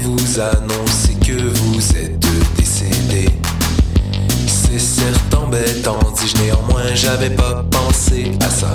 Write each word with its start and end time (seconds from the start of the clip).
vous 0.00 0.40
annoncer 0.40 1.14
que 1.26 1.32
vous 1.32 1.96
êtes 1.96 2.18
décédé. 2.56 3.28
C'est 4.46 4.78
certes 4.78 5.34
embêtant, 5.34 5.98
dis-je 6.14 6.42
néanmoins, 6.42 6.94
j'avais 6.94 7.30
pas 7.30 7.64
pensé 7.70 8.32
à 8.40 8.50
ça. 8.50 8.74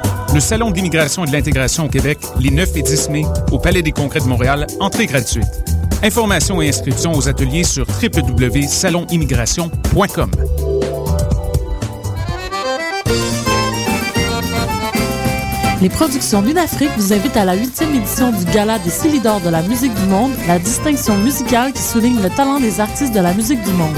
Le 0.33 0.39
Salon 0.39 0.71
de 0.71 0.75
l'immigration 0.75 1.25
et 1.25 1.27
de 1.27 1.33
l'intégration 1.33 1.87
au 1.87 1.89
Québec, 1.89 2.17
les 2.39 2.51
9 2.51 2.77
et 2.77 2.83
10 2.83 3.09
mai, 3.09 3.25
au 3.51 3.59
Palais 3.59 3.81
des 3.81 3.91
Congrès 3.91 4.21
de 4.21 4.25
Montréal, 4.25 4.65
entrée 4.79 5.05
gratuite. 5.05 5.43
Informations 6.03 6.61
et 6.61 6.69
inscriptions 6.69 7.13
aux 7.13 7.27
ateliers 7.27 7.65
sur 7.65 7.85
www.salonimmigration.com. 7.85 10.31
Les 15.81 15.89
productions 15.89 16.41
Lunafrique 16.41 16.91
vous 16.95 17.11
invitent 17.11 17.35
à 17.35 17.43
la 17.43 17.55
huitième 17.55 17.93
édition 17.93 18.31
du 18.31 18.45
Gala 18.53 18.79
des 18.79 18.89
Silidors 18.89 19.41
de 19.41 19.49
la 19.49 19.61
musique 19.63 19.93
du 19.95 20.05
monde, 20.05 20.31
la 20.47 20.59
distinction 20.59 21.17
musicale 21.17 21.73
qui 21.73 21.81
souligne 21.81 22.21
le 22.21 22.29
talent 22.29 22.61
des 22.61 22.79
artistes 22.79 23.13
de 23.13 23.19
la 23.19 23.33
musique 23.33 23.61
du 23.63 23.71
monde. 23.71 23.97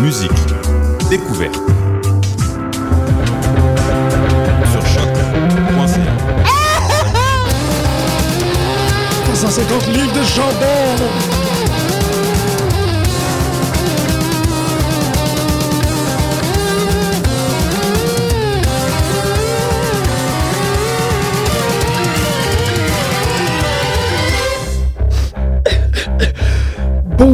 Musique, 0.00 0.32
découverte. 1.08 1.54
Sur 4.72 4.84
choc.ca. 4.84 6.16
150 9.36 9.86
livres 9.86 10.12
de 10.12 10.24
chandelle 10.24 11.49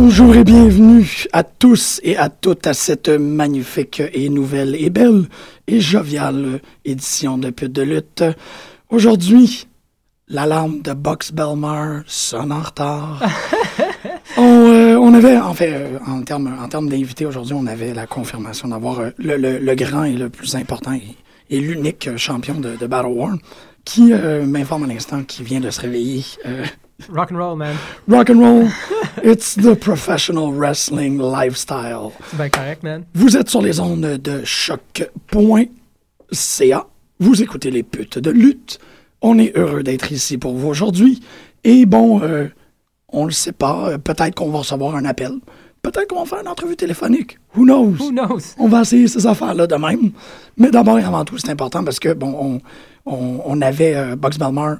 Bonjour 0.08 0.36
et 0.36 0.44
bienvenue 0.44 1.24
à 1.32 1.42
tous 1.42 2.00
et 2.04 2.16
à 2.16 2.28
toutes 2.28 2.68
à 2.68 2.74
cette 2.74 3.08
magnifique 3.08 4.00
et 4.12 4.28
nouvelle 4.28 4.76
et 4.76 4.88
belle 4.88 5.24
et 5.66 5.80
joviale 5.80 6.60
édition 6.84 7.38
de 7.38 7.50
Pute 7.50 7.72
de 7.72 7.82
lutte. 7.82 8.22
Aujourd'hui, 8.88 9.66
l'alarme 10.28 10.80
de 10.80 10.92
Box 10.92 11.32
Belmar 11.32 12.02
sonne 12.06 12.52
en 12.52 12.60
retard. 12.60 13.20
on, 14.36 14.42
euh, 14.44 14.94
on 14.96 15.12
avait, 15.12 15.38
en 15.38 15.54
fait, 15.54 15.72
euh, 15.74 15.98
en 16.06 16.22
termes 16.22 16.56
en 16.56 16.82
d'invités 16.82 17.26
aujourd'hui, 17.26 17.54
on 17.58 17.66
avait 17.66 17.92
la 17.92 18.06
confirmation 18.06 18.68
d'avoir 18.68 19.00
euh, 19.00 19.10
le, 19.18 19.36
le- 19.36 19.58
le 19.58 19.74
grand 19.74 20.04
et 20.04 20.12
le 20.12 20.28
plus 20.28 20.54
important 20.54 20.92
et, 20.92 21.02
et 21.50 21.58
l'unique 21.58 22.16
champion 22.16 22.54
de, 22.60 22.76
de 22.76 22.86
Battle 22.86 23.08
War 23.08 23.34
qui 23.84 24.12
m'informe 24.46 24.84
à 24.84 24.86
l'instant 24.86 25.24
qu'il 25.24 25.44
vient 25.44 25.60
de 25.60 25.70
se 25.70 25.80
réveiller. 25.80 26.24
Rock 27.10 27.30
and 27.30 27.36
roll, 27.38 27.56
man. 27.56 27.76
rock 28.08 28.30
and 28.30 28.40
roll, 28.40 28.68
it's 29.22 29.54
the 29.54 29.74
professional 29.76 30.52
wrestling 30.52 31.18
lifestyle. 31.18 32.12
C'est 32.30 32.36
bien 32.38 32.48
correct, 32.48 32.82
man. 32.82 33.04
Vous 33.14 33.36
êtes 33.36 33.50
sur 33.50 33.60
les 33.62 33.80
ondes 33.80 34.00
de 34.18 34.42
choc.ca. 34.44 35.66
Vous 37.20 37.42
écoutez 37.42 37.70
les 37.70 37.82
putes 37.82 38.18
de 38.18 38.30
lutte. 38.30 38.78
On 39.22 39.38
est 39.38 39.56
heureux 39.56 39.82
d'être 39.82 40.10
ici 40.12 40.38
pour 40.38 40.54
vous 40.54 40.68
aujourd'hui. 40.68 41.22
Et 41.64 41.86
bon, 41.86 42.20
euh, 42.22 42.48
on 43.08 43.24
le 43.26 43.30
sait 43.32 43.52
pas. 43.52 43.90
euh, 43.90 43.98
Peut-être 43.98 44.34
qu'on 44.34 44.50
va 44.50 44.58
recevoir 44.58 44.94
un 44.96 45.04
appel. 45.04 45.32
peut-être 45.82 46.08
qu'on 46.08 46.20
va 46.20 46.26
faire 46.26 46.40
une 46.40 46.48
entrevue 46.48 46.76
téléphonique. 46.76 47.38
Who 47.56 47.64
knows? 47.64 47.94
Who 48.00 48.10
knows? 48.10 48.54
On 48.58 48.68
va 48.68 48.82
essayer 48.82 49.08
ces 49.08 49.26
affaires-là 49.26 49.66
de 49.66 49.76
même. 49.76 50.12
Mais 50.56 50.70
d'abord 50.70 50.98
et 50.98 51.04
avant 51.04 51.24
tout, 51.24 51.38
c'est 51.38 51.50
important 51.50 51.84
parce 51.84 51.98
que, 52.00 52.12
bon, 52.12 52.60
on, 53.06 53.12
on, 53.12 53.40
on 53.44 53.60
avait 53.62 53.94
euh, 53.94 54.16
Bugs 54.16 54.38
Belmar 54.38 54.78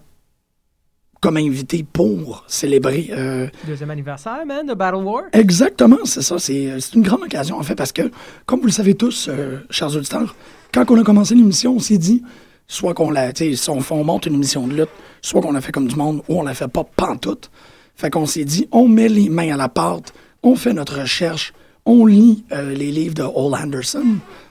comme 1.20 1.36
invité 1.38 1.84
pour 1.90 2.44
célébrer. 2.46 3.08
euh, 3.12 3.48
Deuxième 3.66 3.90
anniversaire, 3.90 4.44
man, 4.46 4.66
de 4.66 4.74
Battle 4.74 5.02
War. 5.02 5.22
exactement, 5.32 5.98
c'est 6.04 6.22
ça. 6.22 6.38
C'est 6.38 6.70
euh, 6.70 6.80
c'est 6.80 6.94
une 6.94 7.02
grande 7.02 7.22
occasion, 7.22 7.58
en 7.58 7.62
fait, 7.62 7.74
parce 7.74 7.92
que, 7.92 8.10
comme 8.44 8.60
vous 8.60 8.66
le 8.66 8.72
savez 8.72 8.94
tous, 8.94 9.28
euh, 9.28 9.58
chers 9.70 9.94
auditeurs, 9.96 10.34
quand 10.72 10.90
on 10.90 11.00
a 11.00 11.04
commencé 11.04 11.34
l'émission, 11.34 11.76
on 11.76 11.78
s'est 11.80 11.98
dit, 11.98 12.22
soit 12.68 12.94
qu'on 12.94 13.10
la, 13.10 13.32
tu 13.32 13.50
sais, 13.50 13.56
si 13.56 13.70
on, 13.70 13.78
on 13.90 14.04
monte 14.04 14.26
une 14.26 14.34
émission 14.34 14.66
de 14.66 14.74
lutte, 14.74 14.90
soit 15.22 15.40
qu'on 15.40 15.52
la 15.52 15.60
fait 15.60 15.72
comme 15.72 15.88
du 15.88 15.96
monde, 15.96 16.22
ou 16.28 16.38
on 16.40 16.42
la 16.42 16.54
fait 16.54 16.68
pas 16.68 16.84
pantoute. 16.84 17.50
Fait 17.94 18.10
qu'on 18.10 18.26
s'est 18.26 18.44
dit, 18.44 18.68
on 18.72 18.86
met 18.88 19.08
les 19.08 19.30
mains 19.30 19.54
à 19.54 19.56
la 19.56 19.68
pâte, 19.70 20.12
on 20.42 20.54
fait 20.54 20.74
notre 20.74 21.00
recherche, 21.00 21.54
on 21.86 22.04
lit 22.04 22.44
euh, 22.52 22.74
les 22.74 22.90
livres 22.92 23.14
de 23.14 23.22
Ole 23.22 23.54
Anderson. 23.54 24.04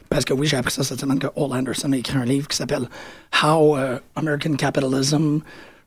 Parce 0.10 0.26
que 0.26 0.34
oui, 0.34 0.48
j'ai 0.48 0.58
appris 0.58 0.72
ça 0.74 0.84
cette 0.84 1.00
semaine 1.00 1.20
que 1.20 1.28
Ole 1.36 1.52
Anderson 1.54 1.92
a 1.92 1.98
écrit 1.98 2.18
un 2.18 2.26
livre 2.26 2.48
qui 2.48 2.56
s'appelle 2.56 2.88
How 3.44 3.76
American 4.16 4.54
Capitalism 4.54 5.40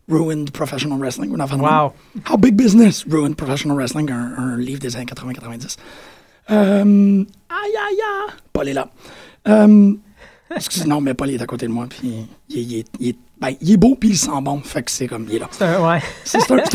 Ruined 0.08 0.50
Professional 0.50 0.98
Wrestling. 0.98 1.30
ou 1.30 1.36
Wow. 1.36 1.92
How 2.30 2.36
Big 2.38 2.54
Business 2.54 3.04
Ruined 3.08 3.36
Professional 3.36 3.76
Wrestling, 3.76 4.10
un, 4.10 4.34
un 4.38 4.56
livre 4.56 4.80
des 4.80 4.96
années 4.96 5.04
80-90. 5.06 5.76
Euh, 6.50 7.24
aïe, 7.50 7.76
aïe, 7.76 7.98
aïe. 8.00 8.34
Paul 8.52 8.68
est 8.68 8.72
là. 8.72 8.88
Euh, 9.48 9.92
excusez, 10.56 10.86
non, 10.88 11.00
mais 11.00 11.14
Paul 11.14 11.30
est 11.30 11.42
à 11.42 11.46
côté 11.46 11.66
de 11.66 11.72
moi, 11.72 11.86
puis 11.88 12.26
il, 12.48 12.58
il 12.72 12.84
il 13.00 13.14
ben, 13.40 13.50
il 13.60 13.70
est 13.72 13.76
beau, 13.76 13.94
puis 13.94 14.08
il 14.08 14.16
sent 14.18 14.30
bon, 14.42 14.60
fait 14.62 14.82
que 14.82 14.90
c'est 14.90 15.06
comme, 15.06 15.26
il 15.28 15.36
est 15.36 15.38
là. 15.38 15.48
C'est 15.52 15.64
un- 15.64 15.80
ouais. 15.88 16.00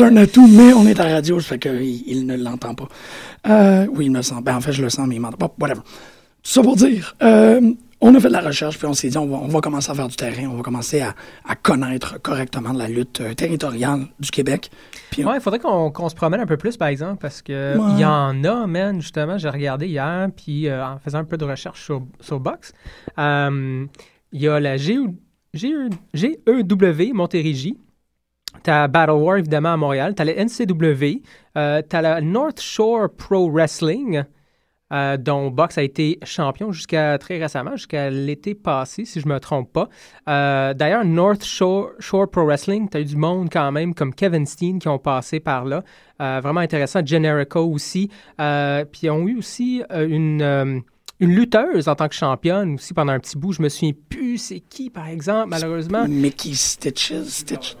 Un, 0.00 0.16
atout, 0.16 0.46
mais 0.46 0.72
on 0.72 0.86
est 0.86 0.98
à 0.98 1.06
la 1.08 1.14
radio, 1.16 1.38
ça 1.40 1.48
fait 1.48 1.58
qu'il 1.58 2.02
il 2.08 2.24
ne 2.26 2.36
l'entend 2.36 2.74
pas. 2.74 2.88
Euh, 3.48 3.86
oui, 3.92 4.06
il 4.06 4.10
me 4.10 4.16
le 4.18 4.22
sent. 4.22 4.36
Ben, 4.42 4.56
en 4.56 4.60
fait, 4.62 4.72
je 4.72 4.80
le 4.80 4.88
sens, 4.88 5.06
mais 5.06 5.16
il 5.16 5.20
m'entend 5.20 5.36
pas. 5.48 5.54
Whatever. 5.60 5.82
Tout 5.82 6.50
ça 6.50 6.62
pour 6.62 6.76
dire, 6.76 7.14
euh, 7.22 7.72
on 8.06 8.14
a 8.14 8.20
fait 8.20 8.28
de 8.28 8.32
la 8.32 8.40
recherche, 8.40 8.76
puis 8.78 8.86
on 8.86 8.92
s'est 8.94 9.08
dit, 9.08 9.16
on 9.18 9.26
va, 9.26 9.36
on 9.38 9.48
va 9.48 9.60
commencer 9.60 9.90
à 9.90 9.94
faire 9.94 10.08
du 10.08 10.16
terrain, 10.16 10.46
on 10.48 10.56
va 10.56 10.62
commencer 10.62 11.00
à, 11.00 11.14
à 11.48 11.54
connaître 11.56 12.20
correctement 12.20 12.72
la 12.72 12.86
lutte 12.88 13.20
euh, 13.20 13.34
territoriale 13.34 14.06
du 14.20 14.30
Québec. 14.30 14.70
Puis 15.10 15.24
on- 15.24 15.28
Ouais, 15.30 15.36
il 15.36 15.40
faudrait 15.40 15.58
qu'on 15.58 16.08
se 16.08 16.14
promène 16.14 16.40
un 16.40 16.46
peu 16.46 16.56
plus, 16.56 16.76
par 16.76 16.88
exemple, 16.88 17.18
parce 17.20 17.40
que 17.42 17.76
Ouais. 17.78 17.92
il 17.94 18.00
y 18.00 18.04
en 18.04 18.44
a, 18.44 18.66
man, 18.66 19.00
justement. 19.00 19.38
J'ai 19.38 19.48
regardé 19.48 19.86
hier, 19.88 20.28
puis 20.36 20.68
euh, 20.68 20.84
en 20.86 20.98
faisant 20.98 21.18
un 21.18 21.24
peu 21.24 21.36
de 21.36 21.44
recherche 21.44 21.82
sur, 21.82 22.02
sur 22.20 22.40
Box, 22.40 22.72
euh, 23.18 23.86
il 24.32 24.40
y 24.42 24.48
a 24.48 24.60
la 24.60 24.76
GE, 24.76 25.08
GE, 25.54 25.88
GEW 26.14 27.12
Montérégie. 27.14 27.78
T'as 28.62 28.86
Battle 28.86 29.12
War, 29.12 29.38
évidemment, 29.38 29.72
à 29.72 29.76
Montréal. 29.76 30.14
T'as 30.14 30.24
la 30.24 30.32
NCW. 30.44 31.22
Euh, 31.56 31.82
t'as 31.88 32.02
la 32.02 32.20
North 32.20 32.60
Shore 32.60 33.08
Pro 33.16 33.50
Wrestling, 33.50 34.22
euh, 34.92 35.16
dont 35.16 35.50
Box 35.50 35.78
a 35.78 35.82
été 35.82 36.18
champion 36.24 36.70
jusqu'à 36.72 37.16
très 37.18 37.38
récemment, 37.38 37.76
jusqu'à 37.76 38.10
l'été 38.10 38.54
passé, 38.54 39.04
si 39.04 39.20
je 39.20 39.26
me 39.28 39.40
trompe 39.40 39.72
pas. 39.72 39.88
Euh, 40.28 40.74
D'ailleurs, 40.74 41.04
North 41.04 41.44
Shore, 41.44 41.90
Shore 41.98 42.30
Pro 42.30 42.44
Wrestling, 42.44 42.88
tu 42.88 42.96
as 42.96 43.00
eu 43.00 43.04
du 43.04 43.16
monde 43.16 43.48
quand 43.50 43.72
même, 43.72 43.94
comme 43.94 44.14
Kevin 44.14 44.46
Steen, 44.46 44.78
qui 44.78 44.88
ont 44.88 44.98
passé 44.98 45.40
par 45.40 45.64
là. 45.64 45.82
Euh, 46.20 46.40
vraiment 46.42 46.60
intéressant. 46.60 47.00
Generico 47.04 47.60
aussi. 47.60 48.10
Euh, 48.40 48.84
puis 48.84 49.02
ils 49.04 49.10
ont 49.10 49.26
eu 49.26 49.38
aussi 49.38 49.82
une, 49.90 50.82
une 51.20 51.34
lutteuse 51.34 51.88
en 51.88 51.94
tant 51.94 52.08
que 52.08 52.14
championne 52.14 52.74
aussi 52.74 52.92
pendant 52.94 53.12
un 53.12 53.20
petit 53.20 53.38
bout. 53.38 53.52
Je 53.52 53.62
me 53.62 53.68
souviens 53.68 53.92
plus 54.08 54.38
c'est 54.38 54.60
qui, 54.60 54.90
par 54.90 55.08
exemple, 55.08 55.48
malheureusement. 55.48 56.06
Mickey 56.06 56.52
Stitches, 56.54 57.24
Stitch? 57.28 57.76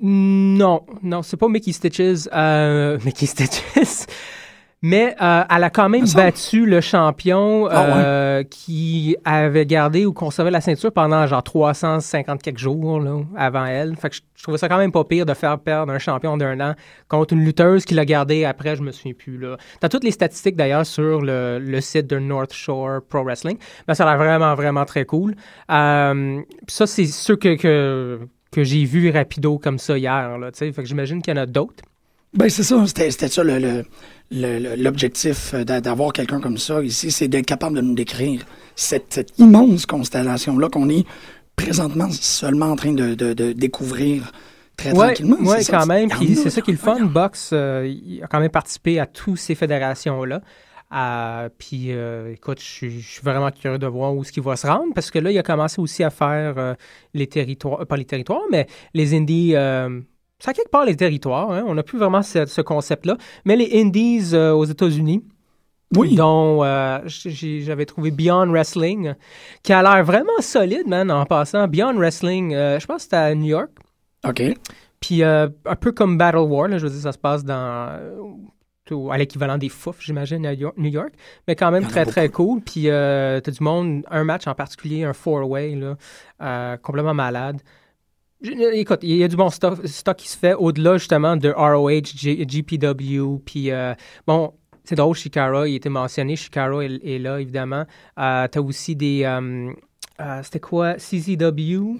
Non, 0.00 0.84
non, 1.02 1.22
c'est 1.22 1.36
pas 1.36 1.48
Mickey 1.48 1.72
Stitches. 1.72 2.28
euh, 2.32 2.98
Mickey 3.04 3.26
Stitches. 3.26 4.06
Mais 4.80 5.16
euh, 5.20 5.42
elle 5.50 5.64
a 5.64 5.70
quand 5.70 5.88
même 5.88 6.04
battu 6.14 6.64
le 6.64 6.80
champion 6.80 7.66
Ah 7.66 7.82
ouais. 7.82 7.92
euh, 7.96 8.42
qui 8.44 9.16
avait 9.24 9.66
gardé 9.66 10.06
ou 10.06 10.12
conservé 10.12 10.52
la 10.52 10.60
ceinture 10.60 10.92
pendant 10.92 11.26
genre 11.26 11.42
350 11.42 12.40
quelques 12.42 12.58
jours 12.58 13.00
là, 13.00 13.16
avant 13.36 13.64
elle. 13.66 13.96
Fait 13.96 14.08
que 14.08 14.14
je, 14.14 14.20
je 14.36 14.42
trouvais 14.44 14.56
ça 14.58 14.68
quand 14.68 14.78
même 14.78 14.92
pas 14.92 15.02
pire 15.02 15.26
de 15.26 15.34
faire 15.34 15.58
perdre 15.58 15.92
un 15.92 15.98
champion 15.98 16.36
d'un 16.36 16.60
an 16.60 16.74
contre 17.08 17.34
une 17.34 17.44
lutteuse 17.44 17.84
qui 17.84 17.94
l'a 17.94 18.04
gardé 18.04 18.44
après, 18.44 18.76
je 18.76 18.82
me 18.82 18.92
souviens 18.92 19.14
plus. 19.14 19.36
là. 19.36 19.56
T'as 19.80 19.88
toutes 19.88 20.04
les 20.04 20.12
statistiques 20.12 20.54
d'ailleurs 20.54 20.86
sur 20.86 21.22
le, 21.22 21.58
le 21.58 21.80
site 21.80 22.06
de 22.06 22.20
North 22.20 22.52
Shore 22.52 23.00
Pro 23.08 23.24
Wrestling. 23.24 23.58
Mais 23.88 23.94
ça 23.96 24.04
a 24.08 24.10
l'air 24.10 24.18
vraiment, 24.24 24.54
vraiment 24.54 24.84
très 24.84 25.04
cool. 25.04 25.34
Euh, 25.72 26.40
ça, 26.68 26.86
c'est 26.86 27.06
ceux 27.06 27.34
que, 27.34 27.56
que, 27.56 28.20
que 28.52 28.62
j'ai 28.62 28.84
vu 28.84 29.10
rapido 29.10 29.58
comme 29.58 29.78
ça 29.78 29.98
hier. 29.98 30.38
Là, 30.38 30.50
fait 30.54 30.72
que 30.72 30.84
j'imagine 30.84 31.20
qu'il 31.20 31.34
y 31.34 31.36
en 31.38 31.42
a 31.42 31.46
d'autres. 31.46 31.82
Ben, 32.34 32.48
c'est 32.50 32.62
ça, 32.62 32.84
c'était 32.86 33.10
ça 33.28 33.42
le- 33.42 33.58
le- 33.58 33.84
le- 34.30 34.58
le- 34.58 34.74
l'objectif 34.82 35.54
euh, 35.54 35.64
d'a- 35.64 35.80
d'avoir 35.80 36.12
quelqu'un 36.12 36.40
comme 36.40 36.58
ça 36.58 36.82
ici, 36.82 37.10
c'est 37.10 37.26
d'être 37.28 37.46
capable 37.46 37.76
de 37.76 37.80
nous 37.80 37.94
décrire 37.94 38.44
cette, 38.76 39.14
cette 39.14 39.38
immense 39.38 39.86
constellation-là 39.86 40.68
qu'on 40.68 40.88
est 40.90 41.06
présentement 41.56 42.10
seulement 42.10 42.66
en 42.66 42.76
train 42.76 42.92
de, 42.92 43.14
de- 43.14 43.32
de 43.32 43.52
découvrir 43.52 44.30
très 44.76 44.92
Ouais, 44.92 45.06
tranquillement. 45.14 45.36
ouais, 45.40 45.58
c'est 45.58 45.72
ça? 45.72 45.78
quand 45.78 45.86
même. 45.86 46.10
C'est 46.10 46.50
ça 46.50 46.60
qui 46.60 46.70
est 46.70 46.74
le 46.74 46.78
fun. 46.78 47.00
Box, 47.06 47.50
euh, 47.52 47.86
il 47.90 48.22
a 48.22 48.26
quand 48.26 48.40
même 48.40 48.50
participé 48.50 49.00
à 49.00 49.06
toutes 49.06 49.38
ces 49.38 49.54
fédérations-là. 49.54 50.42
Euh, 50.94 51.48
puis, 51.58 51.86
euh, 51.92 52.32
écoute, 52.32 52.60
je 52.60 52.64
suis- 52.64 53.20
vraiment 53.22 53.50
curieux 53.50 53.78
de 53.78 53.86
voir 53.86 54.14
où 54.14 54.22
est-ce 54.22 54.32
qu'il 54.32 54.42
va 54.42 54.54
se 54.56 54.66
rendre 54.66 54.92
parce 54.94 55.10
que 55.10 55.18
là, 55.18 55.30
il 55.30 55.38
a 55.38 55.42
commencé 55.42 55.80
aussi 55.80 56.04
à 56.04 56.10
faire 56.10 56.76
les 57.14 57.26
territoires, 57.26 57.86
pas 57.86 57.96
les 57.96 58.04
territoires, 58.04 58.42
mais 58.52 58.66
les 58.94 59.14
indies. 59.14 59.54
Ça, 60.38 60.52
quelque 60.52 60.70
part, 60.70 60.84
les 60.84 60.96
territoires. 60.96 61.50
hein. 61.50 61.64
On 61.66 61.74
n'a 61.74 61.82
plus 61.82 61.98
vraiment 61.98 62.22
ce, 62.22 62.46
ce 62.46 62.60
concept-là. 62.60 63.16
Mais 63.44 63.56
les 63.56 63.80
indies 63.80 64.30
euh, 64.34 64.52
aux 64.52 64.64
États-Unis, 64.64 65.24
Oui, 65.96 66.14
dont 66.14 66.62
euh, 66.64 67.00
j'avais 67.06 67.86
trouvé 67.86 68.10
Beyond 68.10 68.50
Wrestling, 68.50 69.14
qui 69.62 69.72
a 69.72 69.82
l'air 69.82 70.04
vraiment 70.04 70.40
solide, 70.40 70.86
man, 70.86 71.10
en 71.10 71.24
passant. 71.26 71.66
Beyond 71.66 71.94
Wrestling, 71.96 72.54
euh, 72.54 72.78
je 72.78 72.86
pense 72.86 72.96
que 72.96 73.02
c'était 73.02 73.16
à 73.16 73.34
New 73.34 73.46
York. 73.46 73.70
OK. 74.26 74.42
Puis 75.00 75.22
un 75.22 75.48
peu 75.80 75.92
comme 75.92 76.18
Battle 76.18 76.38
War, 76.38 76.66
là, 76.68 76.78
je 76.78 76.84
veux 76.86 76.92
dire, 76.92 77.02
ça 77.02 77.12
se 77.12 77.18
passe 77.18 77.44
dans 77.44 77.98
à 79.10 79.18
l'équivalent 79.18 79.58
des 79.58 79.68
fouf, 79.68 79.98
j'imagine, 80.00 80.46
à 80.46 80.54
New 80.54 80.90
York. 80.90 81.12
Mais 81.46 81.54
quand 81.54 81.70
même 81.70 81.86
très, 81.86 82.06
très 82.06 82.28
cool. 82.28 82.60
Puis 82.60 82.88
euh, 82.88 83.40
t'as 83.40 83.50
du 83.52 83.62
monde, 83.62 84.02
un 84.10 84.24
match 84.24 84.46
en 84.46 84.54
particulier, 84.54 85.04
un 85.04 85.12
four-way, 85.12 85.74
là, 85.74 85.96
euh, 86.42 86.76
complètement 86.78 87.14
malade. 87.14 87.60
Je- 88.40 88.74
écoute, 88.76 89.00
il 89.02 89.16
y 89.16 89.24
a 89.24 89.28
du 89.28 89.36
bon 89.36 89.50
stock, 89.50 89.84
stock 89.86 90.16
qui 90.16 90.28
se 90.28 90.38
fait 90.38 90.54
au-delà 90.54 90.96
justement 90.98 91.36
de 91.36 91.50
ROH, 91.50 92.14
G- 92.16 92.44
GPW. 92.46 93.38
Puis 93.44 93.70
euh, 93.70 93.94
bon, 94.26 94.52
c'est 94.84 94.94
drôle, 94.94 95.16
Shikara, 95.16 95.68
il 95.68 95.74
était 95.74 95.88
mentionné. 95.88 96.36
Shikara 96.36 96.84
est, 96.84 97.18
là, 97.18 97.40
évidemment. 97.40 97.84
Euh, 98.18 98.46
t'as 98.48 98.60
aussi 98.60 98.94
des. 98.94 99.24
euh, 99.24 99.70
euh, 100.20 100.40
C'était 100.44 100.60
quoi? 100.60 100.94
CZW. 100.94 101.98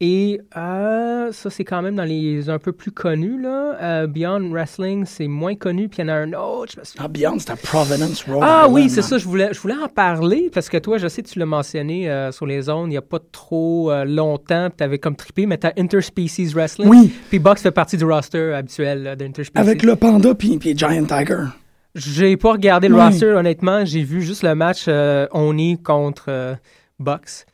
Et 0.00 0.40
euh, 0.56 1.32
ça, 1.32 1.48
c'est 1.48 1.64
quand 1.64 1.80
même 1.80 1.96
dans 1.96 2.04
les 2.04 2.50
un 2.50 2.58
peu 2.58 2.72
plus 2.72 2.90
connus. 2.90 3.40
Là. 3.40 3.76
Euh, 3.80 4.06
Beyond 4.06 4.50
Wrestling, 4.50 5.04
c'est 5.06 5.26
moins 5.26 5.54
connu. 5.54 5.88
Puis 5.88 6.02
il 6.02 6.06
y 6.06 6.10
en 6.10 6.12
a 6.12 6.16
un 6.16 6.32
autre. 6.34 6.72
Je 6.74 6.80
me 6.80 6.84
souviens- 6.84 7.02
Ah, 7.04 7.08
Beyond, 7.08 7.38
c'était 7.38 7.56
Providence 7.56 8.24
Road. 8.24 8.40
Ah 8.42 8.66
oui, 8.68 8.90
c'est 8.90 9.00
ça. 9.00 9.16
Je 9.16 9.24
voulais, 9.24 9.48
je 9.52 9.58
voulais 9.60 9.74
en 9.82 9.88
parler 9.88 10.50
parce 10.52 10.68
que 10.68 10.76
toi, 10.76 10.98
je 10.98 11.08
sais 11.08 11.22
que 11.22 11.28
tu 11.28 11.38
l'as 11.38 11.46
mentionné 11.46 12.10
euh, 12.10 12.30
sur 12.30 12.44
les 12.44 12.60
zones 12.62 12.88
il 12.88 12.90
n'y 12.90 12.96
a 12.98 13.02
pas 13.02 13.20
trop 13.32 13.90
longtemps. 14.04 14.68
Tu 14.76 14.84
avais 14.84 14.98
comme 14.98 15.16
trippé, 15.16 15.46
mais 15.46 15.56
tu 15.56 15.66
as 15.66 15.72
Interspecies 15.78 16.48
Wrestling. 16.52 16.88
Oui, 16.88 17.10
Puis 17.30 17.38
Box 17.38 17.62
fait 17.62 17.70
partie 17.70 17.96
du 17.96 18.04
roster 18.04 18.52
habituel 18.52 19.16
d'Interspecies. 19.18 19.58
avec 19.58 19.82
le 19.82 19.96
panda 19.96 20.34
puis, 20.34 20.58
puis 20.58 20.76
Giant 20.76 21.04
Tiger. 21.06 21.44
J'ai 21.94 22.36
pas 22.36 22.52
regardé 22.52 22.88
le 22.88 22.94
Oui. 22.96 23.00
roster, 23.00 23.32
honnêtement. 23.32 23.86
J'ai 23.86 24.02
vu 24.02 24.20
juste 24.20 24.42
le 24.42 24.54
match 24.54 24.88
Oni 25.32 25.78
contre 25.82 26.56
Box. 26.98 27.46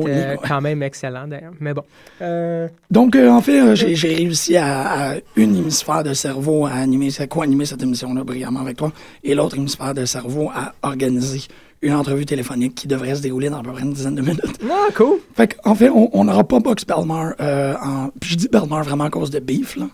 Qui 0.00 0.06
Oni, 0.06 0.18
était 0.18 0.28
ouais. 0.28 0.38
quand 0.46 0.60
même 0.60 0.82
excellent 0.82 1.26
d'ailleurs. 1.26 1.52
Mais 1.60 1.74
bon. 1.74 1.82
Euh, 2.22 2.68
Donc, 2.90 3.16
euh, 3.16 3.28
en 3.28 3.40
fait, 3.40 3.60
euh, 3.60 3.74
j'ai 3.74 4.14
réussi 4.14 4.56
à, 4.56 5.10
à 5.10 5.14
une 5.36 5.56
hémisphère 5.56 6.02
de 6.04 6.14
cerveau 6.14 6.66
à 6.66 6.72
animer, 6.72 7.10
c'est 7.10 7.28
quoi 7.28 7.44
animer 7.44 7.66
cette 7.66 7.82
émission-là 7.82 8.24
brillamment 8.24 8.60
avec 8.60 8.76
toi, 8.76 8.92
et 9.24 9.34
l'autre 9.34 9.56
hémisphère 9.56 9.94
de 9.94 10.04
cerveau 10.04 10.50
à 10.54 10.74
organiser 10.82 11.42
une 11.82 11.92
entrevue 11.92 12.24
téléphonique 12.24 12.74
qui 12.74 12.88
devrait 12.88 13.14
se 13.14 13.22
dérouler 13.22 13.50
dans 13.50 13.60
à 13.60 13.62
peu 13.62 13.70
près 13.72 13.82
une 13.82 13.92
dizaine 13.92 14.14
de 14.14 14.22
minutes. 14.22 14.58
Ah, 14.68 14.88
cool. 14.94 15.18
Fait 15.36 15.54
qu'en 15.54 15.74
fait, 15.74 15.90
on 15.90 16.24
n'aura 16.24 16.42
pas 16.42 16.58
Box 16.58 16.86
Belmar 16.86 17.34
euh, 17.40 17.74
en... 17.82 18.08
Puis 18.18 18.30
je 18.30 18.36
dis 18.36 18.48
Belmar 18.48 18.82
vraiment 18.82 19.04
à 19.04 19.10
cause 19.10 19.30
de 19.30 19.38
beef, 19.38 19.76
là. 19.76 19.86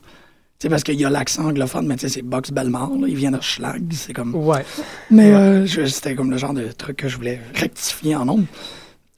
Sais, 0.61 0.69
parce 0.69 0.85
qu'il 0.85 1.01
y 1.01 1.05
a 1.05 1.11
l'accent 1.11 1.47
anglophone, 1.47 1.89
mais 1.89 1.97
tu 1.97 2.03
sais, 2.03 2.09
c'est 2.09 2.23
Box 2.23 2.53
Belmar, 2.53 2.89
là. 2.91 3.09
Il 3.09 3.17
vient 3.17 3.33
de 3.33 3.41
Schlag, 3.41 3.83
c'est 3.91 4.13
comme... 4.13 4.33
Ouais. 4.33 4.65
Mais 5.11 5.35
euh, 5.35 5.67
c'était 5.67 6.15
comme 6.15 6.31
le 6.31 6.37
genre 6.37 6.55
de 6.55 6.69
truc 6.69 6.99
que 6.99 7.09
je 7.09 7.17
voulais 7.17 7.41
rectifier 7.53 8.15
en 8.15 8.27
nombre. 8.27 8.45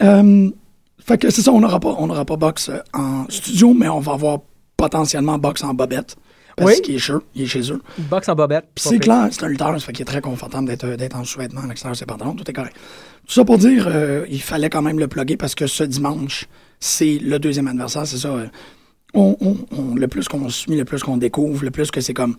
Euh, 0.03 0.49
fait 1.07 1.19
que 1.19 1.31
c'est 1.31 1.43
ça, 1.43 1.53
on 1.53 1.61
n'aura 1.61 1.81
pas, 1.81 1.95
on 1.99 2.07
n'aura 2.07 2.25
pas 2.25 2.37
Box 2.37 2.69
euh, 2.69 2.79
en 2.93 3.27
studio, 3.29 3.75
mais 3.75 3.89
on 3.89 4.01
va 4.01 4.13
avoir 4.13 4.39
potentiellement 4.77 5.39
Box 5.39 5.63
en 5.65 5.75
bobette. 5.75 6.17
Parce 6.57 6.71
Oui. 6.71 6.83
qu'il 6.83 6.95
est 6.95 6.99
chez, 6.99 7.15
il 7.35 7.43
est 7.43 7.47
chez 7.47 7.73
eux. 7.73 7.83
Box 7.99 8.29
en 8.29 8.35
bobette. 8.37 8.67
Puis 8.75 8.85
c'est 8.89 8.99
clair, 9.01 9.27
c'est 9.33 9.43
un 9.43 9.49
lutteur, 9.49 9.73
ça 9.73 9.81
fait 9.87 9.93
qu'il 9.93 10.03
est 10.03 10.07
très 10.07 10.21
confortable 10.21 10.69
d'être, 10.69 10.87
d'être 10.97 11.17
en 11.17 11.25
sous-vêtements 11.25 11.63
à 11.63 11.67
l'extérieur 11.67 11.95
de 11.95 11.99
ses 11.99 12.07
pantalons, 12.07 12.35
tout 12.35 12.49
est 12.49 12.53
correct. 12.53 12.77
Tout 13.27 13.33
ça 13.33 13.45
pour 13.45 13.59
dire, 13.59 13.87
euh, 13.89 14.25
il 14.31 14.41
fallait 14.41 14.71
quand 14.71 14.83
même 14.83 14.99
le 15.01 15.09
plugger 15.09 15.37
parce 15.37 15.55
que 15.57 15.67
ce 15.67 15.83
dimanche, 15.83 16.47
c'est 16.79 17.19
le 17.19 17.39
deuxième 17.41 17.67
anniversaire, 17.67 18.07
c'est 18.07 18.19
ça. 18.19 18.29
euh, 18.29 18.47
on, 19.15 19.37
on- 19.41 19.57
on- 19.77 19.95
le 19.97 20.07
plus 20.09 20.29
qu'on 20.29 20.49
suit, 20.49 20.77
le 20.77 20.85
plus 20.85 21.03
qu'on 21.03 21.17
découvre, 21.17 21.65
le 21.65 21.71
plus 21.73 21.91
que 21.91 22.01
c'est 22.01 22.15
comme, 22.15 22.37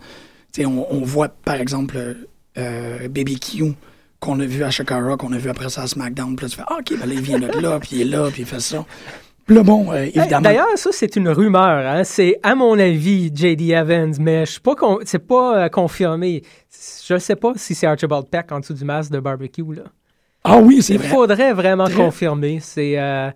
tu 0.53 0.61
sais, 0.61 0.65
on, 0.65 0.93
on 0.93 1.01
voit 1.01 1.27
par 1.29 1.55
exemple 1.55 1.97
euh, 1.97 2.13
euh, 2.57 3.07
Baby 3.09 3.37
Q 3.39 3.73
qu'on 4.25 4.39
a 4.39 4.45
vu 4.45 4.63
à 4.63 4.69
Shakara, 4.71 5.15
qu'on 5.17 5.31
a 5.31 5.37
vu 5.37 5.49
après 5.49 5.69
ça 5.69 5.83
à 5.83 5.87
SmackDown. 5.87 6.35
Puis 6.35 6.45
là, 6.45 6.49
tu 6.49 6.55
fais, 6.57 6.63
ah, 6.67 6.77
OK, 6.79 6.99
ben 6.99 7.07
là, 7.07 7.13
il 7.13 7.21
vient 7.21 7.39
de 7.39 7.47
là, 7.59 7.79
puis 7.79 7.89
il 7.93 8.01
est 8.01 8.05
là, 8.05 8.29
puis 8.31 8.41
il 8.41 8.45
fait 8.47 8.59
ça. 8.59 8.85
Puis 9.45 9.55
là, 9.55 9.61
bon, 9.63 9.91
euh, 9.91 10.05
évidemment... 10.05 10.41
D'ailleurs, 10.41 10.75
ça, 10.75 10.89
c'est 10.91 11.15
une 11.15 11.29
rumeur. 11.29 11.87
Hein? 11.87 12.03
C'est, 12.03 12.39
à 12.41 12.55
mon 12.55 12.77
avis, 12.79 13.31
J.D. 13.33 13.69
Evans, 13.73 14.13
mais 14.19 14.45
je 14.45 14.51
suis 14.53 14.59
pas 14.61 14.73
con- 14.75 14.99
c'est 15.05 15.19
pas 15.19 15.65
euh, 15.65 15.69
confirmé. 15.69 16.41
Je 17.07 17.13
ne 17.13 17.19
sais 17.19 17.35
pas 17.35 17.53
si 17.55 17.75
c'est 17.75 17.85
Archibald 17.85 18.25
Peck 18.27 18.51
en 18.51 18.59
dessous 18.59 18.73
du 18.73 18.83
masque 18.83 19.11
de 19.11 19.19
barbecue. 19.19 19.63
Là. 19.75 19.83
ah 20.43 20.57
oui, 20.57 20.81
c'est 20.81 20.93
Il 20.95 20.99
vrai. 20.99 21.09
faudrait 21.09 21.53
vraiment 21.53 21.85
Très- 21.85 21.93
confirmer. 21.95 22.59
C'est, 22.59 22.97
euh, 22.99 23.29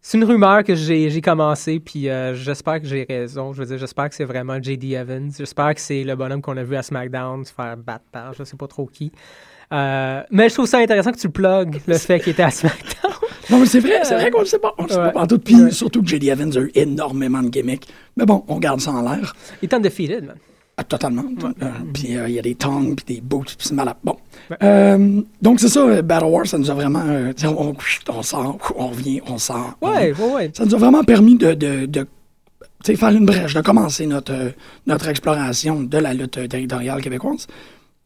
c'est 0.00 0.16
une 0.16 0.24
rumeur 0.24 0.64
que 0.64 0.74
j'ai, 0.74 1.10
j'ai 1.10 1.20
commencé, 1.20 1.78
puis 1.80 2.08
euh, 2.08 2.34
j'espère 2.34 2.80
que 2.80 2.86
j'ai 2.86 3.04
raison. 3.06 3.52
Je 3.52 3.58
veux 3.60 3.66
dire, 3.66 3.76
j'espère 3.78 4.08
que 4.08 4.14
c'est 4.14 4.24
vraiment 4.24 4.56
J.D. 4.60 4.92
Evans. 4.94 5.30
J'espère 5.36 5.74
que 5.74 5.80
c'est 5.82 6.02
le 6.02 6.16
bonhomme 6.16 6.40
qu'on 6.40 6.56
a 6.56 6.62
vu 6.64 6.76
à 6.76 6.82
SmackDown 6.82 7.44
se 7.44 7.52
faire 7.52 7.76
battre 7.76 8.06
par 8.10 8.32
je 8.32 8.42
sais 8.42 8.56
pas 8.56 8.66
trop 8.68 8.86
qui. 8.86 9.12
Euh, 9.72 10.22
mais 10.30 10.48
je 10.48 10.54
trouve 10.54 10.66
ça 10.66 10.78
intéressant 10.78 11.12
que 11.12 11.18
tu 11.18 11.28
plugues 11.30 11.80
le 11.86 11.94
fait 11.98 12.20
qu'il 12.20 12.32
était 12.32 12.42
à 12.42 12.50
SmackDown. 12.50 13.12
Non, 13.50 13.58
mais 13.58 13.66
c'est 13.66 13.80
vrai, 13.80 14.00
c'est 14.04 14.14
vrai 14.14 14.30
qu'on 14.30 14.40
le 14.40 14.46
sait 14.46 14.58
pas. 14.60 14.72
On 14.78 14.84
le 14.84 14.88
sait 14.88 14.98
Ouais. 14.98 15.12
pas 15.12 15.20
en 15.22 15.26
tout. 15.26 15.38
Puis 15.38 15.56
Ouais. 15.60 15.70
surtout 15.72 16.00
que 16.00 16.08
J.D. 16.08 16.28
Evans 16.28 16.56
a 16.56 16.60
eu 16.60 16.70
énormément 16.74 17.42
de 17.42 17.48
gimmicks. 17.48 17.86
Mais 18.16 18.24
bon, 18.24 18.44
on 18.48 18.58
garde 18.58 18.80
ça 18.80 18.92
en 18.92 19.02
l'air. 19.02 19.34
Il 19.60 19.68
est 19.68 19.74
undefeated, 19.74 20.24
man. 20.24 20.36
Ah, 20.76 20.84
totalement. 20.84 21.24
Euh, 21.44 21.66
puis 21.92 22.16
euh, 22.16 22.28
il 22.28 22.34
y 22.34 22.38
a 22.38 22.42
des 22.42 22.54
tongues, 22.54 22.94
puis 22.96 23.16
des 23.16 23.20
boots, 23.20 23.44
puis 23.58 23.66
c'est 23.68 23.74
malade. 23.74 23.96
Bon. 24.02 24.16
Ouais. 24.50 24.56
Euh, 24.62 25.20
donc 25.42 25.60
c'est 25.60 25.68
ça, 25.68 26.00
Battle 26.02 26.26
War, 26.26 26.46
ça 26.46 26.56
nous 26.56 26.70
a 26.70 26.74
vraiment... 26.74 27.04
on, 27.44 27.74
on 28.08 28.22
sort, 28.22 28.58
on 28.76 28.86
revient, 28.88 29.20
on 29.26 29.36
sort. 29.38 29.74
on 29.82 29.90
Ouais, 29.90 30.12
ouais, 30.12 30.32
ouais. 30.34 30.50
Ça 30.54 30.64
nous 30.64 30.74
a 30.74 30.78
vraiment 30.78 31.02
permis 31.04 31.36
de, 31.36 32.06
faire 32.96 33.10
une 33.10 33.26
brèche, 33.26 33.54
de 33.54 33.60
commencer 33.60 34.06
notre, 34.06 34.52
notre 34.86 35.08
exploration 35.08 35.82
de 35.82 35.98
la 35.98 36.14
lutte 36.14 36.48
territoriale 36.48 37.02
québécoise. 37.02 37.48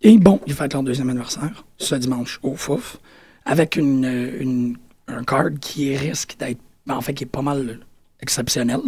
Et 0.08 0.18
bon, 0.18 0.38
ils 0.46 0.54
fêtent 0.54 0.72
leur 0.74 0.84
deuxième 0.84 1.10
anniversaire, 1.10 1.64
ce 1.78 1.96
dimanche, 1.96 2.38
au 2.44 2.54
Fouf, 2.54 2.98
avec 3.44 3.74
une, 3.74 4.04
euh, 4.04 4.40
une- 4.40 4.76
un 5.08 5.24
card 5.24 5.50
qui 5.60 5.96
risque 5.96 6.36
d'être, 6.38 6.60
en 6.88 7.00
fait, 7.00 7.12
qui 7.12 7.24
est 7.24 7.26
pas 7.26 7.42
mal 7.42 7.80
exceptionnel. 8.20 8.78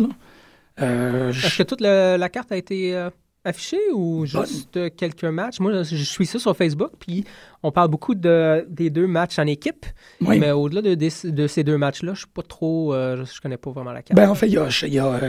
Euh, 0.80 1.32
je- 1.32 1.44
Est-ce 1.44 1.58
que 1.58 1.62
toute 1.64 1.80
la 1.80 2.28
carte 2.28 2.52
a 2.52 2.56
été 2.56 2.94
euh, 2.94 3.10
affichée 3.44 3.80
ou 3.92 4.26
juste 4.26 4.94
quelques 4.94 5.24
matchs? 5.24 5.58
Moi, 5.58 5.82
je, 5.82 5.96
suis 5.96 6.24
ça 6.24 6.38
sur 6.38 6.56
Facebook, 6.56 6.92
puis 7.00 7.24
on 7.64 7.72
parle 7.72 7.88
beaucoup 7.88 8.14
de, 8.14 8.64
des 8.70 8.88
deux 8.88 9.08
matchs 9.08 9.40
en 9.40 9.46
équipe, 9.48 9.86
oui. 10.20 10.38
mais 10.38 10.52
au-delà 10.52 10.82
de, 10.94 11.08
ces 11.48 11.64
deux 11.64 11.78
matchs-là, 11.78 12.14
je 12.14 12.18
suis 12.20 12.28
pas 12.32 12.42
trop... 12.42 12.94
euh, 12.94 13.16
je, 13.24 13.34
je 13.34 13.40
connais 13.40 13.56
pas 13.56 13.72
vraiment 13.72 13.90
la 13.90 14.02
carte. 14.02 14.16
Ben, 14.16 14.30
en 14.30 14.36
fait, 14.36 14.46
il 14.46 14.52
y 14.52 14.58
a, 14.58 14.68
il 14.86 14.94
y 14.94 15.00
a, 15.00 15.20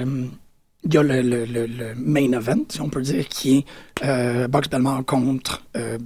il 0.83 0.93
y 0.93 0.98
a 0.98 1.03
le, 1.03 1.21
le- 1.21 1.45
le- 1.45 1.65
le 1.65 1.95
main 1.95 2.31
event, 2.31 2.63
si 2.69 2.79
on 2.81 2.89
peut 2.89 3.01
dire, 3.01 3.27
qui 3.27 3.57
est 3.57 3.65
euh, 4.05 4.48
Box 4.48 4.69
Belmont 4.69 5.03
contre 5.03 5.63
euh, 5.75 5.98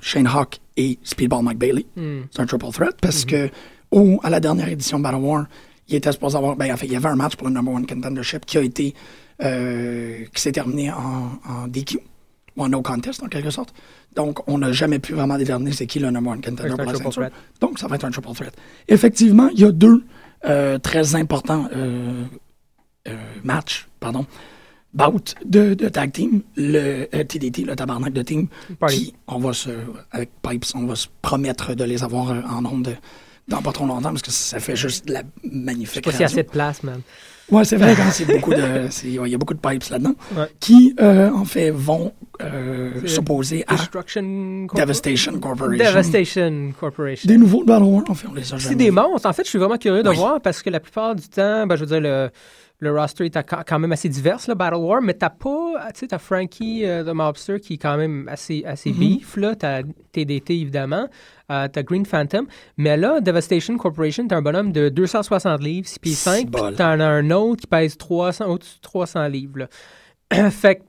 Shane 0.00 0.26
Hawk 0.26 0.58
et 0.76 0.98
Speedball 1.04 1.42
Mike 1.44 1.58
Bailey. 1.58 1.86
Hmm. 1.96 2.22
C'est 2.30 2.40
un 2.40 2.46
triple 2.46 2.70
threat 2.72 2.96
parce 3.00 3.24
que 3.24 3.48
au, 3.90 4.18
à 4.22 4.30
la 4.30 4.40
dernière 4.40 4.68
édition 4.68 4.98
de 4.98 5.04
Battle 5.04 5.18
War, 5.18 5.46
il 5.88 5.96
était 5.96 6.12
supposé 6.12 6.36
avoir. 6.36 6.56
Ben, 6.56 6.72
en 6.72 6.76
fait, 6.76 6.86
il 6.86 6.92
y 6.92 6.96
avait 6.96 7.08
un 7.08 7.16
match 7.16 7.36
pour 7.36 7.48
le 7.48 7.54
number 7.54 7.72
one 7.74 7.86
contendership 7.86 8.44
qui 8.46 8.58
a 8.58 8.62
été. 8.62 8.94
euh, 9.42 10.24
qui 10.34 10.42
s'est 10.42 10.52
terminé 10.52 10.90
en, 10.92 11.30
en 11.48 11.66
DQ, 11.66 11.98
ou 12.56 12.62
en 12.62 12.68
no 12.68 12.82
contest 12.82 13.22
en 13.22 13.28
quelque 13.28 13.48
sorte. 13.50 13.72
Donc, 14.14 14.46
on 14.48 14.58
n'a 14.58 14.70
jamais 14.72 14.98
pu 14.98 15.14
vraiment 15.14 15.38
déterminer 15.38 15.72
c'est 15.72 15.86
qui 15.86 15.98
le 15.98 16.10
number 16.10 16.32
one 16.32 16.42
contender 16.42 16.68
pour 16.76 16.84
la 16.84 16.92
ceinture. 17.04 17.22
Donc, 17.60 17.78
ça 17.78 17.86
va 17.86 17.96
être 17.96 18.04
un 18.04 18.10
triple 18.10 18.32
threat. 18.34 18.54
Effectivement, 18.86 19.48
il 19.54 19.60
y 19.60 19.64
a 19.64 19.72
deux 19.72 20.04
euh, 20.44 20.78
très 20.78 21.14
importants 21.14 21.68
euh, 23.08 23.12
euh, 23.12 23.16
matchs, 23.44 23.86
pardon, 23.98 24.26
bout 24.92 25.34
de, 25.44 25.74
de 25.74 25.88
tag 25.88 26.12
team, 26.12 26.42
le 26.56 27.06
euh, 27.14 27.24
TDT, 27.24 27.62
le 27.64 27.76
tabarnak 27.76 28.12
de 28.12 28.22
team, 28.22 28.48
Party. 28.78 28.96
qui, 29.06 29.14
on 29.28 29.38
va 29.38 29.52
se, 29.52 29.70
avec 30.10 30.30
Pipes, 30.42 30.64
on 30.74 30.84
va 30.86 30.96
se 30.96 31.06
promettre 31.22 31.74
de 31.74 31.84
les 31.84 32.02
avoir 32.02 32.30
euh, 32.30 32.40
en 32.50 32.64
ondes 32.64 32.96
dans 33.48 33.62
pas 33.62 33.72
trop 33.72 33.86
longtemps 33.86 34.10
parce 34.10 34.22
que 34.22 34.30
ça 34.30 34.60
fait 34.60 34.76
juste 34.76 35.08
de 35.08 35.12
la 35.14 35.22
magnifique 35.50 36.04
Pas 36.04 36.10
y 36.10 36.14
a 36.14 36.18
radio. 36.18 36.26
assez 36.26 36.42
de 36.44 36.48
place, 36.50 36.82
man. 36.82 37.00
Ouais, 37.50 37.64
c'est 37.64 37.74
vrai, 37.76 37.96
quand 37.96 38.08
c'est 38.12 38.24
beaucoup 38.32 38.54
de, 38.54 38.86
c'est- 38.90 39.08
il 39.08 39.26
y 39.28 39.34
a 39.34 39.38
beaucoup 39.38 39.54
de 39.54 39.58
pipes 39.58 39.82
là-dedans, 39.90 40.14
Ouais. 40.36 40.44
qui, 40.60 40.94
euh, 41.00 41.30
en 41.32 41.44
fait, 41.44 41.70
vont 41.72 42.12
euh, 42.42 43.04
s'opposer 43.08 43.64
à 43.66 43.74
Destruction 43.74 44.66
Corp- 44.68 44.80
Devastation 44.80 45.38
Corporation. 45.40 45.84
Devastation 45.84 46.72
Corporation. 46.78 47.26
Des 47.28 47.36
nouveaux 47.38 47.62
de 47.62 47.66
Battle 47.66 47.82
War, 47.84 48.04
en 48.08 48.14
fait, 48.14 48.28
on 48.30 48.34
les 48.34 48.54
a 48.54 48.58
C'est 48.60 48.76
des 48.76 48.92
monstres. 48.92 49.28
En 49.28 49.32
fait, 49.32 49.42
je 49.44 49.48
suis 49.50 49.58
vraiment 49.58 49.78
curieux 49.78 50.04
de 50.04 50.08
Oui. 50.10 50.16
voir 50.16 50.40
parce 50.40 50.62
que 50.62 50.70
la 50.70 50.78
plupart 50.78 51.16
du 51.16 51.26
temps, 51.28 51.66
ben, 51.66 51.74
je 51.74 51.80
veux 51.80 51.86
dire, 51.86 52.00
le, 52.00 52.30
le 52.82 52.92
roster 52.98 53.26
est 53.26 53.38
quand 53.66 53.78
même 53.78 53.92
assez 53.92 54.08
divers, 54.08 54.38
le 54.48 54.54
Battle 54.54 54.76
War, 54.76 55.02
mais 55.02 55.14
t'as 55.14 55.28
pas, 55.30 55.90
tu 55.92 56.00
sais, 56.00 56.06
t'as 56.08 56.18
Frankie 56.18 56.84
euh, 56.86 57.04
the 57.04 57.14
Mobster 57.14 57.60
qui 57.60 57.74
est 57.74 57.78
quand 57.78 57.96
même 57.98 58.26
assez, 58.28 58.64
assez 58.64 58.90
Mhm. 58.90 58.98
beef, 58.98 59.36
là. 59.36 59.54
T'as 59.54 59.82
TDT, 60.12 60.60
évidemment. 60.60 61.06
Euh, 61.52 61.68
t'as 61.68 61.82
Green 61.82 62.06
Phantom. 62.06 62.46
Mais 62.78 62.96
là, 62.96 63.20
Devastation 63.20 63.76
Corporation, 63.76 64.26
t'as 64.26 64.36
un 64.36 64.42
bonhomme 64.42 64.72
de 64.72 64.88
260 64.88 65.62
livres, 65.62 65.86
6 65.88 65.98
pieds 65.98 66.12
5, 66.14 66.50
puis 66.50 66.60
bol. 66.62 66.74
t'en 66.74 66.98
as 67.00 67.06
un 67.06 67.30
autre 67.30 67.60
qui 67.62 67.66
pèse 67.66 67.96
300, 67.98 68.46
au-dessus 68.46 68.76
de 68.76 68.82
300 68.82 69.28
livres, 69.28 69.58
là. 70.30 70.50
fait 70.50 70.76
que 70.76 70.82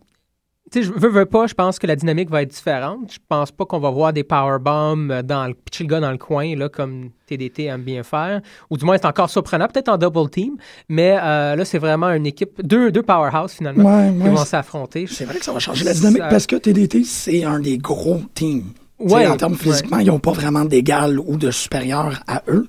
sais, 0.71 0.83
je 0.83 0.91
veux, 0.91 1.09
veux 1.09 1.25
pas, 1.25 1.47
je 1.47 1.53
pense 1.53 1.79
que 1.79 1.87
la 1.87 1.95
dynamique 1.95 2.29
va 2.29 2.41
être 2.43 2.51
différente. 2.51 3.11
Je 3.11 3.17
pense 3.27 3.51
pas 3.51 3.65
qu'on 3.65 3.79
va 3.79 3.89
voir 3.89 4.13
des 4.13 4.23
powerbombs 4.23 5.11
euh, 5.11 5.21
dans 5.21 5.47
le 5.47 5.53
pitcher 5.53 5.83
le 5.83 5.89
gars 5.89 5.99
dans 5.99 6.11
le 6.11 6.17
coin, 6.17 6.55
là, 6.55 6.69
comme 6.69 7.09
TDT 7.27 7.65
aime 7.65 7.81
bien 7.83 8.03
faire. 8.03 8.41
Ou 8.69 8.77
du 8.77 8.85
moins, 8.85 8.97
c'est 8.97 9.05
encore 9.07 9.29
surprenant, 9.29 9.67
peut-être 9.67 9.89
en 9.89 9.97
double 9.97 10.29
team. 10.29 10.55
Mais 10.89 11.17
euh, 11.21 11.55
là, 11.55 11.65
c'est 11.65 11.77
vraiment 11.79 12.09
une 12.11 12.25
équipe, 12.25 12.61
deux, 12.65 12.91
deux 12.91 13.03
powerhouse 13.03 13.51
finalement, 13.53 13.83
Ouais, 13.83 14.11
qui 14.13 14.23
ouais, 14.23 14.29
vont 14.29 14.45
s'affronter. 14.45 15.07
C'est 15.07 15.25
vrai 15.25 15.39
que 15.39 15.45
ça 15.45 15.51
va 15.53 15.59
changer 15.59 15.83
la 15.85 15.93
dynamique 15.93 16.19
Ça- 16.21 16.27
parce 16.29 16.47
que 16.47 16.55
TDT, 16.55 17.03
c'est 17.03 17.43
un 17.43 17.59
des 17.59 17.77
gros 17.77 18.21
teams. 18.33 18.63
Ouais, 18.99 19.25
en 19.27 19.35
termes 19.35 19.53
ouais. 19.53 19.57
physiquement, 19.57 19.97
ils 19.97 20.07
n'ont 20.07 20.19
pas 20.19 20.31
vraiment 20.31 20.63
d'égal 20.63 21.19
ou 21.19 21.35
de 21.37 21.49
supérieur 21.49 22.21
à 22.27 22.43
eux. 22.47 22.67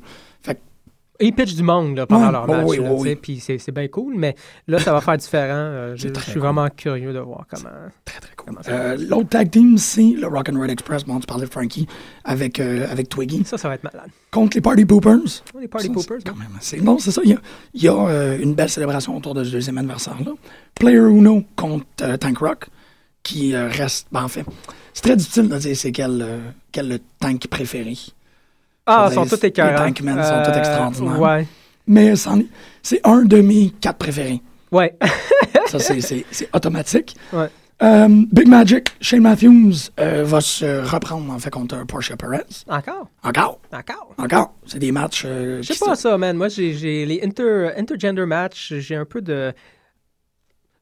Ils 1.21 1.33
pitchent 1.33 1.55
du 1.55 1.63
monde 1.63 1.97
là, 1.97 2.07
pendant 2.07 2.27
Ouais, 2.27 2.33
leur 2.33 2.47
match. 2.49 2.67
oui, 2.67 2.79
oui, 2.81 2.89
oui. 2.99 3.15
Puis 3.17 3.39
c'est 3.39 3.59
c'est 3.59 3.71
bien 3.71 3.87
cool, 3.87 4.15
mais 4.17 4.35
là, 4.67 4.79
ça 4.81 4.93
va 4.93 5.01
faire 5.01 5.17
différent. 5.17 5.53
Euh, 5.55 5.93
je 5.95 6.09
suis 6.09 6.33
cool. 6.33 6.41
vraiment 6.43 6.69
curieux 6.71 7.13
de 7.13 7.19
voir 7.21 7.47
comment. 7.49 7.69
très, 8.05 8.19
très 8.19 8.35
cool. 8.35 8.55
Euh, 8.69 8.97
L'autre 9.09 9.29
tag 9.29 9.51
team, 9.51 9.79
c'est 9.79 10.03
le 10.19 10.27
Rock 10.27 10.49
and 10.49 10.61
Red 10.61 10.71
Express. 10.71 11.05
Bon, 11.05 11.21
tu 11.21 11.27
parlais 11.27 11.47
de 11.47 11.51
Frankie 11.51 11.87
avec, 12.25 12.59
euh, 12.59 12.87
avec 12.91 13.09
Twiggy. 13.09 13.45
Ça, 13.45 13.57
ça 13.59 13.69
va 13.69 13.75
être 13.75 13.85
malade. 13.85 14.09
Contre 14.33 14.57
les 14.57 14.61
Party 14.63 14.85
Poopers. 14.85 15.43
Oh, 15.55 15.59
les 15.61 15.69
Party 15.69 15.89
Ça, 15.89 15.93
Poopers, 15.93 16.17
c'est 16.25 16.29
quand 16.31 16.37
même 16.39 16.57
assez- 16.59 16.81
Non, 16.81 16.99
c'est 16.99 17.13
ça. 17.13 17.21
Il 17.25 17.31
y 17.31 17.35
a, 17.35 17.39
il 17.75 17.83
y 17.85 17.89
a, 17.89 18.35
une 18.37 18.55
belle 18.55 18.71
célébration 18.71 19.17
autour 19.17 19.35
de 19.35 19.45
ce 19.45 19.51
deuxième 19.53 19.79
anniversaire-là. 19.79 20.33
Player 20.75 20.97
Uno 20.99 21.45
contre 21.55 21.85
Tank 22.19 22.39
Rock, 22.39 22.67
qui 23.23 23.55
reste. 23.55 24.09
Ben, 24.11 24.25
en 24.25 24.29
fait, 24.29 24.45
c'est 24.95 25.03
très 25.03 25.17
difficile 25.17 25.49
de 25.49 25.57
dire 25.59 25.77
c'est 25.77 25.93
quel, 25.93 26.27
quel 26.73 26.89
le 26.89 26.99
tank 27.21 27.47
préféré. 27.49 27.95
Ah, 28.87 29.09
ils 29.11 29.15
sont 29.15 29.27
tous 29.27 29.45
écœurants. 29.45 29.71
les 29.71 29.77
Tankmen 29.77 30.23
sont 30.23 30.43
tous 30.53 30.59
extraordinaires. 30.59 31.21
Ouais. 31.21 31.47
Mais 31.87 32.15
c'est 32.83 33.01
un 33.05 33.23
de 33.23 33.41
mes 33.41 33.71
quatre 33.81 33.99
préférés. 33.99 34.41
Ouais. 34.71 34.97
Ça, 35.67 35.79
c'est- 35.79 36.25
automatique. 36.53 37.17
Ouais. 37.33 37.49
Euh, 37.83 38.07
Big 38.31 38.47
Magic, 38.47 38.89
Shane 39.01 39.21
Matthews 39.23 39.91
euh, 39.99 40.23
va 40.25 40.41
se 40.41 40.85
reprendre 40.89 41.33
en 41.33 41.39
fait 41.41 41.51
contre 41.51 41.85
Portia 41.87 42.17
Perez. 42.17 42.45
Encore? 42.69 43.09
Encore, 43.25 43.59
Encore. 43.73 44.15
encore. 44.19 44.55
C'est 44.67 44.79
des 44.79 44.93
matchs. 44.93 45.25
euh, 45.27 45.61
Je 45.63 45.73
sais 45.73 45.85
pas 45.85 45.97
ça, 45.97 46.17
man. 46.17 46.37
Moi, 46.37 46.49
j'ai 46.49 46.75
j'ai 46.75 47.05
les 47.07 47.21
inter, 47.25 47.71
intergender 47.77 48.25
matchs, 48.27 48.75
j'ai 48.79 48.95
un 48.95 49.05
peu 49.05 49.21
de. 49.21 49.53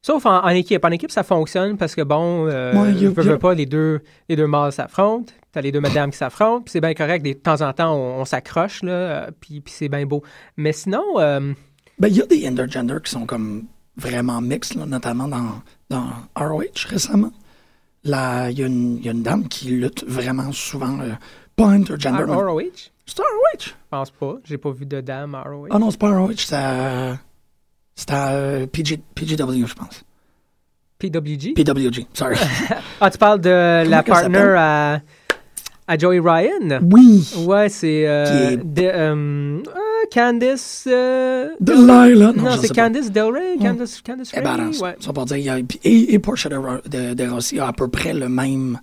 Sauf 0.01 0.25
en, 0.25 0.43
en 0.43 0.47
équipe. 0.49 0.83
En 0.83 0.89
équipe, 0.89 1.11
ça 1.11 1.23
fonctionne 1.23 1.77
parce 1.77 1.93
que, 1.95 2.01
bon, 2.01 2.47
euh, 2.47 2.71
veux, 2.73 3.09
veux 3.09 3.37
pas, 3.37 3.53
les 3.53 3.65
deux, 3.67 4.01
les 4.29 4.35
deux 4.35 4.47
mâles 4.47 4.71
s'affrontent. 4.71 5.31
T'as 5.51 5.61
les 5.61 5.71
deux 5.71 5.79
madames 5.81 6.09
qui 6.11 6.17
s'affrontent. 6.17 6.61
Puis 6.63 6.71
c'est 6.71 6.81
bien 6.81 6.93
correct. 6.93 7.23
De 7.23 7.33
temps 7.33 7.61
en 7.61 7.71
temps, 7.73 7.93
on, 7.93 8.21
on 8.21 8.25
s'accroche, 8.25 8.81
là. 8.83 8.91
euh, 8.91 9.31
Puis, 9.39 9.61
puis 9.61 9.73
c'est 9.75 9.89
bien 9.89 10.05
beau. 10.05 10.23
Mais 10.57 10.73
sinon, 10.73 11.03
euh, 11.19 11.53
Ben, 11.99 12.07
il 12.07 12.15
y 12.17 12.21
a 12.21 12.25
des 12.25 12.47
intergender 12.47 12.95
qui 13.03 13.11
sont 13.11 13.25
comme 13.25 13.65
vraiment 13.97 14.41
mixtes, 14.41 14.73
là, 14.75 14.85
notamment 14.87 15.27
dans, 15.27 15.61
dans 15.89 16.07
ROH 16.35 16.87
récemment. 16.87 17.31
Là, 18.03 18.49
il 18.49 18.57
y, 18.57 18.63
a 18.63 18.67
une- 18.67 18.97
il 18.97 19.05
y 19.05 19.09
a 19.09 19.11
une 19.11 19.21
dame 19.21 19.47
qui 19.47 19.65
lutte 19.67 20.03
vraiment 20.07 20.51
souvent, 20.51 20.99
euh, 21.01 21.11
pas 21.55 21.67
intergender, 21.67 22.23
mais 22.27 22.33
ROH, 22.33 22.61
je 23.05 23.11
c'est 23.13 23.21
ROH. 23.21 23.75
pense 23.91 24.09
pas. 24.09 24.37
J'ai 24.45 24.57
pas 24.57 24.71
vu 24.71 24.87
de 24.87 25.01
dame 25.01 25.35
à 25.35 25.43
ROH. 25.43 25.67
Ah 25.69 25.77
non, 25.77 25.91
c'est 25.91 25.99
pas 25.99 26.09
ROH, 26.09 26.31
c'est 26.37 26.55
c'est 27.95 28.11
à 28.11 28.29
euh, 28.31 28.67
PG, 28.67 28.99
PGW, 29.15 29.65
je 29.65 29.73
pense. 29.73 30.03
PWG. 30.99 31.53
PWG, 31.55 32.05
sorry. 32.13 32.35
Ah, 33.01 33.09
tu 33.09 33.17
parles 33.17 33.41
de 33.41 33.87
la 33.89 34.03
partner 34.03 34.53
à, 34.57 35.01
à 35.87 35.97
Joey 35.97 36.19
Ryan? 36.19 36.79
oui, 36.91 37.27
Ouais, 37.45 37.69
c'est. 37.69 38.07
euh, 38.07 38.55
de- 38.57 38.81
euh, 38.83 39.57
ah, 39.73 39.79
Candice. 40.13 40.87
euh, 40.87 41.49
Delilah. 41.59 42.33
Non, 42.33 42.51
c'est. 42.61 42.73
Candice 42.75 43.11
Del 43.11 43.33
Rey. 43.33 43.57
Candice, 43.59 44.01
Candice 44.05 44.31
Eh 44.33 44.37
Ray. 44.37 44.43
ben, 44.45 44.53
alors, 44.53 44.81
ouais. 44.81 44.95
ça 44.99 45.11
pour 45.13 45.25
dire, 45.25 45.55
et, 45.83 46.13
et 46.13 46.19
Portia 46.19 46.49
de, 46.51 46.87
de, 46.89 47.13
de 47.15 47.27
Rossi 47.29 47.59
a 47.59 47.67
à 47.67 47.73
peu 47.73 47.87
près 47.87 48.13
le 48.13 48.29
même. 48.29 48.79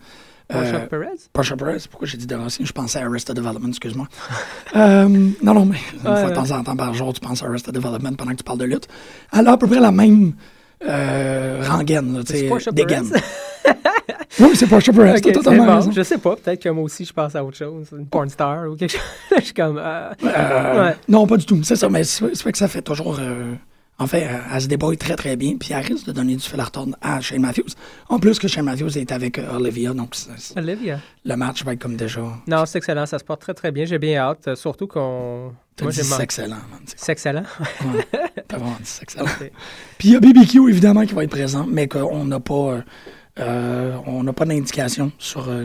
Portia 0.48 0.74
euh, 0.76 0.86
Perez? 0.86 1.06
Portia 1.32 1.56
Perez, 1.56 1.78
pourquoi 1.90 2.08
j'ai 2.08 2.16
dit 2.16 2.26
de 2.26 2.34
Rossi? 2.34 2.64
Je 2.64 2.72
pensais 2.72 2.98
à 3.00 3.06
Arrested 3.06 3.36
Development, 3.36 3.68
excuse-moi. 3.68 4.06
euh, 4.76 5.06
non, 5.42 5.54
non, 5.54 5.66
mais 5.66 5.76
une 5.94 6.00
fois 6.00 6.30
de 6.30 6.34
temps 6.34 6.50
en 6.52 6.64
temps 6.64 6.76
par 6.76 6.94
jour, 6.94 7.12
tu 7.12 7.20
penses 7.20 7.42
à 7.42 7.46
Arrested 7.46 7.74
Development 7.74 8.14
pendant 8.16 8.30
que 8.32 8.36
tu 8.36 8.44
parles 8.44 8.58
de 8.58 8.64
lutte. 8.64 8.88
Elle 9.32 9.46
a 9.46 9.52
à 9.52 9.56
peu 9.58 9.66
près 9.66 9.80
la 9.80 9.92
même 9.92 10.32
euh, 10.88 11.62
rengaine, 11.68 12.22
tu 12.26 12.32
sais, 12.36 12.72
dégaine. 12.72 13.10
Oui, 14.40 14.50
c'est 14.54 14.66
Portia 14.68 14.92
Perez, 14.92 15.10
Ok, 15.10 15.16
t'as 15.16 15.22
c'est 15.28 15.32
totalement 15.32 15.66
bon. 15.66 15.74
raison. 15.76 15.90
Je 15.90 16.02
sais 16.02 16.18
pas, 16.18 16.36
peut-être 16.36 16.62
que 16.62 16.68
moi 16.68 16.84
aussi 16.84 17.04
je 17.04 17.12
pense 17.12 17.34
à 17.34 17.44
autre 17.44 17.56
chose, 17.56 17.88
une 17.92 18.06
porn 18.06 18.28
star 18.28 18.68
ou 18.70 18.76
quelque 18.76 18.92
chose. 18.92 19.00
je 19.36 19.44
suis 19.44 19.54
comme. 19.54 19.78
euh, 19.78 20.10
Euh, 20.22 20.84
ouais. 20.86 20.96
Non, 21.08 21.26
pas 21.26 21.36
du 21.36 21.44
tout. 21.44 21.60
C'est 21.64 21.74
ça, 21.76 21.88
mais 21.88 22.04
c'est 22.04 22.24
vrai 22.42 22.52
que 22.52 22.58
ça 22.58 22.68
fait 22.68 22.82
toujours. 22.82 23.18
euh, 23.18 23.54
en 24.00 24.06
fait, 24.06 24.28
elle 24.52 24.60
se 24.60 24.68
débrouille 24.68 24.96
très 24.96 25.16
très 25.16 25.36
bien, 25.36 25.56
puis 25.58 25.72
elle 25.72 25.84
risque 25.84 26.06
de 26.06 26.12
donner 26.12 26.36
du 26.36 26.42
fil 26.42 26.60
à 26.60 26.64
retordre 26.64 26.96
à 27.00 27.20
Shane 27.20 27.40
Matthews. 27.40 27.70
En 28.08 28.18
plus 28.18 28.38
que 28.38 28.46
Shane 28.46 28.64
Matthews 28.64 28.96
est 28.96 29.10
avec 29.10 29.38
euh, 29.38 29.56
Olivia, 29.56 29.92
donc 29.92 30.14
Olivia. 30.56 31.00
le 31.24 31.36
match 31.36 31.64
va 31.64 31.72
être 31.72 31.80
comme 31.80 31.96
déjà. 31.96 32.20
Non, 32.46 32.64
c'est 32.64 32.78
excellent, 32.78 33.06
ça 33.06 33.18
se 33.18 33.24
porte 33.24 33.40
très 33.40 33.54
très 33.54 33.72
bien. 33.72 33.84
J'ai 33.86 33.98
bien 33.98 34.18
hâte, 34.18 34.48
euh, 34.48 34.54
surtout 34.54 34.86
qu'on. 34.86 35.52
C'est 35.90 36.22
excellent, 36.22 36.56
man. 36.70 36.80
C'est 36.84 37.12
excellent. 37.12 37.44
Ouais, 37.84 38.06
T'as 38.48 38.56
vraiment 38.56 38.76
dit 38.76 38.84
c'est 38.84 39.02
excellent. 39.02 39.26
Puis 39.98 40.08
il 40.08 40.12
y 40.12 40.16
a 40.16 40.20
BBQ, 40.20 40.68
évidemment, 40.70 41.04
qui 41.04 41.14
va 41.14 41.24
être 41.24 41.30
présent, 41.30 41.66
mais 41.68 41.86
qu'on 41.88 42.24
n'a 42.24 42.40
pas, 42.40 42.54
euh, 42.54 42.80
euh, 43.40 43.96
on 44.06 44.22
n'a 44.22 44.32
pas 44.32 44.44
d'indication 44.44 45.12
sur, 45.18 45.48
euh, 45.48 45.64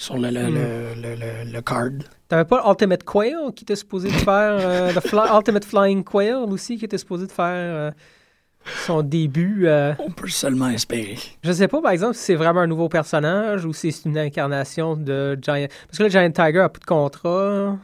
sur 0.00 0.16
le, 0.16 0.30
le, 0.30 0.48
Hmm. 0.48 0.54
le, 0.54 0.94
le, 1.02 1.14
le- 1.14 1.52
le 1.52 1.60
card. 1.62 1.90
T'avais 2.28 2.44
pas 2.44 2.62
Ultimate 2.68 3.04
Quail 3.04 3.34
qui 3.54 3.64
était 3.64 3.76
supposé 3.76 4.08
de 4.08 4.14
faire. 4.14 4.58
euh, 4.60 4.92
le 4.92 5.00
Fly- 5.00 5.28
Ultimate 5.36 5.64
Flying 5.64 6.04
Quail 6.04 6.32
aussi 6.32 6.76
qui 6.78 6.84
était 6.84 6.98
supposé 6.98 7.26
de 7.26 7.32
faire 7.32 7.46
euh, 7.46 7.90
son 8.86 9.02
début. 9.02 9.66
euh, 9.66 9.92
On 9.98 10.10
peut 10.10 10.28
seulement 10.28 10.68
espérer. 10.68 11.16
Je 11.42 11.52
sais 11.52 11.68
pas, 11.68 11.80
par 11.82 11.90
exemple, 11.92 12.14
si 12.14 12.22
c'est 12.24 12.34
vraiment 12.34 12.60
un 12.60 12.66
nouveau 12.66 12.88
personnage 12.88 13.64
ou 13.64 13.72
si 13.72 13.90
c'est 13.92 14.08
une 14.08 14.18
incarnation 14.18 14.96
de 14.96 15.38
Giant. 15.40 15.66
Parce 15.86 15.98
que 15.98 16.02
le 16.04 16.08
Giant 16.10 16.30
Tiger 16.30 16.60
a 16.60 16.68
plus 16.68 16.80
de 16.80 16.86
contrat. 16.86 17.76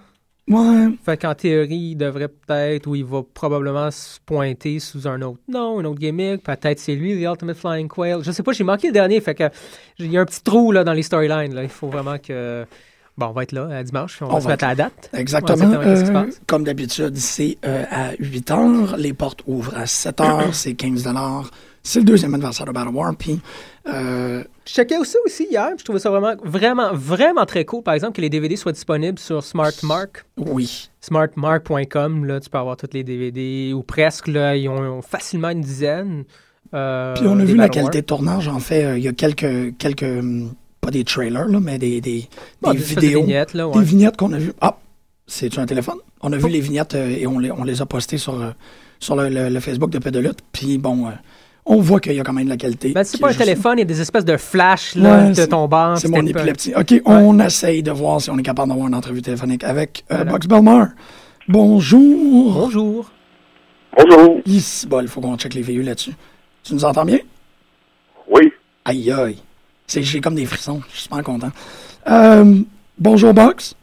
Ouais, 0.48 0.87
Fait 1.04 1.16
qu'en 1.16 1.35
théorie, 1.35 1.74
il 1.90 1.96
devrait 1.96 2.28
peut-être, 2.28 2.87
ou 2.87 2.94
il 2.94 3.04
va 3.04 3.22
probablement 3.35 3.90
se 3.90 4.20
pointer 4.24 4.78
sous 4.78 5.09
un 5.09 5.20
autre 5.22 5.40
nom, 5.48 5.80
un 5.80 5.85
autre 5.85 5.98
gimmick. 5.98 6.42
Peut-être 6.44 6.78
c'est 6.78 6.94
lui, 6.94 7.14
The 7.20 7.26
Ultimate 7.26 7.56
Flying 7.56 7.88
Quail. 7.88 8.18
Je 8.22 8.30
sais 8.30 8.44
pas, 8.44 8.52
j'ai 8.52 8.62
manqué 8.62 8.87
le 8.88 8.92
dernier. 8.92 9.20
Fait 9.20 9.35
que 9.35 9.50
il 9.98 10.11
y 10.12 10.16
a 10.16 10.20
un 10.20 10.24
petit 10.24 10.42
trou 10.42 10.70
là, 10.70 10.85
dans 10.85 10.92
les 10.92 11.02
storylines. 11.02 11.52
là. 11.54 11.62
Il 11.64 11.68
faut 11.68 11.88
vraiment 11.88 12.18
que. 12.18 12.64
Bon, 13.18 13.26
on 13.28 13.32
va 13.32 13.44
être 13.44 13.52
là 13.52 13.66
à 13.78 13.82
dimanche. 13.82 14.20
On, 14.20 14.26
On 14.26 14.35
va 14.35 14.40
se 14.42 14.46
mettre 14.46 14.64
à 14.64 14.68
la 14.68 14.74
date. 14.74 15.11
exactement. 15.14 15.56
Se 15.56 16.04
Euh, 16.11 16.12
passe? 16.12 16.40
comme 16.46 16.64
d'habitude, 16.64 17.16
c'est 17.16 17.56
euh, 17.64 17.85
à 17.90 18.11
8 18.18 18.50
heures. 18.50 18.96
Les 18.98 19.14
portes 19.14 19.42
ouvrent 19.46 19.74
à 19.76 19.87
7 19.87 20.20
heures. 20.20 20.54
c'est 20.54 20.74
15 20.74 21.06
C'est 21.88 22.01
le 22.01 22.05
deuxième 22.05 22.35
anniversaire 22.35 22.66
de 22.66 22.72
Battle 22.72 22.94
War. 22.94 23.14
Puis, 23.16 23.38
euh, 23.88 24.42
Je 24.64 24.72
checkais 24.72 24.96
aussi, 24.99 25.16
aussi 25.25 25.46
hier, 25.51 25.68
puis 25.68 25.79
je 25.79 25.85
trouvais 25.85 25.99
ça 26.01 26.11
vraiment, 26.11 26.35
vraiment, 26.42 26.90
vraiment 26.92 27.46
très 27.46 27.64
cool, 27.64 27.83
par 27.83 27.94
exemple, 27.94 28.14
que 28.16 28.20
les 28.20 28.29
DVD 28.31 28.57
soient 28.57 28.72
disponibles 28.72 29.18
sur 29.18 29.44
SmartMark. 29.44 30.25
oui. 30.37 30.90
Smartmark.com, 31.01 32.25
là, 32.25 32.40
tu 32.40 32.51
peux 32.51 32.59
avoir 32.59 32.77
tous 32.77 32.88
les 32.92 33.05
DVD, 33.05 33.72
ou 33.72 33.83
presque, 33.83 34.27
là, 34.29 34.57
ils 34.57 34.68
ont, 34.68 34.83
ils 34.85 34.88
ont 34.88 35.03
facilement 35.03 35.51
une 35.51 35.61
dizaine. 35.61 36.25
euh, 36.75 37.14
Puis 37.14 37.27
on 37.27 37.35
a 37.35 37.42
des 37.42 37.44
vu 37.44 37.57
la 37.57 37.64
War. 37.64 37.70
qualité 37.70 38.01
de 38.01 38.07
tournage. 38.07 38.49
En 38.49 38.59
fait, 38.59 38.85
euh, 38.85 38.99
il 38.99 39.05
y 39.05 39.09
a 39.09 39.12
quelques, 39.12 39.77
quelques, 39.79 40.03
hum, 40.03 40.53
pas 40.81 40.90
des 40.90 41.05
trailers, 41.05 41.46
là, 41.46 41.61
mais 41.61 41.79
des, 41.79 42.01
des, 42.01 42.29
Bon, 42.61 42.72
des 42.72 42.79
des 42.79 42.85
vidéos. 42.85 43.22
vignettes, 43.22 43.55
là, 43.55 43.70
Des 43.70 43.79
ouais. 43.79 43.85
vignettes 43.85 44.16
qu'on 44.16 44.33
a 44.33 44.38
vues. 44.38 44.53
Ah, 44.61 44.77
c'est-tu 45.27 45.61
un 45.61 45.66
téléphone? 45.66 45.99
On 46.20 46.33
a 46.33 46.37
vu 46.37 46.49
les 46.49 46.61
vignettes 46.61 46.94
euh, 46.96 47.09
et 47.16 47.27
on 47.29 47.38
les, 47.38 47.53
on 47.53 47.62
les 47.64 47.81
a 47.83 47.87
postées 47.87 48.18
sur, 48.18 48.53
sur 48.99 49.14
le, 49.14 49.29
le- 49.29 49.49
le 49.51 49.61
Facebook 49.61 49.90
de 49.90 49.99
Pédolute. 49.99 50.38
Puis 50.53 50.79
bon, 50.79 51.07
euh, 51.07 51.11
on 51.66 51.81
voit 51.81 51.98
qu'il 52.00 52.12
y 52.14 52.20
a 52.20 52.22
quand 52.22 52.33
même 52.33 52.44
de 52.44 52.50
la 52.50 52.57
qualité. 52.57 52.92
Ben, 52.92 53.02
c'est 53.05 53.18
pas 53.20 53.26
un 53.26 53.31
juste- 53.31 53.40
téléphone, 53.40 53.74
il 53.79 53.81
y 53.81 53.83
a 53.83 53.87
des 53.87 54.00
espèces 54.00 54.24
de 54.24 54.37
flash 54.37 54.94
là, 54.94 55.26
Ouais, 55.26 55.33
de 55.33 55.44
ton 55.46 55.66
banc. 55.68 55.96
C'est 55.96 56.09
mon 56.09 56.24
épilepsie. 56.24 56.72
OK, 56.76 56.94
on 57.05 57.38
essaye 57.40 57.83
de 57.83 57.90
voir 57.90 58.20
si 58.20 58.31
on 58.31 58.38
est 58.38 58.42
capable 58.42 58.68
d'avoir 58.68 58.87
une 58.88 58.94
entrevue 58.94 59.20
téléphonique 59.22 59.64
avec 59.64 60.05
euh, 60.12 60.16
Voilà. 60.16 60.31
Box 60.33 60.46
Belmar. 60.46 60.88
Bonjour. 61.48 62.52
Bonjour. 62.55 63.11
Bonjour. 63.96 64.40
Ici, 64.46 64.87
bon, 64.87 65.00
il 65.00 65.09
faut 65.09 65.20
qu'on 65.20 65.37
check 65.37 65.55
les 65.55 65.62
VU 65.62 65.83
là-dessus. 65.83 66.12
Tu 66.62 66.74
nous 66.74 66.85
entends 66.85 67.05
bien? 67.05 67.18
Oui. 68.31 68.52
Aïe, 68.85 69.11
aïe. 69.11 69.38
C'est- 69.87 70.02
J'ai 70.02 70.20
comme 70.20 70.35
des 70.35 70.46
frissons. 70.46 70.81
Je 70.88 70.92
suis 70.94 71.02
super 71.05 71.22
content. 71.22 71.50
Euh, 72.09 72.61
bonjour, 72.98 73.33
Box. 73.35 73.74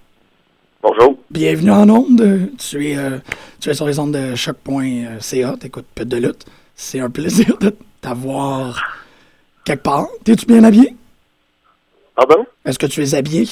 Bonjour. 0.81 1.17
Bienvenue 1.31 1.71
en 1.71 1.89
ondes. 1.89 2.49
Tu 2.57 2.89
es, 2.91 2.97
euh, 2.97 3.17
tu 3.59 3.69
es 3.69 3.73
sur 3.73 3.87
les 3.87 3.97
ondes 3.99 4.13
de 4.13 4.35
choc.ca. 4.35 5.55
T'écoutes 5.59 5.85
peu 5.95 6.05
de 6.05 6.17
lutte. 6.17 6.45
C'est 6.75 6.99
un 6.99 7.09
plaisir 7.09 7.57
de 7.59 7.75
t'avoir 8.01 8.81
quelque 9.65 9.83
part. 9.83 10.07
T'es-tu 10.23 10.45
bien 10.45 10.63
habillé? 10.63 10.95
Pardon? 12.15 12.45
Est-ce 12.65 12.77
que 12.79 12.85
tu 12.85 13.01
es 13.01 13.15
habillé? 13.15 13.47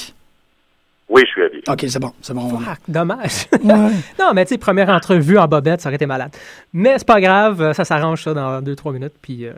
Oui, 1.08 1.22
je 1.26 1.30
suis 1.30 1.42
habillé. 1.42 1.62
Ok, 1.68 1.84
c'est 1.88 1.98
bon, 1.98 2.12
c'est 2.22 2.32
bon. 2.34 2.60
Dommage. 2.88 3.46
Ouais. 3.52 3.60
non, 4.18 4.32
mais 4.34 4.44
tu 4.44 4.50
sais, 4.50 4.58
première 4.58 4.88
entrevue 4.88 5.38
en 5.38 5.46
bobette, 5.46 5.80
ça 5.80 5.88
aurait 5.88 5.96
été 5.96 6.06
malade. 6.06 6.30
Mais 6.72 6.94
c'est 6.98 7.06
pas 7.06 7.20
grave, 7.20 7.60
euh, 7.60 7.74
ça 7.74 7.84
s'arrange 7.84 8.22
ça 8.22 8.34
dans 8.34 8.62
2-3 8.62 8.94
minutes, 8.94 9.14
puis 9.20 9.46
euh, 9.46 9.52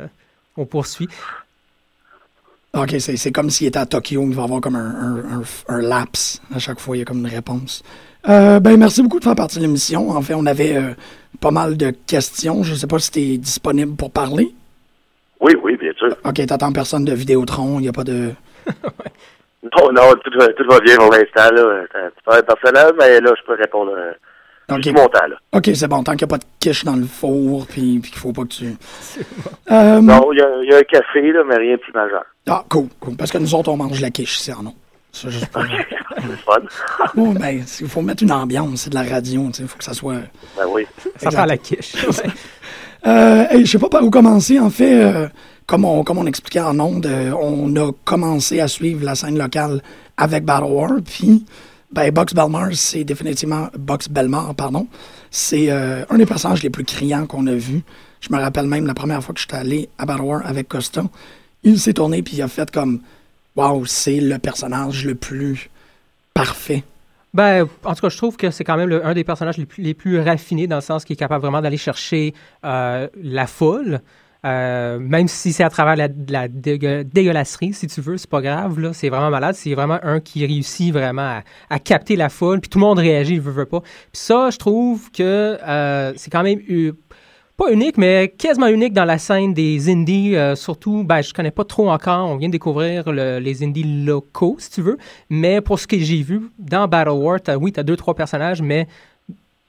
on 0.56 0.66
poursuit. 0.66 1.08
Ok, 2.72 2.96
c'est 2.98 3.16
c'est 3.16 3.30
comme 3.30 3.50
s'il 3.50 3.68
était 3.68 3.78
à 3.78 3.86
Tokyo, 3.86 4.24
il 4.26 4.34
va 4.34 4.42
y 4.42 4.44
avoir 4.44 4.60
comme 4.60 4.74
un, 4.74 4.80
un, 4.80 5.40
un, 5.40 5.42
un 5.68 5.80
laps. 5.80 6.42
À 6.52 6.58
chaque 6.58 6.80
fois, 6.80 6.96
il 6.96 7.00
y 7.00 7.02
a 7.02 7.04
comme 7.04 7.18
une 7.18 7.28
réponse. 7.32 7.84
Euh, 8.28 8.60
ben, 8.60 8.76
merci 8.78 9.02
beaucoup 9.02 9.18
de 9.18 9.24
faire 9.24 9.34
partie 9.34 9.56
de 9.58 9.62
l'émission. 9.62 10.10
En 10.10 10.22
fait, 10.22 10.34
on 10.34 10.46
avait 10.46 10.76
euh, 10.76 10.94
pas 11.40 11.50
mal 11.50 11.76
de 11.76 11.90
questions. 12.06 12.62
Je 12.62 12.74
sais 12.74 12.86
pas 12.86 12.98
si 12.98 13.10
tu 13.10 13.20
es 13.20 13.38
disponible 13.38 13.96
pour 13.96 14.10
parler. 14.10 14.54
Oui, 15.40 15.52
oui, 15.62 15.76
bien 15.76 15.92
sûr. 15.98 16.08
Ok, 16.24 16.44
t'attends 16.46 16.72
personne 16.72 17.04
de 17.04 17.12
Vidéotron, 17.12 17.78
il 17.78 17.82
n'y 17.82 17.88
a 17.88 17.92
pas 17.92 18.04
de... 18.04 18.30
Non, 19.76 19.90
non, 19.92 20.12
tout 20.22 20.38
va, 20.38 20.46
tout 20.48 20.64
va 20.68 20.78
bien 20.80 20.96
pour 20.98 21.10
l'instant. 21.10 21.48
C'est 21.56 22.10
petit 22.10 22.22
peu 22.26 22.42
personnel, 22.42 22.92
mais 22.98 23.18
là, 23.20 23.32
je 23.34 23.46
peux 23.46 23.54
répondre 23.58 23.92
euh, 23.96 24.12
Ok, 24.70 24.82
tout 24.82 24.92
mon 24.92 25.06
temps, 25.08 25.26
là. 25.26 25.36
ok, 25.54 25.70
c'est 25.74 25.88
bon, 25.88 26.02
tant 26.02 26.12
qu'il 26.16 26.26
n'y 26.26 26.32
a 26.34 26.36
pas 26.36 26.38
de 26.38 26.44
quiche 26.60 26.84
dans 26.84 26.96
le 26.96 27.06
four, 27.06 27.66
puis, 27.66 27.98
puis 27.98 28.10
qu'il 28.10 28.20
faut 28.20 28.32
pas 28.34 28.42
que 28.42 28.48
tu... 28.48 28.66
Euh, 29.70 30.00
Non, 30.02 30.32
il 30.32 30.38
y, 30.38 30.42
a- 30.42 30.62
il 30.62 30.70
y 30.70 30.74
a 30.74 30.78
un 30.78 30.82
café, 30.82 31.32
là, 31.32 31.42
mais 31.48 31.56
rien 31.56 31.72
de 31.76 31.80
plus 31.80 31.92
majeur. 31.94 32.24
Ah, 32.46 32.62
cool, 32.68 32.88
cool. 33.00 33.16
Parce 33.16 33.32
que 33.32 33.38
nous 33.38 33.54
autres, 33.54 33.70
on 33.70 33.76
mange 33.78 34.00
la 34.02 34.10
quiche 34.10 34.38
ici 34.38 34.52
en 34.52 34.62
nom. 34.64 34.74
Ça, 35.14 35.30
juste 35.30 35.46
pour... 35.46 35.62
C'est 36.16 36.26
le 36.26 36.36
fun. 36.36 36.60
oh, 37.16 37.32
ben, 37.32 37.64
il 37.80 37.88
faut 37.88 38.02
mettre 38.02 38.22
une 38.22 38.32
ambiance, 38.32 38.82
c'est 38.82 38.90
de 38.90 38.94
la 38.94 39.02
radio, 39.02 39.46
tu 39.46 39.54
sais, 39.54 39.62
il 39.62 39.68
faut 39.68 39.78
que 39.78 39.84
ça 39.84 39.94
soit... 39.94 40.22
Ben 40.56 40.64
oui. 40.68 40.86
Ça 41.16 41.30
prend 41.30 41.44
la 41.44 41.56
quiche. 41.56 41.94
Euh, 43.06 43.44
hey, 43.50 43.66
je 43.66 43.72
sais 43.72 43.78
pas 43.78 43.90
par 43.90 44.02
où 44.02 44.08
commencer. 44.08 44.58
En 44.58 44.70
fait, 44.70 44.94
euh, 44.94 45.28
comme, 45.66 45.84
on, 45.84 46.04
comme 46.04 46.16
on 46.16 46.24
expliquait 46.24 46.60
en 46.60 46.80
ondes, 46.80 47.04
euh, 47.04 47.32
on 47.38 47.76
a 47.76 47.92
commencé 48.06 48.60
à 48.60 48.66
suivre 48.66 49.04
la 49.04 49.14
scène 49.14 49.36
locale 49.36 49.82
avec 50.16 50.46
Battle 50.46 50.72
War. 50.72 50.92
Puis, 51.04 51.44
ben, 51.92 52.10
Box 52.10 52.32
Belmar, 52.32 52.68
c'est 52.72 53.04
définitivement 53.04 53.68
Box 53.78 54.08
Belmar, 54.08 54.54
pardon. 54.54 54.86
C'est 55.30 55.70
euh, 55.70 56.06
un 56.08 56.16
des 56.16 56.24
personnages 56.24 56.62
les 56.62 56.70
plus 56.70 56.84
criants 56.84 57.26
qu'on 57.26 57.46
a 57.46 57.54
vu. 57.54 57.82
Je 58.22 58.32
me 58.32 58.40
rappelle 58.40 58.68
même 58.68 58.86
la 58.86 58.94
première 58.94 59.22
fois 59.22 59.34
que 59.34 59.40
j'étais 59.42 59.56
allé 59.56 59.90
à 59.98 60.06
Battle 60.06 60.22
War 60.22 60.40
avec 60.46 60.68
Costa. 60.68 61.04
Il 61.62 61.78
s'est 61.78 61.92
tourné 61.92 62.22
puis 62.22 62.36
il 62.36 62.42
a 62.42 62.48
fait 62.48 62.70
comme, 62.70 63.00
waouh, 63.56 63.86
c'est 63.86 64.20
le 64.20 64.38
personnage 64.38 65.04
le 65.04 65.14
plus 65.14 65.70
parfait. 66.32 66.84
Ben, 67.32 67.66
en 67.84 67.94
tout 67.94 68.02
cas, 68.02 68.08
je 68.08 68.16
trouve 68.16 68.36
que 68.36 68.50
c'est 68.50 68.62
quand 68.62 68.76
même 68.76 68.92
un 69.02 69.12
des 69.12 69.24
personnages 69.24 69.56
les 69.76 69.94
plus, 69.94 70.20
raffinés 70.20 70.68
dans 70.68 70.76
le 70.76 70.82
sens 70.82 71.04
qu'il 71.04 71.14
est 71.14 71.16
capable 71.16 71.42
vraiment 71.42 71.60
d'aller 71.60 71.76
chercher 71.76 72.32
euh, 72.64 73.08
la 73.20 73.46
foule. 73.46 74.00
Euh, 74.44 74.98
même 74.98 75.26
si 75.26 75.54
c'est 75.54 75.64
à 75.64 75.70
travers 75.70 75.96
la, 75.96 76.08
la 76.28 76.48
dégue- 76.48 77.08
dégueulasserie, 77.08 77.72
si 77.72 77.86
tu 77.86 78.00
veux, 78.02 78.18
c'est 78.18 78.28
pas 78.28 78.42
grave, 78.42 78.78
là, 78.78 78.92
c'est 78.92 79.08
vraiment 79.08 79.30
malade. 79.30 79.54
C'est 79.54 79.74
vraiment 79.74 79.98
un 80.02 80.20
qui 80.20 80.44
réussit 80.44 80.92
vraiment 80.92 81.40
à, 81.70 81.78
capter 81.78 82.14
la 82.14 82.28
foule, 82.28 82.60
puis 82.60 82.68
tout 82.68 82.78
le 82.78 82.84
monde 82.84 82.98
réagit, 82.98 83.34
il 83.34 83.40
veut, 83.40 83.52
veut 83.52 83.64
pas. 83.64 83.80
Puis 83.80 83.90
ça, 84.12 84.50
je 84.50 84.58
trouve 84.58 85.10
que 85.10 85.58
euh, 85.66 86.12
c'est 86.16 86.30
quand 86.30 86.42
même 86.42 86.60
pas 87.56 87.70
unique, 87.72 87.96
mais 87.98 88.34
quasiment 88.36 88.66
unique 88.66 88.92
dans 88.92 89.04
la 89.04 89.18
scène 89.18 89.54
des 89.54 89.88
indies. 89.90 90.34
euh, 90.36 90.56
surtout, 90.56 91.04
ben, 91.04 91.22
je 91.22 91.32
connais 91.32 91.50
pas 91.52 91.64
trop 91.64 91.90
encore. 91.90 92.28
On 92.28 92.36
vient 92.36 92.48
de 92.48 92.52
découvrir 92.52 93.10
le- 93.12 93.38
les 93.38 93.62
indies 93.62 94.04
locaux, 94.04 94.56
si 94.58 94.70
tu 94.70 94.82
veux. 94.82 94.98
Mais 95.30 95.60
pour 95.60 95.78
ce 95.78 95.86
que 95.86 95.98
j'ai 95.98 96.22
vu 96.22 96.42
dans 96.58 96.88
Battle 96.88 97.10
War, 97.10 97.38
oui, 97.60 97.72
tu 97.72 97.80
as 97.80 97.82
deux, 97.84 97.96
trois 97.96 98.14
personnages, 98.14 98.60
mais 98.60 98.88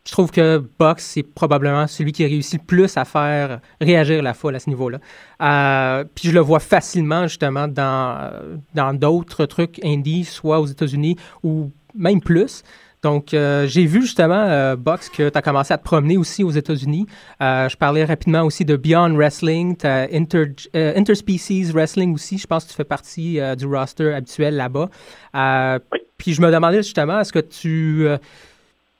je 0.07 0.11
trouve 0.11 0.29
que 0.31 0.63
Box, 0.79 1.03
c'est 1.13 1.23
probablement 1.23 1.87
celui 1.87 2.11
qui 2.11 2.23
réussit 2.25 2.59
le 2.61 2.65
plus 2.65 2.95
à 2.97 3.05
faire 3.05 3.59
réagir 3.81 4.21
la 4.21 4.33
foule 4.35 4.55
à 4.55 4.59
ce 4.59 4.69
niveau-là. 4.69 4.99
Euh, 5.41 6.03
puis 6.13 6.29
je 6.29 6.33
le 6.33 6.41
vois 6.41 6.59
facilement, 6.59 7.23
justement, 7.27 7.67
dans 7.67 8.31
dans 8.73 8.93
d'autres 8.93 9.45
trucs 9.45 9.83
indies, 9.83 10.25
soit 10.25 10.59
aux 10.59 10.67
États-Unis 10.67 11.15
ou 11.43 11.71
même 11.95 12.21
plus. 12.21 12.61
Donc, 13.05 13.35
euh, 13.35 13.67
j'ai 13.67 13.85
vu 13.85 14.01
justement, 14.01 14.33
euh, 14.33 14.75
Box, 14.75 15.09
que 15.09 15.29
tu 15.29 15.37
as 15.37 15.41
commencé 15.43 15.71
à 15.71 15.77
te 15.77 15.83
promener 15.83 16.17
aussi 16.17 16.43
aux 16.43 16.49
États-Unis. 16.49 17.05
Euh, 17.39 17.69
je 17.69 17.77
parlais 17.77 18.03
rapidement 18.03 18.41
aussi 18.41 18.65
de 18.65 18.75
Beyond 18.75 19.13
Wrestling, 19.15 19.77
Inter, 19.85 20.45
euh, 20.75 20.91
Interspecies 20.95 21.71
Wrestling 21.71 22.15
aussi. 22.15 22.39
Je 22.39 22.47
pense 22.47 22.63
que 22.65 22.71
tu 22.71 22.75
fais 22.75 22.83
partie 22.83 23.39
du 23.59 23.67
roster 23.67 24.11
habituel 24.11 24.55
là-bas. 24.55 24.89
Oui. 25.35 25.99
Puis 26.17 26.33
je 26.33 26.41
me 26.41 26.51
demandais 26.51 26.81
justement, 26.81 27.19
est-ce 27.19 27.31
que 27.31 27.37
tu... 27.37 28.07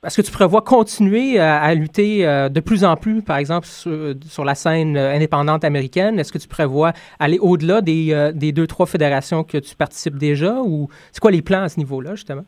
est-ce 0.06 0.18
que 0.18 0.22
tu 0.22 0.32
prévois 0.32 0.62
continuer 0.62 1.40
à, 1.40 1.60
à 1.60 1.74
lutter 1.74 2.26
de 2.26 2.60
plus 2.60 2.84
en 2.84 2.98
plus, 2.98 3.24
par 3.24 3.38
exemple, 3.38 3.66
sur, 3.66 4.14
sur 4.30 4.46
la 4.46 4.54
scène 4.54 4.98
indépendante 4.98 5.64
américaine? 5.64 6.20
Est-ce 6.20 6.32
que 6.32 6.38
tu 6.38 6.48
prévois 6.48 6.94
aller 7.18 7.40
au-delà 7.40 7.82
des, 7.82 8.32
des 8.36 8.52
deux, 8.52 8.68
trois 8.68 8.86
fédérations 8.86 9.44
que 9.44 9.58
tu 9.58 9.76
participes 9.76 10.20
déjà? 10.20 10.62
Ou 10.62 10.90
c'est 11.12 11.20
quoi 11.20 11.32
les 11.32 11.42
plans 11.42 11.64
à 11.64 11.70
ce 11.70 11.80
niveau-là, 11.80 12.14
justement? 12.14 12.46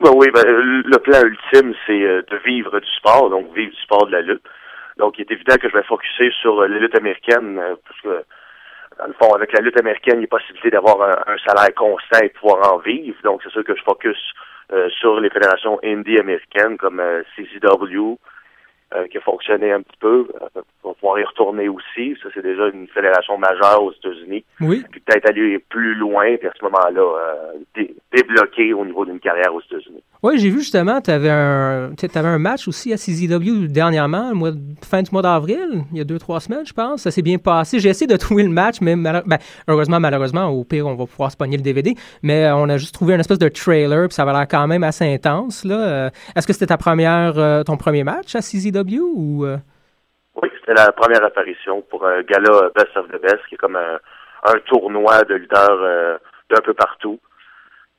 Ben 0.00 0.10
oui, 0.14 0.26
ben, 0.32 0.42
le 0.44 0.98
plan 0.98 1.22
ultime, 1.22 1.74
c'est 1.86 2.02
euh, 2.02 2.22
de 2.28 2.36
vivre 2.44 2.78
du 2.80 2.90
sport, 2.96 3.30
donc 3.30 3.54
vivre 3.54 3.70
du 3.70 3.80
sport 3.80 4.06
de 4.06 4.12
la 4.12 4.20
lutte. 4.22 4.42
Donc, 4.96 5.18
il 5.18 5.22
est 5.22 5.32
évident 5.32 5.56
que 5.56 5.68
je 5.68 5.74
vais 5.76 5.82
focuser 5.82 6.30
sur 6.40 6.60
euh, 6.60 6.68
la 6.68 6.78
lutte 6.78 6.96
américaine, 6.96 7.58
euh, 7.58 7.74
parce 7.86 8.00
que 8.00 8.24
dans 8.98 9.06
le 9.06 9.12
fond, 9.14 9.34
avec 9.34 9.52
la 9.52 9.60
lutte 9.60 9.78
américaine, 9.78 10.18
il 10.18 10.22
y 10.22 10.24
a 10.24 10.28
possibilité 10.28 10.70
d'avoir 10.70 11.00
un, 11.02 11.36
salaire 11.46 11.74
constant 11.74 12.20
et 12.22 12.28
de 12.28 12.34
pouvoir 12.34 12.74
en 12.74 12.78
vivre. 12.78 13.16
Donc, 13.24 13.40
c'est 13.42 13.50
sûr 13.50 13.64
que 13.64 13.74
je 13.74 13.82
focus 13.82 14.18
euh, 14.72 14.88
sur 14.90 15.20
les 15.20 15.30
fédérations 15.30 15.78
indie 15.84 16.18
américaines 16.18 16.76
comme 16.78 17.00
euh, 17.00 17.22
CCW, 17.36 18.18
euh, 18.94 19.06
qui 19.08 19.18
a 19.18 19.20
fonctionné 19.20 19.72
un 19.72 19.82
petit 19.82 19.96
peu. 19.98 20.28
Euh, 20.40 20.62
on 20.84 20.88
va 20.88 20.94
pouvoir 20.94 21.18
y 21.18 21.24
retourner 21.24 21.68
aussi. 21.68 22.16
Ça, 22.22 22.28
c'est 22.32 22.42
déjà 22.42 22.68
une 22.68 22.86
fédération 22.88 23.36
majeure 23.38 23.82
aux 23.82 23.92
États-Unis. 23.92 24.44
Oui. 24.60 24.84
Puis 24.90 25.00
peut-être 25.00 25.28
aller 25.28 25.58
plus 25.58 25.94
loin, 25.94 26.36
puis 26.36 26.46
à 26.46 26.52
ce 26.56 26.64
moment-là, 26.64 27.02
euh, 27.76 27.84
débloquer 28.12 28.72
au 28.72 28.84
niveau 28.84 29.04
d'une 29.04 29.20
carrière 29.20 29.54
aux 29.54 29.60
États-Unis. 29.62 30.02
Oui, 30.24 30.38
j'ai 30.38 30.48
vu 30.48 30.60
justement, 30.60 31.02
tu 31.02 31.10
avais, 31.10 31.28
un, 31.28 31.92
un 32.14 32.38
match 32.38 32.66
aussi 32.66 32.94
à 32.94 32.96
CZW 32.96 33.68
dernièrement, 33.68 34.34
mois, 34.34 34.52
fin 34.82 35.02
du 35.02 35.10
mois 35.12 35.20
d'avril, 35.20 35.82
il 35.92 35.98
y 35.98 36.00
a 36.00 36.04
deux, 36.04 36.18
trois 36.18 36.40
semaines, 36.40 36.64
je 36.64 36.72
pense. 36.72 37.02
Ça 37.02 37.10
s'est 37.10 37.20
bien 37.20 37.36
passé. 37.36 37.78
J'ai 37.78 37.90
essayé 37.90 38.06
de 38.06 38.16
trouver 38.24 38.44
le 38.44 38.48
match, 38.48 38.76
mais 38.80 38.96
ben, 38.96 39.22
heureusement, 39.68 40.00
malheureusement, 40.00 40.46
au 40.48 40.64
pire, 40.64 40.86
on 40.86 40.94
va 40.94 41.04
pouvoir 41.04 41.30
se 41.30 41.36
pogner 41.36 41.58
le 41.58 41.62
DVD. 41.62 41.92
Mais 42.22 42.50
on 42.52 42.70
a 42.70 42.78
juste 42.78 42.94
trouvé 42.94 43.12
une 43.12 43.20
espèce 43.20 43.38
de 43.38 43.50
trailer, 43.50 44.08
puis 44.08 44.14
ça 44.14 44.22
avait 44.22 44.32
l'air 44.32 44.48
quand 44.48 44.66
même 44.66 44.82
assez 44.82 45.04
intense. 45.04 45.62
Là. 45.62 46.10
Est-ce 46.34 46.46
que 46.46 46.54
c'était 46.54 46.72
ta 46.72 46.78
première, 46.78 47.62
ton 47.66 47.76
premier 47.76 48.02
match 48.02 48.34
à 48.34 48.40
CZW? 48.40 49.00
ou 49.00 49.44
euh? 49.44 49.58
Oui, 50.42 50.48
c'était 50.58 50.72
la 50.72 50.90
première 50.92 51.22
apparition 51.22 51.82
pour 51.82 52.06
un 52.06 52.22
gala 52.22 52.70
Best 52.74 52.96
of 52.96 53.08
the 53.08 53.20
Best, 53.20 53.40
qui 53.50 53.56
est 53.56 53.58
comme 53.58 53.76
un, 53.76 53.98
tournoi 54.66 55.22
de 55.24 55.34
lutteurs 55.34 55.80
euh, 55.82 56.16
d'un 56.50 56.62
peu 56.62 56.72
partout. 56.72 57.20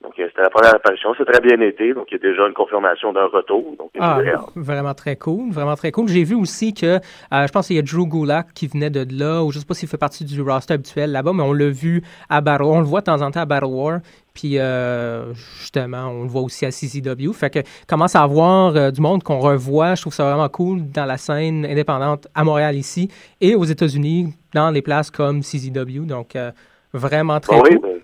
Donc, 0.05 0.13
euh, 0.19 0.27
c'était 0.29 0.43
la 0.43 0.49
première 0.49 0.75
apparition. 0.75 1.13
C'est 1.17 1.25
très 1.25 1.41
bien 1.41 1.59
été. 1.59 1.93
Donc, 1.93 2.05
il 2.11 2.13
y 2.13 2.15
a 2.15 2.19
déjà 2.19 2.47
une 2.47 2.53
confirmation 2.53 3.11
d'un 3.11 3.25
retour. 3.25 3.75
Donc, 3.77 3.89
ah, 3.99 4.21
vraiment 4.55 4.93
très 4.93 5.15
cool. 5.15 5.51
Vraiment 5.51 5.75
très 5.75 5.91
cool. 5.91 6.07
J'ai 6.07 6.23
vu 6.23 6.35
aussi 6.35 6.73
que, 6.73 6.99
je 7.31 7.51
pense 7.51 7.67
qu'il 7.67 7.75
y 7.75 7.79
a 7.79 7.81
Drew 7.81 8.07
Gulak 8.07 8.53
qui 8.53 8.67
venait 8.67 8.91
de 8.91 9.05
là, 9.11 9.43
ou 9.43 9.51
je 9.51 9.57
ne 9.57 9.61
sais 9.61 9.65
pas 9.65 9.73
s'il 9.73 9.89
fait 9.89 9.97
partie 9.97 10.23
du 10.23 10.41
roster 10.41 10.75
habituel 10.75 11.11
là-bas, 11.11 11.33
mais 11.33 11.43
on 11.43 11.53
l'a 11.53 11.69
vu 11.69 12.03
à 12.29 12.41
Battle 12.41 12.63
On 12.63 12.79
le 12.79 12.85
voit 12.85 13.01
de 13.01 13.05
temps 13.05 13.21
en 13.21 13.31
temps 13.31 13.41
à 13.41 13.45
Battle 13.45 13.65
War. 13.65 13.99
Puis 14.35 14.59
euh, 14.59 15.33
justement, 15.33 16.09
on 16.09 16.23
le 16.23 16.29
voit 16.29 16.41
aussi 16.41 16.65
à 16.65 16.71
CCW. 16.71 17.31
Fait 17.33 17.49
que 17.49 17.59
commence 17.87 18.15
à 18.15 18.21
avoir 18.21 18.75
euh, 18.75 18.91
du 18.91 19.01
monde 19.01 19.23
qu'on 19.23 19.39
revoit? 19.39 19.95
Je 19.95 20.01
trouve 20.01 20.13
ça 20.13 20.25
vraiment 20.25 20.49
cool 20.49 20.91
dans 20.91 21.05
la 21.05 21.17
scène 21.17 21.65
indépendante 21.65 22.27
à 22.35 22.43
Montréal 22.43 22.75
ici 22.75 23.09
et 23.39 23.55
aux 23.55 23.63
États-Unis 23.63 24.33
dans 24.53 24.69
les 24.71 24.81
places 24.81 25.09
comme 25.09 25.41
CCW. 25.41 26.05
Donc 26.05 26.35
euh, 26.35 26.51
vraiment 26.93 27.39
très 27.39 27.59
oui, 27.61 27.77
cool. 27.77 27.81
Ben, 27.81 28.01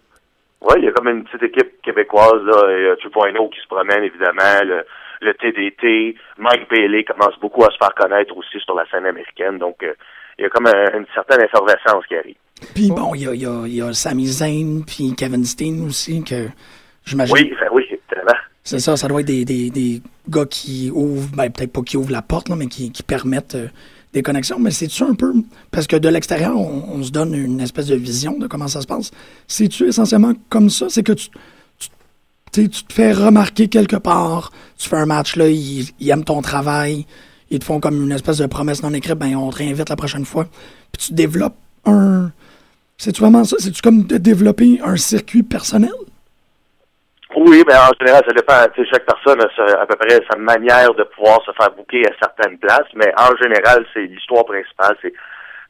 oui, 0.62 0.76
il 0.78 0.86
y 0.86 0.88
a 0.88 0.92
comme 0.92 1.08
une 1.08 1.24
petite 1.24 1.44
équipe 1.44 1.82
québécoise 1.82 2.44
là, 2.44 2.70
et, 2.72 2.94
2.0 3.04 3.50
qui 3.50 3.60
se 3.60 3.68
promène 3.68 4.04
évidemment. 4.04 4.62
Le, 4.64 4.86
le, 5.22 5.34
TDT, 5.34 6.16
Mike 6.38 6.70
Bailey 6.70 7.04
commence 7.04 7.38
beaucoup 7.40 7.64
à 7.64 7.70
se 7.72 7.78
faire 7.78 7.94
connaître 7.96 8.36
aussi 8.38 8.60
sur 8.60 8.76
la 8.76 8.86
scène 8.90 9.06
américaine. 9.06 9.58
Donc 9.58 9.78
il 10.38 10.44
y 10.44 10.46
a 10.46 10.50
comme 10.50 10.68
une 10.68 11.06
certaine 11.14 11.42
effervescence 11.42 12.06
qui 12.08 12.16
arrive. 12.16 12.36
Puis 12.76 12.90
bon, 12.90 13.14
il 13.16 13.24
y 13.24 13.28
a, 13.28 13.34
y, 13.34 13.46
a, 13.46 13.68
y 13.68 13.82
a 13.82 13.94
Sami 13.94 14.28
Zayn, 14.28 14.84
puis 14.86 15.16
Kevin 15.18 15.44
Steen 15.44 15.86
aussi, 15.88 16.24
que 16.24 16.48
j'imagine. 17.06 17.36
Oui, 17.36 17.54
ben 17.60 17.70
oui, 17.72 17.88
tellement. 18.10 18.38
C'est 18.64 18.80
ça, 18.80 18.96
ça 18.96 19.08
doit 19.08 19.22
être 19.22 19.28
des, 19.28 19.44
des, 19.44 19.70
des 19.72 20.02
gars 20.30 20.46
qui 20.46 20.92
ouvrent, 20.94 21.36
ben 21.36 21.50
peut-être 21.50 21.74
pas 21.74 21.82
qui 21.82 21.98
ouvrent 21.98 22.12
la 22.12 22.22
porte, 22.22 22.50
là, 22.50 22.56
mais 22.56 22.68
qui, 22.68 22.92
qui 22.92 23.04
permettent 23.04 23.56
euh, 23.56 23.68
des 24.14 24.22
connexions. 24.22 24.60
Mais 24.60 24.72
c'est-tu 24.72 25.04
un 25.04 25.14
peu. 25.14 25.34
Parce 25.72 25.88
que 25.88 25.96
de 25.96 26.10
l'extérieur, 26.10 26.58
on, 26.58 27.02
se 27.04 27.12
donne 27.12 27.34
une 27.34 27.60
espèce 27.62 27.88
de 27.88 27.96
vision 27.96 28.38
de 28.38 28.48
comment 28.48 28.68
ça 28.68 28.82
se 28.82 28.88
passe. 28.88 29.12
C'est-tu 29.48 29.88
essentiellement 29.88 30.34
comme 30.50 30.70
ça? 30.70 30.88
C'est 30.90 31.04
que 31.04 31.14
tu, 31.14 31.30
tu, 32.52 32.70
tu 32.70 32.84
te 32.84 32.94
fais 32.94 33.14
remarquer 33.14 33.68
quelque 33.68 33.96
part, 33.96 34.52
tu 34.78 34.90
fais 34.90 34.98
un 34.98 35.06
match 35.06 35.36
là, 35.36 35.50
ils, 35.50 35.90
ils 36.00 36.10
aiment 36.10 36.24
ton 36.24 36.42
travail, 36.42 37.06
ils 37.50 37.60
te 37.60 37.66
font 37.66 37.80
comme 37.80 38.04
une 38.04 38.12
espèce 38.12 38.38
de 38.38 38.46
promesse 38.46 38.84
non 38.84 38.94
écrite, 38.94 39.18
ben 39.18 39.36
on 39.36 39.50
te 39.50 39.58
réinvite 39.58 39.90
la 39.90 39.96
prochaine 39.96 40.26
fois. 40.26 40.48
Puis 40.92 41.08
tu 41.08 41.14
développes 41.14 41.58
un 41.86 42.32
c'est-tu 43.02 43.22
vraiment 43.22 43.44
ça? 43.44 43.56
C'est-tu 43.58 43.82
comme 43.82 44.04
de 44.04 44.18
développer 44.18 44.80
un 44.84 44.96
circuit 44.96 45.42
personnel? 45.42 45.90
Oui, 47.36 47.64
mais 47.68 47.76
en 47.76 47.92
général, 48.00 48.24
ça 48.26 48.34
dépend. 48.34 48.86
chaque 48.92 49.06
personne 49.06 49.42
a 49.42 49.82
à 49.82 49.86
peu 49.86 49.96
près 49.96 50.20
sa 50.30 50.38
manière 50.38 50.94
de 50.94 51.04
pouvoir 51.04 51.42
se 51.46 51.52
faire 51.54 51.72
bouquer 51.72 52.04
à 52.06 52.12
certaines 52.22 52.58
places, 52.58 52.92
mais 52.94 53.14
en 53.18 53.36
général, 53.42 53.86
c'est 53.94 54.04
l'histoire 54.04 54.46
principale. 54.46 54.98
C'est 55.02 55.14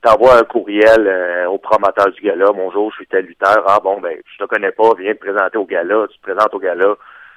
t'envoies 0.02 0.40
un 0.40 0.44
courriel 0.44 1.06
euh, 1.08 1.46
au 1.48 1.60
promoteur 1.60 2.12
du 2.12 2.22
gala. 2.22 2.52
Bonjour, 2.52 2.90
je 2.92 2.96
suis 2.98 3.08
tel 3.08 3.26
lutteur. 3.26 3.64
Ah 3.68 3.80
bon, 3.80 4.02
ben, 4.02 4.18
je 4.26 4.44
te 4.44 4.50
connais 4.50 4.72
pas, 4.72 4.94
viens 4.98 5.14
te 5.14 5.20
présenter 5.20 5.58
au 5.58 5.66
gala. 5.66 6.08
Tu 6.10 6.18
te 6.18 6.24
présentes 6.24 6.54
au 6.54 6.60
gala. 6.60 6.96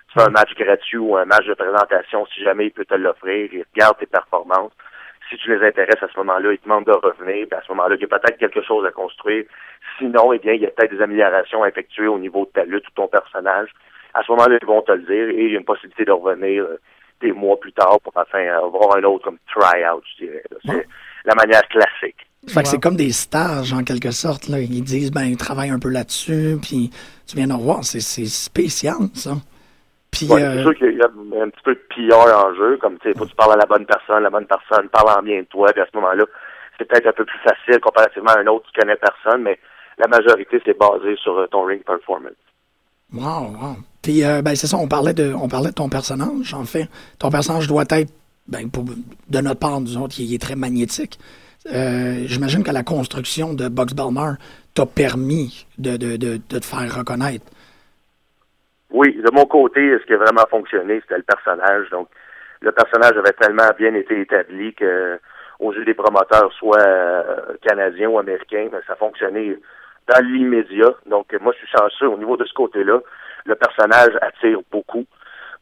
Tu 0.08 0.18
fais 0.18 0.26
un 0.26 0.30
match 0.30 0.54
gratuit 0.54 0.96
ou 0.96 1.16
un 1.16 1.26
match 1.26 1.44
de 1.46 1.54
présentation 1.54 2.24
si 2.34 2.42
jamais 2.42 2.66
il 2.66 2.70
peut 2.70 2.86
te 2.86 2.94
l'offrir. 2.94 3.50
Il 3.52 3.64
regarde 3.74 3.98
tes 3.98 4.06
performances 4.06 4.72
si 5.28 5.36
tu 5.38 5.56
les 5.56 5.66
intéresses 5.66 6.02
à 6.02 6.08
ce 6.08 6.18
moment-là, 6.18 6.52
ils 6.52 6.58
te 6.58 6.64
demandent 6.64 6.84
de 6.84 6.92
revenir, 6.92 7.46
à 7.52 7.62
ce 7.62 7.72
moment-là, 7.72 7.96
il 7.96 8.00
y 8.00 8.04
a 8.04 8.08
peut-être 8.08 8.38
quelque 8.38 8.62
chose 8.62 8.86
à 8.86 8.90
construire. 8.90 9.44
Sinon, 9.98 10.32
eh 10.32 10.38
bien, 10.38 10.52
il 10.52 10.62
y 10.62 10.66
a 10.66 10.70
peut-être 10.70 10.94
des 10.94 11.02
améliorations 11.02 11.62
à 11.62 11.68
effectuer 11.68 12.06
au 12.06 12.18
niveau 12.18 12.44
de 12.44 12.50
ta 12.50 12.64
lutte 12.64 12.86
ou 12.88 12.92
ton 12.94 13.08
personnage. 13.08 13.70
À 14.14 14.22
ce 14.22 14.32
moment-là, 14.32 14.58
ils 14.60 14.66
vont 14.66 14.82
te 14.82 14.92
le 14.92 15.02
dire 15.02 15.28
et 15.28 15.44
il 15.44 15.52
y 15.52 15.56
a 15.56 15.58
une 15.58 15.64
possibilité 15.64 16.04
de 16.04 16.12
revenir 16.12 16.62
euh, 16.62 16.80
des 17.20 17.32
mois 17.32 17.58
plus 17.58 17.72
tard 17.72 17.98
pour 18.00 18.12
enfin 18.16 18.46
avoir 18.46 18.96
un 18.96 19.02
autre 19.04 19.24
comme 19.24 19.38
try-out, 19.52 20.02
je 20.16 20.24
dirais. 20.24 20.42
C'est 20.64 20.86
la 21.24 21.34
manière 21.34 21.66
classique. 21.68 22.26
Fait 22.46 22.62
que 22.62 22.68
c'est 22.68 22.80
comme 22.80 22.96
des 22.96 23.12
stages, 23.12 23.72
en 23.72 23.82
quelque 23.82 24.10
sorte. 24.10 24.48
Là. 24.48 24.60
Ils 24.60 24.84
disent, 24.84 25.10
ben, 25.10 25.24
ils 25.24 25.36
travaillent 25.36 25.70
un 25.70 25.78
peu 25.78 25.88
là-dessus, 25.88 26.58
puis 26.60 26.90
tu 27.26 27.36
viens 27.36 27.46
de 27.46 27.54
revoir. 27.54 27.84
C'est 27.84 28.00
spécial, 28.00 28.96
ça. 29.14 29.32
Puis, 30.10 30.26
ouais, 30.28 30.40
C'est 30.40 30.46
euh, 30.46 30.62
sûr 30.62 30.74
qu'il 30.74 30.96
y 30.96 31.02
a 31.02 31.06
un 31.42 31.48
petit 31.48 31.62
peu 31.64 31.74
de 31.74 31.80
PR 31.88 32.46
en 32.46 32.54
jeu, 32.54 32.76
comme 32.76 32.98
tu 32.98 33.08
sais, 33.08 33.18
faut 33.18 33.24
que 33.24 33.30
tu 33.30 33.36
parles 33.36 33.54
à 33.54 33.56
la 33.56 33.66
bonne 33.66 33.86
personne, 33.86 34.22
la 34.22 34.30
bonne 34.30 34.46
personne 34.46 34.88
parle 34.88 35.18
en 35.18 35.22
bien 35.22 35.40
de 35.40 35.46
toi, 35.46 35.72
puis 35.72 35.82
à 35.82 35.86
ce 35.90 35.96
moment-là, 35.96 36.24
c'est 36.78 36.84
peut-être 36.84 37.08
un 37.08 37.12
peu 37.12 37.24
plus 37.24 37.38
facile 37.38 37.80
comparativement 37.80 38.30
à 38.30 38.38
un 38.38 38.46
autre 38.46 38.66
qui 38.66 38.78
connaît 38.78 38.96
personne, 38.96 39.42
mais 39.42 39.58
la 39.98 40.06
majorité, 40.06 40.60
c'est 40.64 40.78
basé 40.78 41.16
sur 41.16 41.36
euh, 41.38 41.46
ton 41.48 41.64
ring 41.64 41.82
performance. 41.84 42.32
Wow, 43.12 43.56
wow. 43.60 43.76
Puis, 44.04 44.22
euh, 44.22 44.42
ben, 44.42 44.54
c'est 44.54 44.68
ça, 44.68 44.76
on 44.76 44.86
parlait, 44.86 45.14
de, 45.14 45.32
on 45.34 45.48
parlait 45.48 45.70
de 45.70 45.74
ton 45.74 45.88
personnage, 45.88 46.54
en 46.54 46.64
fait. 46.64 46.88
Ton 47.18 47.30
personnage 47.30 47.66
doit 47.66 47.84
être, 47.90 48.12
ben, 48.46 48.70
pour, 48.70 48.84
de 48.84 49.40
notre 49.40 49.58
part, 49.58 49.80
disons, 49.80 50.06
il 50.18 50.32
est 50.32 50.40
très 50.40 50.54
magnétique. 50.54 51.18
J'imagine 51.66 52.62
que 52.62 52.70
la 52.70 52.82
construction 52.82 53.54
de 53.54 53.68
Box 53.68 53.94
Belmar 53.94 54.36
t'a 54.74 54.84
permis 54.84 55.66
de, 55.78 55.96
de, 55.96 56.16
de, 56.16 56.36
de 56.36 56.58
te 56.58 56.64
faire 56.64 56.94
reconnaître. 56.94 57.46
Oui, 58.90 59.16
de 59.16 59.30
mon 59.32 59.46
côté, 59.46 59.80
ce 59.98 60.06
qui 60.06 60.12
a 60.12 60.18
vraiment 60.18 60.46
fonctionné, 60.50 61.00
c'était 61.00 61.16
le 61.16 61.22
personnage. 61.24 61.88
Donc, 61.90 62.08
le 62.60 62.70
personnage 62.70 63.16
avait 63.16 63.32
tellement 63.32 63.70
bien 63.78 63.94
été 63.94 64.20
établi 64.20 64.74
que 64.74 65.18
aux 65.58 65.72
yeux 65.72 65.84
des 65.84 65.94
promoteurs, 65.94 66.52
soit 66.58 66.80
euh, 66.80 67.56
canadiens 67.62 68.08
ou 68.08 68.18
américains, 68.18 68.68
ben, 68.70 68.80
ça 68.86 68.92
a 68.92 68.96
fonctionné 68.96 69.56
dans 70.08 70.24
l'immédiat. 70.26 70.92
Donc, 71.06 71.34
moi, 71.40 71.52
je 71.54 71.64
suis 71.64 71.78
chanceux 71.78 72.08
au 72.08 72.18
niveau 72.18 72.36
de 72.36 72.44
ce 72.44 72.52
côté-là. 72.52 73.00
Le 73.44 73.54
personnage 73.54 74.16
attire 74.20 74.58
beaucoup. 74.70 75.06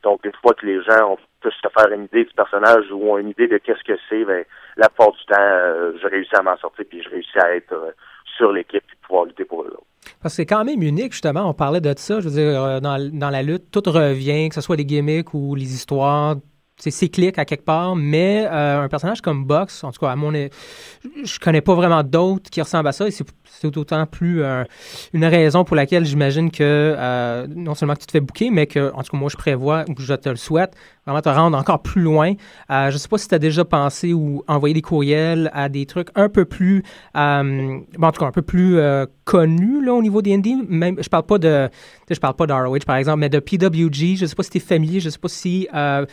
Donc, 0.03 0.25
une 0.25 0.33
fois 0.41 0.55
que 0.55 0.67
les 0.67 0.83
gens 0.83 1.13
ont 1.13 1.17
pu 1.41 1.51
se 1.51 1.69
faire 1.77 1.93
une 1.93 2.05
idée 2.05 2.25
du 2.25 2.35
personnage 2.35 2.91
ou 2.91 3.11
ont 3.11 3.19
une 3.19 3.29
idée 3.29 3.49
de 3.49 3.59
qu'est-ce 3.59 3.85
que 3.85 3.99
c'est, 4.09 4.25
ben, 4.25 4.45
la 4.77 4.89
plupart 4.89 5.13
du 5.13 5.25
temps, 5.27 5.35
euh, 5.39 5.93
j'ai 6.01 6.09
réussi 6.09 6.35
à 6.35 6.43
m'en 6.43 6.57
sortir 6.57 6.85
puis 6.89 7.03
je 7.03 7.11
réussi 7.11 7.39
à 7.39 7.55
être 7.55 7.73
euh, 7.73 7.91
sur 8.37 8.53
l'équipe 8.53 8.83
et 8.83 9.07
pouvoir 9.07 9.27
lutter 9.27 9.45
pour 9.45 9.63
eux 9.63 9.77
parce 10.21 10.35
que 10.35 10.37
c'est 10.37 10.47
quand 10.47 10.65
même 10.65 10.83
unique, 10.83 11.13
justement. 11.13 11.49
On 11.49 11.55
parlait 11.55 11.81
de 11.81 11.93
ça. 11.97 12.21
Je 12.21 12.29
veux 12.29 12.35
dire, 12.35 12.63
euh, 12.63 12.81
dans, 12.81 13.11
dans 13.13 13.31
la 13.31 13.43
lutte, 13.43 13.71
tout 13.71 13.83
revient, 13.87 14.49
que 14.49 14.55
ce 14.55 14.61
soit 14.61 14.77
les 14.77 14.85
gimmicks 14.85 15.35
ou 15.35 15.55
les 15.55 15.75
histoires, 15.75 16.37
c'est 16.77 16.91
cyclique 16.91 17.39
à 17.39 17.45
quelque 17.45 17.65
part, 17.65 17.95
mais 17.95 18.47
euh, 18.51 18.83
un 18.83 18.89
personnage 18.89 19.21
comme 19.21 19.45
Box, 19.45 19.85
en 19.85 19.93
tout 19.93 20.01
cas, 20.01 20.11
à 20.11 20.17
mon 20.17 20.33
je 20.33 21.39
connais 21.39 21.61
pas 21.61 21.75
vraiment 21.75 22.03
d'autres 22.03 22.51
qui 22.51 22.61
ressemblent 22.61 22.89
à 22.89 22.93
ça, 22.93 23.07
et 23.07 23.11
c'est 23.11 23.71
d'autant 23.71 24.07
plus 24.07 24.43
euh, 24.43 24.65
une 25.13 25.25
raison 25.25 25.65
pour 25.65 25.77
laquelle 25.77 26.05
j'imagine 26.05 26.51
que 26.51 27.47
non 27.49 27.75
seulement 27.75 27.95
que 27.95 28.01
tu 28.01 28.07
te 28.07 28.13
fais 28.13 28.21
bouquer, 28.21 28.51
mais 28.51 28.67
que, 28.67 28.93
en 28.95 29.03
tout 29.03 29.13
cas, 29.13 29.19
moi, 29.19 29.29
je 29.31 29.37
prévois, 29.37 29.85
ou 29.89 29.95
je 29.99 30.15
te 30.15 30.29
le 30.29 30.37
souhaite, 30.37 30.75
vraiment 31.05 31.21
te 31.21 31.29
rendre 31.29 31.59
encore 31.59 31.83
plus 31.83 32.03
loin. 32.03 32.33
Euh, 32.71 32.91
je 32.91 32.95
ne 32.95 32.99
sais 32.99 33.09
pas 33.09 33.19
si 33.19 33.29
tu 33.29 33.35
as 33.35 33.39
déjà 33.39 33.65
pensé 33.65 34.13
ou 34.13 34.45
envoyé 34.47 34.75
des 34.75 34.83
courriels 34.83 35.51
à 35.53 35.69
des 35.69 35.87
trucs 35.87 36.09
un 36.15 36.29
peu 36.29 36.45
plus, 36.45 36.83
euh, 37.17 37.79
en 38.01 38.13
tout 38.13 38.21
cas, 38.21 38.27
un 38.27 38.33
peu 38.33 38.43
plus 38.43 38.79
euh, 38.79 39.07
connus 39.25 39.85
là, 39.85 39.95
au 39.95 40.03
niveau 40.03 40.23
des 40.23 40.35
indies. 40.35 40.57
Même, 40.69 41.03
je 41.03 41.09
parle 41.09 41.25
pas 41.25 41.39
de, 41.39 41.69
je 42.09 42.21
parle 42.21 42.35
pas 42.35 42.47
d'ROH 42.47 42.85
par 42.87 42.97
exemple, 42.97 43.19
mais 43.19 43.29
de 43.29 43.41
PWG. 43.41 44.17
Je 44.17 44.23
ne 44.23 44.27
sais 44.27 44.35
pas 44.35 44.43
si 44.43 44.51
tu 44.51 44.59
es 44.59 44.61
familier. 44.61 45.01
Je 45.01 45.07
ne 45.07 45.11
sais 45.11 45.19
pas 45.19 45.29
si 45.29 45.69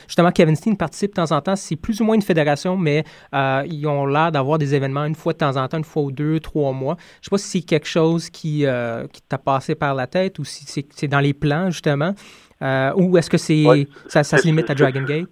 justement 0.07 0.31
Kevin 0.31 0.55
Steen 0.55 0.75
participe 0.75 1.11
de 1.11 1.15
temps 1.15 1.35
en 1.35 1.41
temps. 1.41 1.55
C'est 1.55 1.75
plus 1.75 2.01
ou 2.01 2.03
moins 2.03 2.15
une 2.15 2.21
fédération, 2.21 2.77
mais 2.77 3.03
ils 3.33 3.85
ont 3.87 4.05
l'air 4.05 4.31
d'avoir 4.31 4.57
des 4.57 4.73
événements 4.73 5.05
une 5.05 5.15
fois 5.15 5.33
de 5.33 5.37
temps 5.37 5.55
en 5.55 5.67
temps, 5.67 5.77
une 5.77 5.83
fois 5.83 6.03
ou 6.03 6.11
deux, 6.11 6.39
trois 6.39 6.71
mois. 6.71 6.95
Je 6.97 7.19
ne 7.19 7.23
sais 7.23 7.29
pas 7.29 7.37
si 7.37 7.47
c'est 7.47 7.61
quelque 7.61 7.87
chose 7.87 8.29
qui, 8.29 8.65
qui 9.13 9.21
t'a 9.27 9.37
passé 9.37 9.75
par 9.75 9.93
la 9.93 10.07
tête 10.07 10.39
ou 10.39 10.45
si 10.45 10.65
c'est 10.67 11.07
dans 11.07 11.19
les 11.19 11.33
plans 11.33 11.69
justement. 11.69 12.13
Euh, 12.61 12.91
ou 12.95 13.17
est-ce 13.17 13.29
que 13.29 13.37
c'est 13.37 13.63
ça, 14.07 14.23
ça 14.23 14.37
se 14.37 14.45
limite 14.45 14.69
à 14.69 14.75
Dragon 14.75 15.01
Gate? 15.01 15.29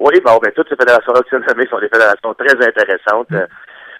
Oui, 0.00 0.18
bon, 0.24 0.38
ben, 0.42 0.50
toutes 0.56 0.68
ces 0.70 0.76
fédérations-là 0.76 1.20
sont 1.30 1.78
des 1.78 1.88
fédérations 1.88 2.34
très 2.34 2.66
intéressantes. 2.66 3.30
Mm. 3.30 3.34
Euh, 3.34 3.46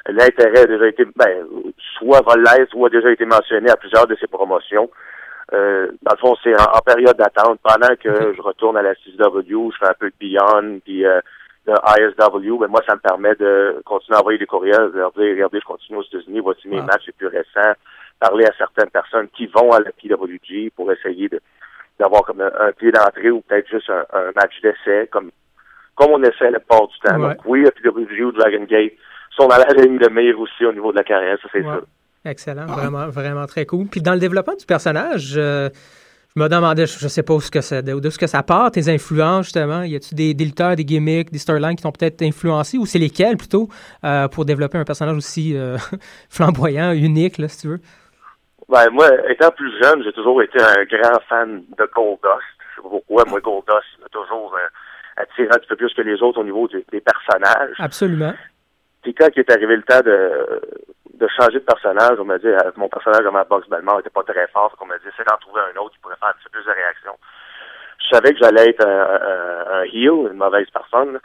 l'intérêt 0.08 0.60
a 0.60 0.66
déjà 0.66 0.88
été, 0.88 1.04
ben, 1.14 1.46
soit 1.98 2.22
Volaise, 2.22 2.68
soit 2.70 2.88
a 2.88 2.90
déjà 2.90 3.10
été 3.10 3.26
mentionné 3.26 3.70
à 3.70 3.76
plusieurs 3.76 4.06
de 4.06 4.16
ces 4.18 4.26
promotions. 4.26 4.90
Euh, 5.52 5.88
dans 6.02 6.12
le 6.12 6.18
fond, 6.18 6.36
c'est 6.42 6.54
en, 6.58 6.80
période 6.80 7.16
d'attente. 7.18 7.60
Pendant 7.62 7.94
que 7.96 8.34
je 8.34 8.40
retourne 8.40 8.78
à 8.78 8.82
la 8.82 8.94
CW, 8.94 9.70
je 9.72 9.78
fais 9.78 9.90
un 9.90 9.94
peu 9.98 10.08
de 10.08 10.14
Beyond, 10.18 10.80
puis 10.84 11.04
euh, 11.04 11.20
de 11.66 11.72
ISW, 11.72 12.58
ben 12.58 12.68
moi, 12.68 12.80
ça 12.86 12.94
me 12.94 13.00
permet 13.00 13.34
de 13.34 13.82
continuer 13.84 14.16
à 14.16 14.20
envoyer 14.20 14.38
des 14.38 14.46
courriels, 14.46 14.92
de 14.92 14.98
leur 14.98 15.12
dire, 15.12 15.30
regardez, 15.30 15.60
je 15.60 15.66
continue 15.66 15.98
aux 15.98 16.04
États-Unis, 16.04 16.40
voici 16.40 16.66
mes 16.68 16.80
Wow. 16.80 16.86
matchs 16.86 17.06
les 17.08 17.12
plus 17.12 17.26
récents, 17.26 17.74
parler 18.18 18.46
à 18.46 18.52
certaines 18.56 18.90
personnes 18.90 19.28
qui 19.36 19.46
vont 19.46 19.72
à 19.72 19.80
la 19.80 19.90
PWG 19.92 20.70
pour 20.74 20.90
essayer 20.90 21.28
de 21.28 21.40
d'avoir 22.00 22.22
comme 22.22 22.40
un, 22.40 22.50
un 22.68 22.72
pied 22.72 22.90
d'entrée 22.90 23.30
ou 23.30 23.40
peut-être 23.42 23.68
juste 23.70 23.88
un, 23.90 24.04
un 24.18 24.32
match 24.34 24.54
d'essai, 24.62 25.08
comme 25.12 25.30
comme 25.94 26.12
on 26.12 26.22
essaie 26.22 26.50
la 26.50 26.58
plupart 26.58 26.88
du 26.88 26.98
temps. 27.04 27.20
Ouais. 27.20 27.28
Donc 27.34 27.38
oui, 27.44 27.62
PWG 27.82 28.24
ou 28.24 28.32
Dragon 28.32 28.64
Gate 28.68 28.92
sont 29.36 29.46
dans 29.46 29.58
la 29.58 29.68
ligne 29.82 29.98
de 29.98 30.08
mire 30.08 30.38
aussi 30.40 30.64
au 30.64 30.72
niveau 30.72 30.90
de 30.92 30.96
la 30.96 31.04
carrière, 31.04 31.36
ça 31.42 31.48
c'est 31.52 31.58
Ouais. 31.60 31.74
sûr. 31.74 31.84
Excellent, 32.24 32.66
vraiment, 32.66 33.08
vraiment 33.08 33.46
très 33.46 33.64
cool. 33.66 33.86
Puis 33.86 34.02
dans 34.02 34.12
le 34.14 34.18
développement 34.18 34.54
du 34.54 34.66
personnage, 34.66 35.34
euh, 35.36 35.70
je 36.36 36.42
me 36.42 36.48
demandais, 36.48 36.86
je, 36.86 36.98
je 36.98 37.08
sais 37.08 37.22
pas 37.22 37.32
où 37.34 37.40
ce 37.40 37.50
que 37.50 37.60
ça, 37.62 37.80
de, 37.82 37.98
de 37.98 38.10
ce 38.10 38.18
que 38.18 38.26
ça 38.26 38.42
part, 38.42 38.70
tes 38.70 38.88
influences 38.88 39.46
justement. 39.46 39.82
Y 39.82 39.96
a-tu 39.96 40.14
des, 40.14 40.34
des 40.34 40.44
lutteurs, 40.44 40.76
des 40.76 40.84
gimmicks, 40.84 41.30
des 41.32 41.38
storylines 41.38 41.76
qui 41.76 41.82
t'ont 41.82 41.92
peut-être 41.92 42.20
influencé 42.22 42.76
ou 42.78 42.84
c'est 42.86 42.98
lesquels 42.98 43.36
plutôt 43.38 43.68
euh, 44.04 44.28
pour 44.28 44.44
développer 44.44 44.76
un 44.78 44.84
personnage 44.84 45.16
aussi 45.16 45.56
euh, 45.56 45.76
flamboyant, 46.30 46.92
unique, 46.92 47.38
là, 47.38 47.48
si 47.48 47.62
tu 47.62 47.68
veux? 47.68 47.80
Ben, 48.70 48.88
moi, 48.90 49.08
étant 49.28 49.50
plus 49.50 49.72
jeune, 49.82 50.04
j'ai 50.04 50.12
toujours 50.12 50.40
été 50.42 50.62
un 50.62 50.84
grand 50.84 51.20
fan 51.28 51.64
de 51.76 51.84
Goldust. 51.92 52.46
Je 52.60 52.76
sais 52.76 52.82
pas 52.82 52.88
pourquoi, 52.88 53.24
moi, 53.26 53.40
Goldust 53.40 53.98
m'a 54.00 54.08
toujours 54.12 54.54
euh, 54.54 54.68
attiré 55.16 55.48
un 55.50 55.58
petit 55.58 55.66
peu 55.66 55.74
plus 55.74 55.92
que 55.92 56.02
les 56.02 56.22
autres 56.22 56.38
au 56.38 56.44
niveau 56.44 56.68
des, 56.68 56.84
des 56.92 57.00
personnages. 57.00 57.74
Absolument. 57.80 58.32
Puis 59.02 59.12
quand 59.12 59.26
il 59.34 59.40
est 59.40 59.50
arrivé 59.50 59.74
le 59.74 59.82
temps 59.82 60.02
de, 60.02 60.62
de 61.14 61.28
changer 61.36 61.58
de 61.58 61.64
personnage, 61.64 62.16
on 62.20 62.24
m'a 62.24 62.38
dit, 62.38 62.46
euh, 62.46 62.70
mon 62.76 62.88
personnage 62.88 63.24
dans 63.24 63.32
ma 63.32 63.42
box 63.42 63.68
Belmont 63.68 63.98
était 63.98 64.10
pas 64.10 64.22
très 64.22 64.46
fort, 64.48 64.70
donc 64.70 64.82
on 64.82 64.86
m'a 64.86 64.98
dit, 64.98 65.10
c'est 65.16 65.26
d'en 65.26 65.36
trouver 65.38 65.62
un 65.62 65.80
autre 65.80 65.94
qui 65.94 65.98
pourrait 65.98 66.16
faire 66.20 66.28
un 66.28 66.34
petit 66.34 66.44
peu 66.44 66.60
plus 66.60 66.66
de 66.66 66.70
réaction. 66.70 67.12
Je 68.10 68.16
savais 68.16 68.32
que 68.32 68.38
j'allais 68.40 68.70
être 68.70 68.84
un, 68.84 68.90
un, 68.90 69.80
un 69.80 69.82
heel, 69.84 70.30
une 70.32 70.36
mauvaise 70.38 70.66
personne. 70.72 71.20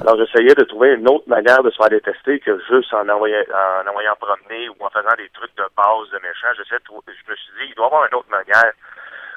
Alors 0.00 0.16
j'essayais 0.16 0.54
de 0.54 0.64
trouver 0.64 0.94
une 0.94 1.08
autre 1.08 1.28
manière 1.28 1.62
de 1.62 1.70
se 1.70 1.76
faire 1.76 1.90
détester 1.90 2.40
que 2.40 2.58
juste 2.70 2.92
en 2.94 3.06
envoyant, 3.08 3.42
en 3.84 3.88
envoyant 3.88 4.14
promener 4.18 4.68
ou 4.70 4.74
en 4.80 4.88
faisant 4.90 5.14
des 5.18 5.28
trucs 5.34 5.54
de 5.56 5.64
base 5.76 6.08
de 6.10 6.78
trou- 6.84 7.02
je 7.06 7.30
me 7.30 7.36
suis 7.36 7.52
dit, 7.60 7.66
il 7.70 7.74
doit 7.74 7.84
y 7.84 7.88
avoir 7.88 8.06
une 8.06 8.14
autre 8.14 8.30
manière 8.30 8.72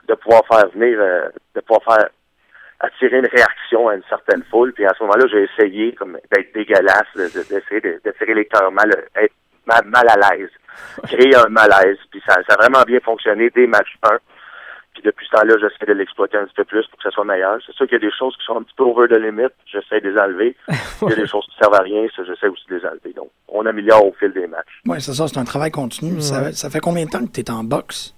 de 0.07 0.13
pouvoir 0.15 0.43
faire 0.47 0.69
venir, 0.69 0.97
euh, 0.99 1.27
de 1.55 1.61
pouvoir 1.61 1.83
faire 1.97 2.09
attirer 2.79 3.17
une 3.19 3.27
réaction 3.27 3.87
à 3.89 3.95
une 3.95 4.03
certaine 4.09 4.43
foule. 4.49 4.73
Puis 4.73 4.85
à 4.85 4.93
ce 4.97 5.03
moment-là, 5.03 5.25
j'ai 5.31 5.43
essayé 5.43 5.93
comme 5.95 6.17
d'être 6.31 6.53
dégueulasse, 6.53 7.07
de- 7.15 7.23
de- 7.23 7.47
d'essayer 7.49 7.81
de- 7.81 8.01
d'attirer 8.03 8.33
les 8.33 8.45
cœurs 8.45 8.71
mal, 8.71 8.89
être 9.15 9.33
mal, 9.65 9.81
mal 9.85 10.05
à 10.09 10.35
l'aise, 10.35 10.49
créer 11.07 11.35
un 11.35 11.49
malaise. 11.49 11.97
Puis 12.11 12.21
ça, 12.27 12.35
ça 12.47 12.55
a 12.55 12.61
vraiment 12.61 12.83
bien 12.83 12.99
fonctionné 12.99 13.49
dès 13.49 13.67
match 13.67 13.95
1. 14.03 14.17
Puis 14.93 15.01
depuis 15.03 15.25
ce 15.25 15.31
temps-là, 15.37 15.55
j'essaie 15.59 15.85
de 15.91 15.93
l'exploiter 15.97 16.37
un 16.37 16.45
petit 16.45 16.53
peu 16.55 16.65
plus 16.65 16.85
pour 16.87 16.97
que 16.97 17.03
ça 17.03 17.09
soit 17.11 17.25
meilleur. 17.25 17.57
C'est 17.65 17.73
sûr 17.73 17.85
qu'il 17.87 17.93
y 17.99 18.05
a 18.05 18.07
des 18.07 18.15
choses 18.17 18.35
qui 18.37 18.45
sont 18.45 18.57
un 18.57 18.63
petit 18.63 18.75
peu 18.77 18.83
over 18.83 19.07
the 19.07 19.17
limit. 19.19 19.49
J'essaie 19.65 20.01
de 20.01 20.09
les 20.09 20.19
enlever. 20.19 20.55
Il 21.01 21.09
y 21.09 21.13
a 21.13 21.15
des 21.15 21.27
choses 21.27 21.45
qui 21.45 21.55
servent 21.59 21.73
à 21.73 21.81
rien. 21.81 22.05
Ça, 22.15 22.23
j'essaie 22.23 22.47
aussi 22.47 22.63
de 22.69 22.75
les 22.75 22.85
enlever. 22.85 23.13
Donc, 23.15 23.29
on 23.47 23.65
améliore 23.65 24.05
au 24.05 24.13
fil 24.19 24.31
des 24.33 24.45
matchs. 24.47 24.81
Oui, 24.85 25.01
c'est 25.01 25.13
ça, 25.13 25.27
c'est 25.27 25.37
un 25.39 25.43
travail 25.45 25.71
continu. 25.71 26.21
Ça, 26.21 26.51
ça 26.53 26.69
fait 26.69 26.79
combien 26.79 27.05
de 27.05 27.09
temps 27.09 27.25
que 27.25 27.31
tu 27.31 27.39
es 27.41 27.49
en 27.51 27.63
boxe? 27.63 28.13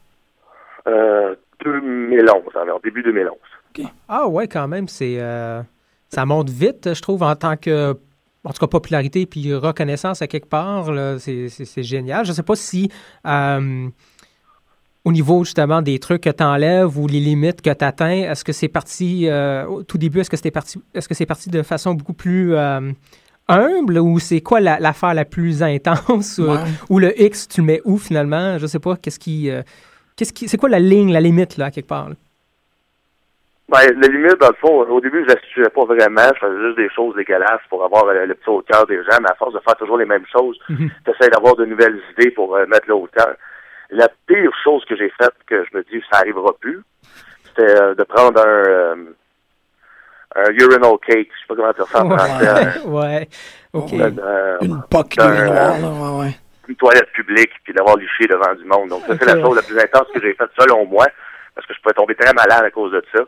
Euh, 0.88 1.36
2011, 1.64 2.44
alors 2.56 2.80
début 2.82 3.02
2011. 3.04 3.36
Ah 4.08 4.28
ouais, 4.28 4.48
quand 4.48 4.68
même, 4.68 4.88
c'est 4.88 5.18
euh, 5.20 5.62
ça 6.10 6.26
monte 6.26 6.50
vite, 6.50 6.94
je 6.94 7.02
trouve, 7.02 7.24
en 7.24 7.36
tant 7.36 7.58
que 7.58 7.94
en 8.44 8.52
tout 8.52 8.60
cas 8.60 8.68
popularité 8.68 9.26
puis 9.26 9.54
reconnaissance 9.54 10.22
à 10.22 10.28
quelque 10.28 10.48
part. 10.48 10.92
là, 10.92 11.18
C'est 11.20 11.50
c'est- 11.50 11.66
c'est 11.66 11.84
génial. 11.84 12.24
Je 12.26 12.30
ne 12.32 12.36
sais 12.36 12.44
pas 12.44 12.56
si 12.56 12.90
euh, 13.26 13.88
au 15.06 15.12
niveau 15.12 15.44
justement 15.44 15.82
des 15.82 16.00
trucs 16.00 16.22
que 16.24 16.30
tu 16.32 16.44
enlèves 16.44 16.98
ou 16.98 17.08
les 17.08 17.20
limites 17.20 17.62
que 17.62 17.70
tu 17.72 17.86
atteins, 17.86 18.30
est-ce 18.32 18.44
que 18.44 18.52
c'est 18.52 18.68
parti 18.68 19.30
euh, 19.30 19.66
au 19.66 19.84
tout 19.84 19.98
début, 19.98 20.20
est-ce 20.20 20.30
que 20.30 20.36
c'était 20.38 20.52
parti 20.52 20.82
est-ce 20.94 21.08
que 21.08 21.14
c'est 21.14 21.26
parti 21.28 21.50
de 21.50 21.62
façon 21.62 21.94
beaucoup 21.94 22.14
plus 22.14 22.56
euh, 22.56 22.82
humble 23.48 24.00
ou 24.00 24.18
c'est 24.20 24.42
quoi 24.42 24.60
la- 24.60 24.80
l'affaire 24.80 25.14
la, 25.14 25.24
plus 25.26 25.62
intense 25.76 26.40
ou, 26.40 26.50
Ouais. 26.52 26.58
ou 26.90 27.00
le 27.00 27.20
X 27.22 27.48
tu 27.48 27.62
le 27.62 27.68
mets 27.68 27.82
où 27.86 27.98
finalement? 27.98 28.58
Je 28.58 28.66
sais 28.68 28.80
pas 28.80 28.96
qu'est-ce 28.98 29.20
qui 29.20 29.50
euh, 29.52 29.62
qu'est-ce 30.16 30.34
qui 30.34 30.48
c'est 30.50 30.58
quoi 30.58 30.70
la 30.70 30.80
ligne 30.80 31.14
la 31.14 31.22
limite 31.22 31.58
là 31.58 31.66
à 31.66 31.72
quelque 31.72 31.88
part 31.88 32.10
là? 32.10 32.16
Ben, 33.68 33.80
la 34.00 34.08
limite, 34.08 34.40
dans 34.40 34.50
le 34.50 34.56
fond, 34.62 34.82
au 34.92 35.02
début, 35.02 35.24
je 35.28 35.34
l'assurais 35.34 35.72
pas 35.72 35.86
vraiment. 35.86 36.22
Je 36.36 36.40
faisais 36.40 36.62
juste 36.68 36.78
des 36.78 36.90
choses 36.96 37.16
dégueulasses 37.16 37.62
pour 37.68 37.84
avoir 37.84 38.06
euh, 38.06 38.24
le 38.28 38.36
petit 38.36 38.48
haut 38.48 38.62
cœur 38.62 38.86
des 38.86 38.98
gens, 38.98 39.18
mais 39.22 39.30
à 39.32 39.36
force 39.40 39.56
de 39.56 39.60
faire 39.66 39.76
toujours 39.76 39.98
les 39.98 40.06
mêmes 40.06 40.26
choses, 40.32 40.56
tu 40.68 40.76
essaies 41.10 41.32
d'avoir 41.32 41.56
de 41.56 41.66
nouvelles 41.66 42.00
idées 42.16 42.30
pour 42.30 42.56
euh, 42.56 42.68
mettre 42.68 42.86
le 42.88 42.94
haut 42.94 43.10
cœur. 43.12 43.34
La 43.92 44.10
pire 44.28 44.52
chose 44.64 44.84
que 44.86 44.96
j'ai 44.96 45.10
faite, 45.22 45.34
que 45.48 45.64
je 45.72 45.78
me 45.78 45.84
dis 45.84 46.04
ça 46.12 46.20
arrivera 46.20 46.54
plus, 46.60 46.82
c'était 47.46 47.80
euh, 47.80 47.96
de 47.96 48.04
prendre 48.04 48.40
un, 48.42 48.46
euh, 48.48 48.96
un 50.36 50.50
urinal 50.52 50.98
cake, 51.06 51.30
je 51.34 51.40
sais 51.40 51.46
pas 51.48 51.56
comment 51.56 51.72
dire 51.72 51.88
ça 51.88 52.04
en 52.04 52.10
français, 52.18 52.80
Ouais, 52.86 52.86
ouais. 53.02 53.30
OK. 53.74 53.94
un- 53.94 54.18
un- 54.18 54.60
Une 54.62 54.82
poque 54.90 55.16
urinoir, 55.18 55.76
euh, 55.76 55.80
là, 55.82 55.90
ouais, 55.90 56.20
ouais. 56.26 56.36
une 56.68 56.76
toilette 56.76 57.12
publique 57.14 57.52
puis 57.64 57.74
d'avoir 57.74 57.96
liché 57.98 58.26
devant 58.28 58.54
du 58.56 58.66
monde. 58.66 58.90
Donc 58.90 59.04
ça, 59.08 59.16
c'est 59.20 59.26
la 59.26 59.42
chose 59.42 59.56
la 59.56 59.62
plus 59.62 59.78
intense 59.80 60.08
que 60.14 60.22
j'ai 60.22 60.34
faite 60.34 60.50
selon 60.60 60.86
moi, 60.86 61.06
parce 61.54 61.66
que 61.68 61.74
je 61.74 61.82
pouvais 61.82 61.94
tomber 61.94 62.16
très 62.16 62.34
malade 62.34 62.64
à 62.66 62.72
cause 62.72 62.92
de 62.92 63.04
ça. 63.14 63.22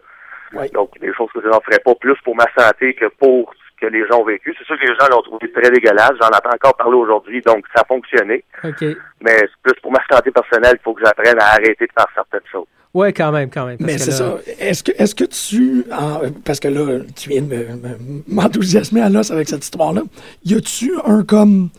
Ouais. 0.54 0.70
Donc 0.70 0.98
des 1.00 1.13
choses 1.13 1.30
que 1.34 1.41
je 1.41 1.48
n'en 1.48 1.60
ferais 1.62 1.80
pas 1.80 1.93
plus 1.96 2.15
pour 2.24 2.36
ma 2.36 2.46
santé 2.58 2.93
que 2.96 3.06
pour 3.20 3.54
que 3.80 3.86
les 3.88 4.06
gens 4.08 4.22
ont 4.22 4.26
vécu. 4.26 4.56
C'est 4.58 4.66
sûr 4.66 4.76
que 4.80 4.86
les 4.86 4.96
gens 5.00 5.08
l'ont 5.12 5.22
trouvé 5.22 5.52
très 5.52 5.70
dégueulasse. 5.72 6.12
J'en 6.20 6.28
entends 6.28 6.54
encore 6.54 6.76
parler 6.78 6.96
aujourd'hui, 6.98 7.42
donc 7.42 7.66
ça 7.76 7.82
a 7.82 7.86
fonctionné. 7.86 8.44
OK. 8.63 8.82
Mais 9.22 9.38
c'est 9.40 9.50
plus 9.63 9.74
pour 9.82 9.92
ma 9.92 10.00
santé 10.12 10.32
personnelle, 10.32 10.76
il 10.80 10.84
faut 10.84 10.94
que 10.94 11.02
j'apprenne 11.06 11.40
à 11.40 11.52
arrêter 11.54 11.86
de 11.86 11.92
faire 11.96 12.08
certaines 12.16 12.48
choses. 12.52 12.66
Ouais, 12.94 13.13
quand 13.13 13.32
même, 13.32 13.50
quand 13.52 13.66
même. 13.66 13.78
parce 13.78 13.92
Mais 13.92 13.98
c'est 14.00 14.12
là- 14.12 14.18
ça. 14.18 14.38
Est-ce 14.60 14.84
que, 14.84 14.92
est-ce 14.98 15.13
que 15.13 15.26
tu. 15.26 15.86
en- 15.92 16.22
parce 16.44 16.60
que 16.60 16.68
là, 16.70 17.00
tu 17.16 17.30
viens 17.30 17.42
de 17.44 17.48
me- 17.48 17.76
me- 17.76 18.24
m'enthousiasmer 18.28 19.02
à 19.02 19.10
l'os 19.10 19.30
avec 19.30 19.48
cette 19.50 19.63
histoire-là. 19.63 20.02
Y 20.46 20.56
a-tu 20.56 20.94
un 21.06 21.24
comme. 21.24 21.70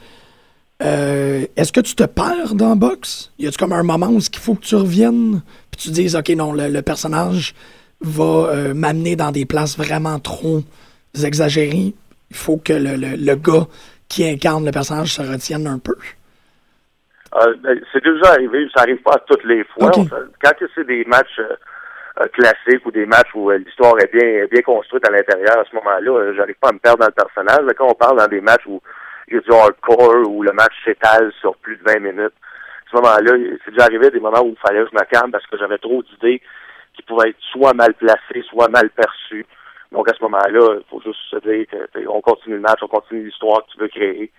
euh, 0.82 1.44
est-ce 1.56 1.72
que 1.72 1.80
tu 1.80 1.94
te 1.96 2.04
perds 2.04 2.54
dans 2.54 2.68
la 2.68 2.74
boxe? 2.76 3.32
Y 3.38 3.48
a-tu 3.48 3.56
comme 3.58 3.72
un 3.72 3.82
moment 3.82 4.06
où 4.08 4.18
il 4.20 4.38
faut 4.38 4.54
que 4.54 4.60
tu 4.64 4.76
reviennes? 4.76 5.40
Puis 5.72 5.80
tu 5.82 5.90
dises, 5.90 6.14
OK, 6.14 6.28
non, 6.30 6.52
le, 6.52 6.68
le 6.68 6.82
personnage 6.82 7.54
va 8.00 8.22
euh, 8.50 8.74
m'amener 8.74 9.16
dans 9.16 9.32
des 9.32 9.44
places 9.44 9.76
vraiment 9.76 10.20
trop 10.20 10.62
exagérées. 11.24 11.94
Il 12.30 12.36
faut 12.36 12.58
que 12.58 12.72
le, 12.72 12.96
le, 12.96 13.16
le 13.16 13.34
gars 13.36 13.66
qui 14.08 14.28
incarne 14.28 14.64
le 14.64 14.70
personnage 14.70 15.14
se 15.14 15.22
retienne 15.22 15.66
un 15.66 15.78
peu. 15.78 15.94
Euh, 17.34 17.54
ben, 17.62 17.78
c'est 17.92 18.02
déjà 18.02 18.32
arrivé, 18.32 18.66
ça 18.74 18.82
arrive 18.82 19.02
pas 19.02 19.18
toutes 19.26 19.44
les 19.44 19.64
fois. 19.64 19.90
Quand 19.90 20.52
c'est 20.74 20.86
des 20.86 21.04
matchs 21.04 21.38
euh, 21.38 21.56
euh, 22.20 22.26
classiques 22.32 22.84
ou 22.86 22.90
des 22.90 23.04
matchs 23.04 23.28
où 23.34 23.50
euh, 23.50 23.58
l'histoire 23.58 23.94
est 24.00 24.10
bien 24.12 24.46
bien 24.50 24.62
construite 24.62 25.06
à 25.06 25.12
l'intérieur, 25.12 25.58
à 25.58 25.64
ce 25.64 25.74
moment-là, 25.76 26.32
j'arrive 26.34 26.56
pas 26.60 26.70
à 26.70 26.72
me 26.72 26.78
perdre 26.78 27.00
dans 27.00 27.06
le 27.06 27.12
personnage. 27.12 27.64
Mais 27.66 27.74
quand 27.74 27.88
on 27.88 27.94
parle 27.94 28.18
dans 28.18 28.28
des 28.28 28.40
matchs 28.40 28.66
où 28.66 28.80
il 29.28 29.34
y 29.34 29.36
a 29.36 29.40
du 29.40 29.52
hardcore, 29.52 30.26
où 30.26 30.42
le 30.42 30.52
match 30.52 30.72
s'étale 30.84 31.30
sur 31.40 31.54
plus 31.56 31.76
de 31.76 31.82
20 31.84 32.00
minutes, 32.00 32.32
à 32.32 32.90
ce 32.90 32.96
moment-là, 32.96 33.32
c'est 33.64 33.72
déjà 33.72 33.84
arrivé 33.84 34.10
des 34.10 34.20
moments 34.20 34.40
où 34.40 34.56
il 34.56 34.66
fallait 34.66 34.82
que 34.82 34.88
je 34.90 34.96
me 34.96 35.04
calme 35.04 35.30
parce 35.30 35.46
que 35.46 35.58
j'avais 35.58 35.76
trop 35.76 36.02
d'idées 36.02 36.40
qui 36.94 37.02
pouvaient 37.02 37.28
être 37.28 37.40
soit 37.52 37.74
mal 37.74 37.92
placées, 37.92 38.42
soit 38.48 38.68
mal 38.68 38.88
perçues. 38.90 39.44
Donc 39.92 40.08
à 40.08 40.14
ce 40.14 40.22
moment-là, 40.22 40.76
il 40.78 40.84
faut 40.90 41.00
juste 41.00 41.20
se 41.30 41.36
dire 41.36 41.66
que 41.70 41.86
t'sais, 41.86 42.06
on 42.06 42.20
continue 42.20 42.56
le 42.56 42.60
match, 42.60 42.80
on 42.82 42.88
continue 42.88 43.24
l'histoire 43.24 43.64
que 43.64 43.72
tu 43.72 43.78
veux 43.80 43.88
créer. 43.88 44.30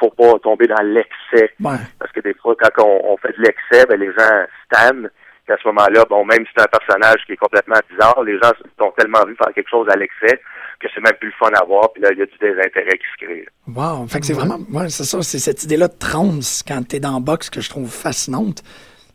faut 0.00 0.10
pas 0.10 0.38
tomber 0.40 0.66
dans 0.66 0.82
l'excès. 0.82 1.52
Ouais. 1.60 1.76
Parce 1.98 2.12
que 2.12 2.20
des 2.20 2.34
fois, 2.34 2.54
quand 2.58 2.84
on, 2.84 3.12
on 3.12 3.16
fait 3.18 3.36
de 3.36 3.42
l'excès, 3.42 3.86
ben, 3.86 4.00
les 4.00 4.12
gens 4.12 4.46
stannent. 4.66 5.10
Puis 5.44 5.52
à 5.52 5.58
ce 5.62 5.68
moment-là, 5.68 6.04
bon, 6.08 6.24
même 6.24 6.46
si 6.46 6.52
c'est 6.56 6.62
un 6.62 6.78
personnage 6.78 7.20
qui 7.26 7.32
est 7.32 7.36
complètement 7.36 7.76
bizarre, 7.90 8.22
les 8.22 8.38
gens 8.38 8.50
t'ont 8.78 8.92
tellement 8.92 9.24
vu 9.26 9.36
faire 9.36 9.52
quelque 9.54 9.68
chose 9.68 9.86
à 9.90 9.96
l'excès 9.96 10.40
que 10.80 10.88
c'est 10.94 11.00
même 11.00 11.14
plus 11.20 11.28
le 11.28 11.34
fun 11.38 11.52
à 11.54 11.64
voir. 11.64 11.92
Puis 11.92 12.02
là, 12.02 12.10
il 12.12 12.18
y 12.18 12.22
a 12.22 12.26
du 12.26 12.38
désintérêt 12.40 12.98
qui 12.98 13.04
se 13.12 13.24
crée. 13.24 13.46
Wow. 13.66 14.06
Fait 14.08 14.20
que 14.20 14.26
c'est 14.26 14.32
vraiment. 14.32 14.58
Ouais, 14.72 14.88
c'est 14.88 15.04
ça. 15.04 15.22
C'est 15.22 15.38
cette 15.38 15.62
idée-là 15.64 15.88
de 15.88 15.98
trance 15.98 16.64
quand 16.66 16.82
t'es 16.86 17.00
dans 17.00 17.14
la 17.14 17.20
boxe 17.20 17.50
que 17.50 17.60
je 17.60 17.68
trouve 17.68 17.90
fascinante. 17.90 18.62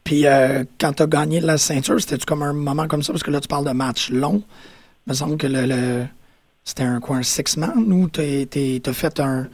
Puis 0.03 0.25
euh, 0.25 0.63
quand 0.79 0.93
t'as 0.93 1.07
gagné 1.07 1.39
la 1.39 1.57
ceinture, 1.57 1.99
c'était-tu 1.99 2.25
comme 2.25 2.43
un 2.43 2.53
moment 2.53 2.87
comme 2.87 3.03
ça? 3.03 3.11
Parce 3.11 3.23
que 3.23 3.31
là, 3.31 3.39
tu 3.39 3.47
parles 3.47 3.65
de 3.65 3.73
match 3.73 4.11
long. 4.11 4.43
Me 5.09 5.13
semble 5.15 5.37
que 5.37 5.47
le, 5.47 6.05
c'était 6.63 6.83
un 6.83 6.99
quoi, 6.99 7.15
un 7.15 7.23
six-man 7.23 7.91
ou 7.91 8.07
t'as 8.09 8.45
t'es- 8.45 8.79
t'as 8.83 8.93
fait 8.93 9.19
un, 9.19 9.47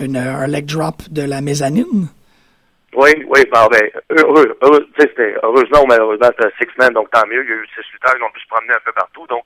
un 0.00 0.46
leg 0.46 0.64
drop 0.64 1.02
de 1.10 1.20
la 1.20 1.42
mezzanine? 1.42 2.08
Oui, 2.96 3.10
oui, 3.28 3.44
ben, 3.52 3.68
ben, 3.70 3.90
heureux, 4.18 4.58
heureusement 4.62 5.82
ou 5.82 5.86
malheureusement, 5.86 6.28
c'était 6.28 6.46
un 6.46 6.56
six-man, 6.58 6.94
donc 6.94 7.10
tant 7.10 7.26
mieux. 7.28 7.44
Il 7.44 7.50
y 7.50 7.52
a 7.52 7.56
eu 7.56 7.66
six 7.76 7.84
lutteurs 7.92 8.16
qui 8.16 8.22
ont 8.22 8.30
pu 8.32 8.40
se 8.40 8.48
promener 8.48 8.72
un 8.72 8.80
peu 8.84 8.92
partout. 8.92 9.26
Donc, 9.26 9.44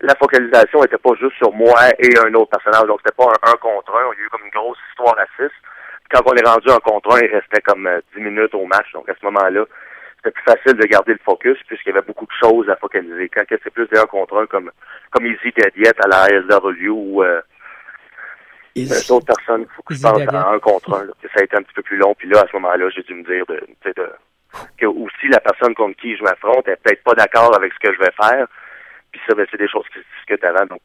la 0.00 0.14
focalisation 0.16 0.82
était 0.82 0.98
pas 0.98 1.14
juste 1.20 1.36
sur 1.36 1.52
moi 1.52 1.78
et 2.00 2.18
un 2.18 2.34
autre 2.34 2.50
personnage. 2.50 2.88
Donc, 2.88 2.98
c'était 3.04 3.14
pas 3.16 3.30
un, 3.30 3.50
un 3.52 3.56
contre 3.62 3.94
un. 3.94 4.12
Il 4.14 4.18
y 4.18 4.22
a 4.22 4.26
eu 4.26 4.30
comme 4.30 4.44
une 4.44 4.50
grosse 4.50 4.78
histoire 4.90 5.16
à 5.16 5.24
six. 5.38 5.52
Quand 6.10 6.22
on 6.26 6.34
est 6.34 6.44
rendu 6.46 6.68
un 6.70 6.80
contre 6.80 7.14
un, 7.14 7.20
il 7.20 7.30
restait 7.32 7.62
comme 7.62 7.86
euh, 7.86 8.00
10 8.16 8.20
minutes 8.20 8.54
au 8.54 8.66
match. 8.66 8.92
Donc, 8.92 9.08
à 9.08 9.14
ce 9.18 9.24
moment-là, 9.26 9.64
c'était 10.26 10.40
plus 10.40 10.44
facile 10.44 10.74
de 10.74 10.86
garder 10.86 11.12
le 11.12 11.20
focus 11.24 11.58
puisqu'il 11.66 11.90
y 11.90 11.92
avait 11.92 12.06
beaucoup 12.06 12.26
de 12.26 12.32
choses 12.40 12.68
à 12.68 12.76
focaliser. 12.76 13.28
Quand 13.28 13.44
c'est 13.48 13.70
plus 13.70 13.88
un 13.92 14.06
contre 14.06 14.38
un 14.38 14.46
comme, 14.46 14.70
comme 15.10 15.26
Easy 15.26 15.52
Yet 15.76 15.94
à 16.02 16.08
la 16.08 16.22
ASW 16.22 16.88
ou, 16.88 17.22
euh, 17.22 17.40
euh, 18.76 18.84
d'autres 19.08 19.26
personnes, 19.26 19.62
il 19.62 19.74
faut 19.74 19.82
que 19.82 19.94
je 19.94 20.02
pense 20.02 20.34
à 20.34 20.48
un 20.50 20.58
contre 20.58 20.94
un. 20.94 21.04
là, 21.04 21.12
ça 21.34 21.40
a 21.40 21.44
été 21.44 21.56
un 21.56 21.62
petit 21.62 21.74
peu 21.74 21.82
plus 21.82 21.96
long. 21.96 22.14
Puis 22.14 22.28
là, 22.28 22.40
à 22.40 22.46
ce 22.48 22.56
moment-là, 22.56 22.90
j'ai 22.90 23.02
dû 23.02 23.14
me 23.14 23.24
dire 23.24 23.46
de, 23.46 23.60
de, 23.84 24.12
que 24.76 24.86
aussi 24.86 25.28
la 25.30 25.40
personne 25.40 25.74
contre 25.74 25.96
qui 26.00 26.16
je 26.16 26.22
m'affronte 26.22 26.68
est 26.68 26.76
peut-être 26.82 27.02
pas 27.04 27.14
d'accord 27.14 27.54
avec 27.56 27.72
ce 27.72 27.78
que 27.78 27.94
je 27.94 27.98
vais 27.98 28.12
faire. 28.20 28.46
Puis 29.12 29.20
ça, 29.28 29.34
ben, 29.34 29.46
c'est 29.50 29.58
des 29.58 29.68
choses 29.68 29.86
qui 29.92 30.00
se 30.00 30.04
discutent 30.18 30.44
avant. 30.44 30.66
Donc, 30.66 30.80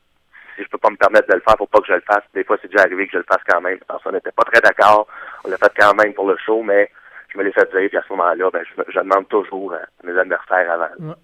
si 0.55 0.63
je 0.63 0.69
peux 0.69 0.77
pas 0.77 0.89
me 0.89 0.97
permettre 0.97 1.27
de 1.27 1.33
le 1.33 1.41
faire, 1.41 1.55
faut 1.57 1.65
pas 1.65 1.79
que 1.79 1.87
je 1.87 1.93
le 1.93 2.03
fasse. 2.05 2.23
Des 2.33 2.43
fois, 2.43 2.57
c'est 2.61 2.71
déjà 2.71 2.83
arrivé 2.83 3.07
que 3.07 3.13
je 3.13 3.17
le 3.17 3.25
fasse 3.27 3.41
quand 3.49 3.61
même. 3.61 3.79
Parce 3.87 4.03
qu'on 4.03 4.11
n'était 4.11 4.31
pas 4.31 4.43
très 4.43 4.61
d'accord. 4.61 5.07
On 5.43 5.49
l'a 5.49 5.57
fait 5.57 5.73
quand 5.77 5.93
même 5.95 6.13
pour 6.13 6.27
le 6.29 6.37
show, 6.37 6.61
mais 6.61 6.89
je 7.31 7.37
me 7.37 7.43
l'ai 7.43 7.51
fait 7.51 7.69
dire, 7.71 7.89
puis 7.89 7.97
à 7.97 8.03
ce 8.07 8.13
moment-là, 8.13 8.49
ben, 8.51 8.61
je, 8.65 8.81
je 8.93 8.99
demande 8.99 9.27
toujours 9.29 9.73
à 9.73 9.79
mes 10.05 10.17
adversaires 10.19 10.71
avant. 10.71 11.15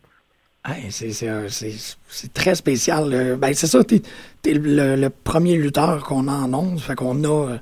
Hey, 0.65 0.91
c'est, 0.91 2.33
très 2.33 2.55
spécial. 2.55 3.13
euh, 3.13 3.35
Ben, 3.37 3.53
c'est 3.53 3.67
ça, 3.67 3.83
t'es, 3.83 4.01
t'es 4.41 4.53
le, 4.53 4.95
le 4.95 5.09
premier 5.09 5.55
lutteur 5.55 6.03
qu'on 6.03 6.27
a 6.27 6.31
en 6.33 6.53
ondes. 6.53 6.79
Fait 6.79 6.95
qu'on 6.95 7.23
a 7.23 7.51
euh, 7.51 7.57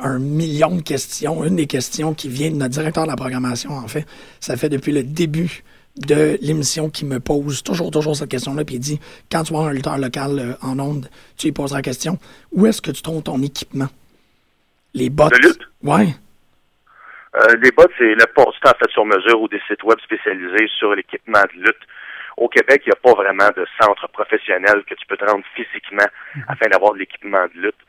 un 0.00 0.18
million 0.18 0.74
de 0.74 0.82
questions. 0.82 1.44
Une 1.44 1.56
des 1.56 1.66
questions 1.66 2.14
qui 2.14 2.28
vient 2.28 2.50
de 2.50 2.56
notre 2.56 2.70
directeur 2.74 3.04
de 3.04 3.08
la 3.10 3.16
programmation, 3.16 3.70
en 3.72 3.86
fait, 3.86 4.06
ça 4.40 4.56
fait 4.56 4.68
depuis 4.68 4.92
le 4.92 5.04
début 5.04 5.62
de 5.96 6.36
l'émission 6.40 6.90
qui 6.90 7.04
me 7.04 7.20
pose 7.20 7.62
toujours, 7.62 7.90
toujours 7.90 8.16
cette 8.16 8.28
question-là. 8.30 8.64
Puis 8.64 8.76
il 8.76 8.80
dit, 8.80 9.00
quand 9.30 9.44
tu 9.44 9.52
vas 9.52 9.60
un 9.60 9.72
lutteur 9.72 9.98
local 9.98 10.38
euh, 10.38 10.52
en 10.62 10.78
ondes, 10.80 11.08
tu 11.36 11.46
lui 11.46 11.52
poses 11.52 11.72
la 11.72 11.82
question, 11.82 12.18
où 12.52 12.66
est-ce 12.66 12.82
que 12.82 12.90
tu 12.90 13.02
trouves 13.02 13.22
ton 13.22 13.40
équipement? 13.42 13.88
Les 14.94 15.10
bottes. 15.10 15.32
De 15.32 15.48
lutte? 15.48 15.60
Ouais. 15.82 16.08
Euh, 17.36 17.56
les 17.62 17.70
bottes, 17.70 17.92
c'est 17.98 18.14
le 18.14 18.26
port 18.34 18.52
du 18.52 18.60
temps 18.60 18.72
fait 18.78 18.90
sur 18.90 19.04
mesure 19.04 19.40
ou 19.40 19.48
des 19.48 19.60
sites 19.68 19.82
web 19.82 19.98
spécialisés 20.00 20.68
sur 20.78 20.94
l'équipement 20.94 21.42
de 21.54 21.60
lutte. 21.60 21.82
Au 22.36 22.48
Québec, 22.48 22.82
il 22.86 22.90
n'y 22.90 22.92
a 22.92 23.00
pas 23.02 23.20
vraiment 23.20 23.48
de 23.56 23.66
centre 23.80 24.08
professionnel 24.08 24.84
que 24.86 24.94
tu 24.94 25.06
peux 25.06 25.16
te 25.16 25.24
rendre 25.24 25.44
physiquement 25.54 26.06
afin 26.48 26.68
d'avoir 26.70 26.94
de 26.94 26.98
l'équipement 26.98 27.44
de 27.54 27.60
lutte. 27.60 27.82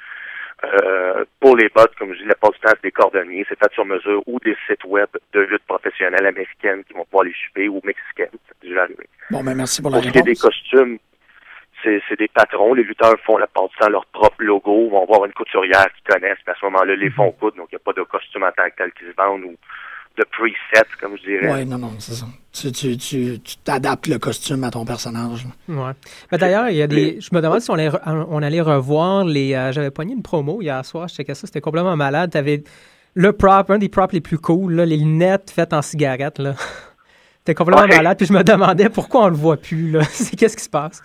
Euh, 0.63 1.23
pour 1.39 1.56
les 1.56 1.69
bottes, 1.69 1.95
comme 1.97 2.13
je 2.13 2.19
dis, 2.19 2.25
le 2.25 2.36
port 2.36 2.52
du 2.52 2.60
temps, 2.60 2.71
c'est 2.71 2.84
des 2.84 2.91
cordonniers, 2.91 3.45
c'est 3.47 3.58
fait 3.58 3.71
sur 3.73 3.86
mesure 3.86 4.21
ou 4.28 4.39
des 4.39 4.58
sites 4.67 4.84
web 4.84 5.08
de 5.32 5.39
lutte 5.41 5.63
professionnelle 5.65 6.25
américaine 6.25 6.84
qui 6.84 6.93
vont 6.93 7.06
pouvoir 7.06 7.23
les 7.23 7.34
shipper 7.34 7.69
ou 7.69 7.80
mexicaines. 7.84 8.38
C'est 8.47 8.67
déjà 8.67 8.84
arrivé. 8.84 9.08
Bon, 9.30 9.41
ben, 9.41 9.56
merci 9.56 9.82
pour 9.82 9.91
la 9.91 10.02
Pour 10.02 10.23
des 10.23 10.36
costumes, 10.36 10.97
c'est 11.83 12.01
c'est 12.07 12.17
des 12.19 12.27
patrons. 12.27 12.73
Les 12.73 12.83
lutteurs 12.83 13.15
font 13.25 13.37
la 13.37 13.47
part 13.47 13.67
du 13.69 13.75
temps 13.77 13.89
leur 13.89 14.05
propre 14.07 14.35
logo, 14.43 14.89
vont 14.89 15.03
avoir 15.03 15.25
une 15.25 15.33
couturière 15.33 15.87
qu'ils 15.93 16.13
connaissent, 16.13 16.37
puis 16.45 16.53
à 16.53 16.59
ce 16.59 16.65
moment-là, 16.65 16.95
les 16.95 17.09
font 17.09 17.31
coudre. 17.31 17.57
Donc, 17.57 17.67
il 17.71 17.75
n'y 17.75 17.81
a 17.81 17.83
pas 17.85 17.93
de 17.99 18.03
costume 18.05 18.43
en 18.43 18.51
tant 18.51 18.69
que 18.69 18.75
tel 18.77 18.91
qui 18.93 19.05
se 19.05 19.15
vendent 19.15 19.43
ou 19.43 19.55
de 20.17 20.23
preset, 20.31 20.85
comme 20.99 21.15
je 21.17 21.23
dirais. 21.23 21.49
Ouais, 21.51 21.65
non, 21.65 21.77
non, 21.77 21.91
c'est 21.99 22.13
ça. 22.13 22.25
Tu, 22.51 22.71
tu, 22.71 22.97
tu, 22.97 23.39
tu 23.39 23.57
t'adaptes 23.57 24.07
le 24.07 24.17
costume 24.19 24.63
à 24.65 24.71
ton 24.71 24.83
personnage. 24.83 25.45
Ouais. 25.69 25.91
D'ailleurs, 26.31 26.69
il 26.69 26.75
y 26.75 26.81
a 26.81 26.87
des. 26.87 27.21
Je 27.21 27.29
me 27.33 27.41
demande 27.41 27.61
si 27.61 27.69
on 27.71 27.75
allait, 27.75 27.89
re- 27.89 28.25
on 28.29 28.41
allait 28.41 28.59
revoir 28.61 29.23
les. 29.23 29.53
euh, 29.53 29.71
J'avais 29.71 29.91
pogné 29.91 30.13
une 30.13 30.23
promo 30.23 30.61
hier 30.61 30.83
soir, 30.83 31.07
je 31.07 31.15
checkais 31.15 31.35
ça, 31.35 31.47
c'était 31.47 31.61
complètement 31.61 31.95
malade. 31.95 32.31
T'avais 32.31 32.63
le 33.13 33.31
prop, 33.33 33.69
un 33.69 33.77
des 33.77 33.87
props 33.89 34.13
les 34.13 34.19
plus 34.21 34.39
cool, 34.39 34.73
là, 34.73 34.85
les 34.85 34.97
lunettes 34.97 35.51
faites 35.51 35.73
en 35.73 35.81
cigarette, 35.81 36.39
là. 36.39 36.53
C'était 37.39 37.55
complètement 37.55 37.83
Ouais. 37.85 37.95
malade, 37.95 38.17
puis 38.17 38.27
je 38.27 38.33
me 38.33 38.43
demandais 38.43 38.89
pourquoi 38.89 39.23
on 39.25 39.29
le 39.29 39.35
voit 39.35 39.57
plus, 39.57 39.91
là. 39.91 40.03
C'est 40.11 40.35
qu'est-ce 40.35 40.57
qui 40.57 40.63
se 40.63 40.69
passe? 40.69 41.01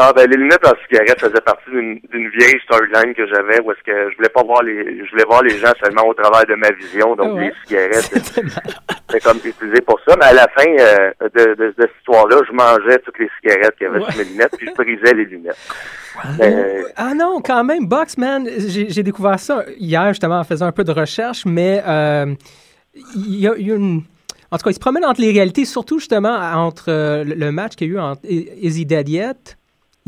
Ah 0.00 0.12
ben 0.14 0.30
les 0.30 0.36
lunettes 0.36 0.64
en 0.64 0.74
cigarette 0.88 1.18
faisaient 1.20 1.40
partie 1.44 1.70
d'une 1.70 2.28
vieille 2.38 2.60
storyline 2.64 3.14
que 3.14 3.26
j'avais 3.26 3.60
où 3.62 3.72
est-ce 3.72 3.82
que 3.84 4.10
je 4.12 4.16
voulais 4.16 4.28
pas 4.28 4.44
voir 4.44 4.62
les 4.62 5.04
je 5.04 5.10
voulais 5.10 5.24
voir 5.24 5.42
les 5.42 5.58
gens 5.58 5.72
seulement 5.82 6.06
au 6.06 6.14
travers 6.14 6.46
de 6.46 6.54
ma 6.54 6.70
vision 6.70 7.16
donc 7.16 7.34
Ouais. 7.34 7.46
les 7.48 7.52
cigarettes 7.66 8.02
C'était 8.12 8.42
malade. 8.42 8.74
c'était 9.08 9.20
comme 9.20 9.38
utilisé 9.38 9.80
pour 9.84 9.98
ça 10.06 10.14
mais 10.18 10.26
à 10.26 10.32
la 10.34 10.46
fin 10.56 10.66
euh, 10.68 11.10
de, 11.34 11.54
de, 11.54 11.54
de 11.56 11.74
cette 11.80 11.90
histoire 11.98 12.28
là 12.28 12.36
je 12.48 12.52
mangeais 12.52 12.98
toutes 13.00 13.18
les 13.18 13.28
cigarettes 13.40 13.74
qu'il 13.76 13.88
y 13.88 13.90
avait 13.90 13.98
Ouais. 13.98 14.10
sur 14.12 14.18
mes 14.18 14.30
lunettes 14.30 14.54
puis 14.56 14.68
je 14.68 14.74
brisais 14.74 15.14
les 15.14 15.24
lunettes 15.24 15.56
Ah 16.96 17.14
non, 17.14 17.40
quand 17.40 17.64
même, 17.64 17.86
Boxman, 17.86 18.48
j'ai 18.68 18.88
j'ai 18.90 19.02
découvert 19.02 19.38
ça 19.38 19.64
hier 19.78 20.08
justement 20.08 20.38
en 20.40 20.44
faisant 20.44 20.66
un 20.66 20.72
peu 20.72 20.84
de 20.84 20.92
recherche, 20.92 21.44
mais 21.46 21.82
euh, 21.86 22.34
il 23.14 23.40
y, 23.40 23.46
a 23.48 23.56
y 23.56 23.70
a 23.70 23.74
une... 23.76 24.02
En 24.50 24.56
tout 24.56 24.64
cas, 24.64 24.70
il 24.70 24.74
se 24.74 24.80
promène 24.80 25.04
entre 25.04 25.20
les 25.20 25.30
réalités, 25.30 25.64
surtout 25.64 25.98
justement 25.98 26.34
entre 26.54 26.86
euh, 26.88 27.22
le 27.24 27.52
match 27.52 27.74
qu'il 27.76 27.88
y 27.88 27.90
a 27.90 27.94
eu 27.94 27.98
entre 27.98 28.22
Izzy 28.24 28.86
Dead 28.86 29.08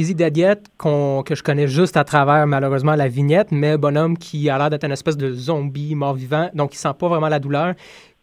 Izzy 0.00 0.14
Dead 0.14 0.36
Yet, 0.36 0.62
que 0.78 1.34
je 1.34 1.42
connais 1.42 1.68
juste 1.68 1.96
à 1.96 2.04
travers 2.04 2.46
malheureusement 2.46 2.94
la 2.94 3.08
vignette, 3.08 3.52
mais 3.52 3.76
bonhomme 3.76 4.16
qui 4.16 4.48
a 4.48 4.56
l'air 4.56 4.70
d'être 4.70 4.84
une 4.84 4.92
espèce 4.92 5.16
de 5.16 5.32
zombie 5.32 5.94
mort-vivant, 5.94 6.48
donc 6.54 6.74
il 6.74 6.78
sent 6.78 6.94
pas 6.98 7.08
vraiment 7.08 7.28
la 7.28 7.38
douleur. 7.38 7.74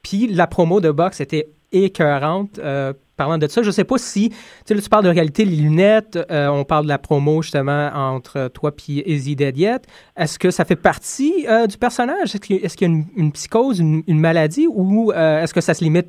Puis 0.02 0.28
la 0.28 0.48
promo 0.48 0.82
de 0.82 0.90
boxe 0.90 1.22
était 1.22 1.50
écœurante. 1.72 2.60
euh, 2.60 2.94
parlant 3.16 3.38
de 3.38 3.48
ça, 3.48 3.63
je 3.63 3.72
sais 3.72 3.84
pas 3.84 3.98
si, 3.98 4.30
tu 4.30 4.76
sais, 4.76 4.82
tu 4.82 4.90
parles 4.90 5.04
de 5.04 5.10
réalité, 5.10 5.44
les 5.44 5.56
lunettes, 5.56 6.18
euh, 6.32 6.48
on 6.48 6.63
parle 6.63 6.84
de 6.84 6.90
la 6.90 7.00
promo 7.00 7.42
justement 7.42 7.90
entre 7.94 8.48
toi 8.50 8.72
puis 8.76 9.04
Izzy 9.06 9.36
Dead 9.36 9.58
Yet. 9.58 9.82
Est-ce 10.16 10.40
que 10.40 10.52
ça 10.52 10.66
fait 10.66 10.76
partie 10.76 11.46
euh, 11.48 11.68
du 11.68 11.78
personnage? 11.78 12.36
Est-ce 12.36 12.78
qu'il 12.78 12.88
y 12.88 12.92
a 12.92 13.02
une, 13.16 13.32
psychose, 13.32 13.80
une, 13.80 14.04
une 14.08 14.20
maladie, 14.20 14.68
ou 14.68 15.12
euh, 15.12 15.42
est-ce 15.44 15.54
que 15.54 15.62
ça 15.62 15.74
se 15.74 15.84
limite 15.84 16.08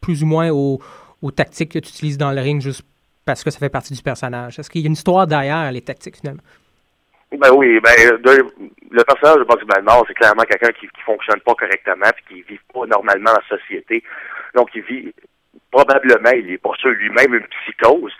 plus 0.00 0.22
ou 0.22 0.26
moins 0.26 0.50
aux, 0.50 0.80
aux 1.22 1.30
tactiques 1.30 1.72
que 1.72 1.78
tu 1.78 1.90
utilises 1.90 2.18
dans 2.18 2.30
le 2.32 2.40
ring 2.40 2.60
juste 2.60 2.82
parce 3.24 3.44
que 3.44 3.50
ça 3.50 3.58
fait 3.58 3.68
partie 3.70 3.94
du 3.94 4.02
personnage? 4.02 4.58
Est-ce 4.58 4.70
qu'il 4.70 4.80
y 4.82 4.84
a 4.84 4.88
une 4.88 4.94
histoire 4.94 5.26
derrière 5.26 5.70
les 5.72 5.82
tactiques 5.82 6.16
finalement? 6.16 6.42
Ben 7.32 7.50
oui, 7.54 7.78
ben 7.80 7.94
de- 8.22 8.46
le 8.90 9.04
personnage 9.04 9.38
de 9.38 9.44
Box 9.44 9.64
Balmore, 9.64 10.04
c'est 10.08 10.14
clairement 10.14 10.42
quelqu'un 10.42 10.72
qui, 10.72 10.88
qui 10.88 11.00
fonctionne 11.06 11.38
pas 11.40 11.54
correctement 11.54 12.06
puis 12.16 12.24
qui 12.28 12.52
vit 12.54 12.60
pas 12.74 12.86
normalement 12.86 13.30
en 13.30 13.56
société. 13.56 14.02
Donc 14.54 14.68
il 14.74 14.82
vit 14.82 15.14
probablement, 15.70 16.30
il 16.30 16.50
est 16.50 16.58
pas 16.58 16.72
sûr 16.80 16.90
lui-même 16.90 17.34
une 17.34 17.46
psychose, 17.46 18.12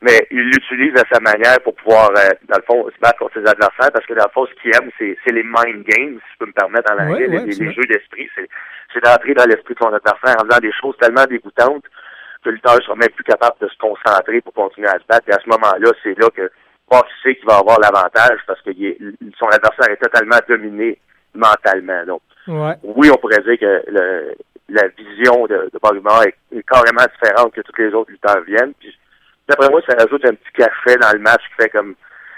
mais 0.00 0.26
il 0.30 0.44
l'utilise 0.48 0.94
à 0.96 1.04
sa 1.12 1.20
manière 1.20 1.60
pour 1.62 1.74
pouvoir, 1.74 2.10
euh, 2.16 2.30
dans 2.48 2.56
le 2.56 2.62
fond, 2.66 2.88
se 2.90 2.98
battre 3.00 3.18
contre 3.18 3.34
ses 3.34 3.46
adversaires 3.46 3.92
parce 3.92 4.06
que 4.06 4.14
dans 4.14 4.24
le 4.24 4.30
fond, 4.32 4.46
ce 4.46 4.62
qu'il 4.62 4.74
aime, 4.74 4.90
c'est, 4.98 5.16
les 5.30 5.42
mind 5.42 5.84
games, 5.84 6.18
si 6.24 6.32
je 6.32 6.38
peux 6.38 6.46
me 6.46 6.52
permettre 6.52 6.90
en 6.90 6.98
anglais, 6.98 7.28
Ouais, 7.28 7.36
ouais, 7.40 7.44
les- 7.46 7.54
les, 7.66 7.72
jeux 7.74 7.84
d'esprit. 7.84 8.30
C'est 8.94 9.04
d'entrer 9.04 9.34
dans 9.34 9.44
l'esprit 9.44 9.74
de 9.74 9.78
son 9.80 9.92
adversaire 9.92 10.36
en 10.40 10.46
faisant 10.46 10.60
des 10.60 10.72
choses 10.80 10.96
tellement 10.98 11.24
dégoûtantes 11.26 11.84
que 12.44 12.50
le 12.50 12.54
lutteur 12.56 12.76
sera 12.82 12.94
même 12.96 13.08
plus 13.10 13.24
capable 13.24 13.56
de 13.60 13.68
se 13.68 13.76
concentrer 13.78 14.40
pour 14.42 14.52
continuer 14.52 14.88
à 14.88 14.98
se 14.98 15.06
battre. 15.08 15.28
Et 15.28 15.32
à 15.32 15.40
ce 15.42 15.48
moment-là, 15.48 15.90
c'est 16.02 16.18
là 16.18 16.28
que 16.30 16.50
Box 16.90 17.08
sait 17.22 17.34
qu'il 17.36 17.46
va 17.46 17.56
avoir 17.58 17.80
l'avantage 17.80 18.38
parce 18.46 18.60
que 18.62 18.70
son 19.38 19.46
adversaire 19.46 19.90
est 19.90 19.96
totalement 20.02 20.36
dominé 20.48 20.98
mentalement. 21.34 22.04
Donc, 22.06 22.20
Ouais. 22.46 22.74
oui, 22.82 23.10
on 23.10 23.16
pourrait 23.16 23.42
dire 23.42 23.58
que 23.58 23.82
le- 23.90 24.34
la 24.68 24.86
vision 24.88 25.46
de, 25.46 25.70
de 25.72 26.26
est, 26.28 26.58
est 26.58 26.62
carrément 26.68 27.04
différente 27.20 27.52
que 27.54 27.60
tous 27.62 27.72
les 27.82 27.92
autres 27.94 28.10
lutteurs 28.10 28.40
viennent. 28.42 28.74
Puis, 28.78 28.96
d'après 29.48 29.68
moi, 29.70 29.80
ça 29.88 29.96
rajoute 29.96 30.24
un 30.26 30.34
petit 30.34 30.52
cachet 30.54 30.96
dans 31.00 31.12
le 31.12 31.20
match 31.20 31.42
qui 31.48 31.62
fait 31.62 31.70
comme 31.70 31.94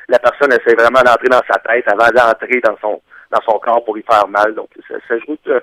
la 0.08 0.18
personne 0.20 0.52
essaie 0.52 0.74
vraiment 0.76 1.02
d'entrer 1.02 1.28
dans 1.28 1.42
sa 1.50 1.58
tête 1.58 1.84
avant 1.88 2.08
d'entrer 2.14 2.60
dans 2.60 2.76
son 2.80 3.00
dans 3.32 3.40
son 3.42 3.58
corps 3.58 3.84
pour 3.84 3.98
y 3.98 4.02
faire 4.02 4.28
mal. 4.28 4.54
Donc, 4.54 4.68
ça, 4.88 4.94
ça 5.08 5.14
ajoute 5.14 5.40
euh, 5.48 5.58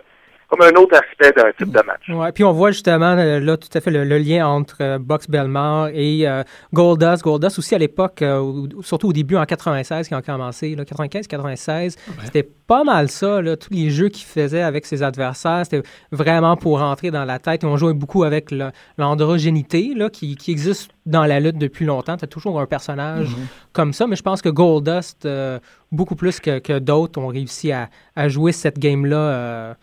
comme 0.54 0.68
un 0.68 0.80
autre 0.80 0.96
aspect 0.96 1.32
d'un 1.32 1.52
type 1.52 1.74
de 1.74 1.82
match. 1.82 2.10
Ouais, 2.10 2.32
puis 2.32 2.44
on 2.44 2.52
voit 2.52 2.72
justement 2.72 3.16
euh, 3.18 3.40
là 3.40 3.58
tout 3.58 3.70
à 3.74 3.82
fait 3.82 3.90
le, 3.92 4.04
le 4.04 4.18
lien 4.18 4.48
entre 4.48 4.78
euh, 4.82 5.00
Box 5.00 5.28
Belmar 5.30 5.90
et 5.94 6.28
euh, 6.28 6.44
Goldust. 6.74 7.24
Goldust 7.24 7.60
aussi 7.60 7.74
à 7.74 7.78
l'époque, 7.80 8.22
euh, 8.22 8.68
surtout 8.82 9.10
au 9.10 9.14
début 9.14 9.36
en 9.36 9.46
96 9.46 10.08
qui 10.08 10.16
ont 10.16 10.22
commencé, 10.22 10.76
là, 10.76 10.86
95, 10.86 11.28
96, 11.28 11.96
c'était 12.24 12.44
pas 12.44 12.84
mal 12.84 13.10
ça. 13.10 13.42
Là, 13.42 13.58
tous 13.58 13.74
les 13.74 13.90
jeux 13.90 14.10
qu'il 14.10 14.26
faisait 14.26 14.62
avec 14.62 14.86
ses 14.86 15.02
adversaires, 15.02 15.62
c'était 15.64 15.82
vraiment 16.12 16.56
pour 16.56 16.80
rentrer 16.80 17.12
dans 17.12 17.26
la 17.26 17.40
tête. 17.40 17.64
Et 17.64 17.68
on 17.68 17.78
jouait 17.78 17.94
beaucoup 17.94 18.24
avec 18.24 18.54
l'androgénité 18.98 19.94
là, 19.96 20.10
qui, 20.10 20.36
qui 20.36 20.52
existe 20.52 20.92
dans 21.06 21.26
la 21.26 21.40
lutte 21.40 21.58
depuis 21.58 21.86
longtemps. 21.86 22.16
Tu 22.18 22.26
as 22.26 22.28
toujours 22.28 22.60
un 22.60 22.66
personnage 22.66 23.30
comme 23.74 23.94
ça, 23.94 24.08
mais 24.08 24.16
je 24.16 24.24
pense 24.24 24.42
que 24.42 24.50
Goldust, 24.50 25.26
euh, 25.26 25.60
beaucoup 25.92 26.16
plus 26.16 26.40
que, 26.40 26.60
que 26.60 26.80
d'autres, 26.80 27.20
ont 27.20 27.28
réussi 27.28 27.72
à, 27.72 27.90
à 28.16 28.30
jouer 28.30 28.52
cette 28.52 28.80
game-là. 28.80 29.76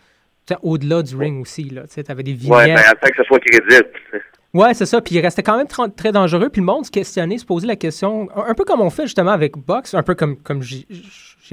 Au-delà 0.61 1.01
du 1.03 1.15
ring 1.15 1.41
aussi. 1.41 1.67
Tu 1.69 2.03
avais 2.07 2.23
des 2.23 2.33
vignettes. 2.33 2.57
Ouais, 2.57 2.73
ben, 2.73 2.79
en 2.79 2.99
tant 2.99 3.07
que 3.09 3.17
ce 3.17 3.23
soit 3.23 3.39
crédible. 3.39 3.89
Ouais, 4.53 4.73
c'est 4.73 4.85
ça. 4.85 4.99
Puis 5.01 5.15
il 5.15 5.21
restait 5.21 5.43
quand 5.43 5.55
même 5.57 5.67
tr- 5.67 5.93
très 5.95 6.11
dangereux. 6.11 6.49
Puis 6.49 6.59
le 6.61 6.65
monde 6.65 6.85
se 6.85 6.91
questionnait, 6.91 7.37
se 7.37 7.45
posait 7.45 7.67
la 7.67 7.77
question, 7.77 8.27
un, 8.35 8.53
peu 8.53 8.65
comme 8.65 8.81
on 8.81 8.89
fait 8.89 9.03
justement 9.03 9.31
avec 9.31 9.57
Box, 9.57 9.93
un 9.93 10.03
peu 10.03 10.13
comme, 10.15 10.35
comme 10.37 10.61
j'ai 10.61 10.85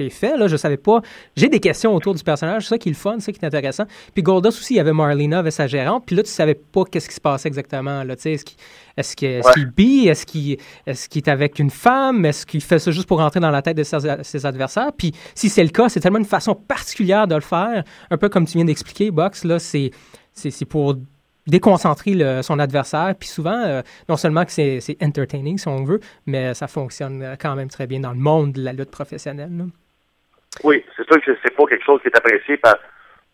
fait, 0.09 0.37
là, 0.37 0.47
je 0.47 0.55
savais 0.55 0.77
pas. 0.77 1.01
J'ai 1.35 1.49
des 1.49 1.59
questions 1.59 1.93
autour 1.93 2.15
du 2.15 2.23
personnage, 2.23 2.63
c'est 2.63 2.69
ça 2.69 2.77
qui 2.77 2.87
est 2.87 2.91
le 2.93 2.97
fun, 2.97 3.15
c'est 3.19 3.25
ça 3.25 3.31
qui 3.33 3.39
est 3.43 3.45
intéressant. 3.47 3.83
Puis 4.13 4.23
Goldust 4.23 4.59
aussi, 4.59 4.75
il 4.75 4.77
y 4.77 4.79
avait 4.79 4.93
Marlena 4.93 5.39
avec 5.39 5.51
sa 5.51 5.67
gérante, 5.67 6.03
puis 6.05 6.15
là, 6.15 6.23
tu 6.23 6.29
savais 6.29 6.55
pas 6.55 6.83
qu'est-ce 6.85 7.09
qui 7.09 7.15
se 7.15 7.19
passait 7.19 7.49
exactement, 7.49 8.03
là, 8.05 8.15
tu 8.15 8.21
sais, 8.21 8.31
est-ce 8.33 8.45
qu'il 8.45 8.57
est-ce 8.95 9.15
qu'il 9.15 9.27
est-ce 9.27 9.47
Ouais. 9.47 9.53
qu'il 9.55 9.65
bi, 9.71 10.07
est-ce 10.07 10.25
qu'il 10.25 10.57
est 11.21 11.27
avec 11.27 11.59
une 11.59 11.69
femme, 11.69 12.23
est-ce 12.25 12.45
qu'il 12.45 12.61
fait 12.61 12.79
ça 12.79 12.91
juste 12.91 13.07
pour 13.07 13.17
rentrer 13.19 13.41
dans 13.41 13.51
la 13.51 13.61
tête 13.61 13.75
de 13.75 13.83
ses, 13.83 13.97
ses 14.23 14.45
adversaires, 14.45 14.91
puis 14.97 15.11
si 15.35 15.49
c'est 15.49 15.63
le 15.63 15.69
cas, 15.69 15.89
c'est 15.89 15.99
tellement 15.99 16.19
une 16.19 16.23
façon 16.25 16.55
particulière 16.55 17.27
de 17.27 17.35
le 17.35 17.41
faire, 17.41 17.83
un 18.09 18.17
peu 18.17 18.29
comme 18.29 18.45
tu 18.45 18.53
viens 18.57 18.65
d'expliquer, 18.65 19.11
Box, 19.11 19.43
là, 19.43 19.59
c'est 19.59 19.91
pour 20.69 20.95
déconcentrer 21.49 22.11
le- 22.15 22.41
son 22.41 22.59
adversaire. 22.59 23.13
Puis 23.19 23.29
souvent, 23.29 23.61
euh, 23.65 23.81
non 24.07 24.17
seulement 24.17 24.45
que 24.45 24.51
c'est 24.51 24.79
c'est 24.79 24.97
entertaining, 25.03 25.57
si 25.57 25.67
on 25.67 25.83
veut, 25.83 25.99
mais 26.25 26.53
ça 26.53 26.67
fonctionne 26.67 27.21
euh, 27.23 27.35
quand 27.39 27.55
même 27.55 27.69
très 27.69 27.87
bien 27.87 27.99
dans 27.99 28.11
le 28.11 28.17
monde 28.19 28.53
de 28.53 28.61
la 28.63 28.73
lutte 28.73 28.91
professionnelle. 28.91 29.49
là. 29.57 29.63
Oui, 30.63 30.83
c'est 30.97 31.05
sûr 31.05 31.21
que 31.23 31.31
c'est 31.43 31.55
pas 31.55 31.65
quelque 31.67 31.85
chose 31.85 32.01
qui 32.01 32.07
est 32.07 32.17
apprécié 32.17 32.57
par 32.57 32.75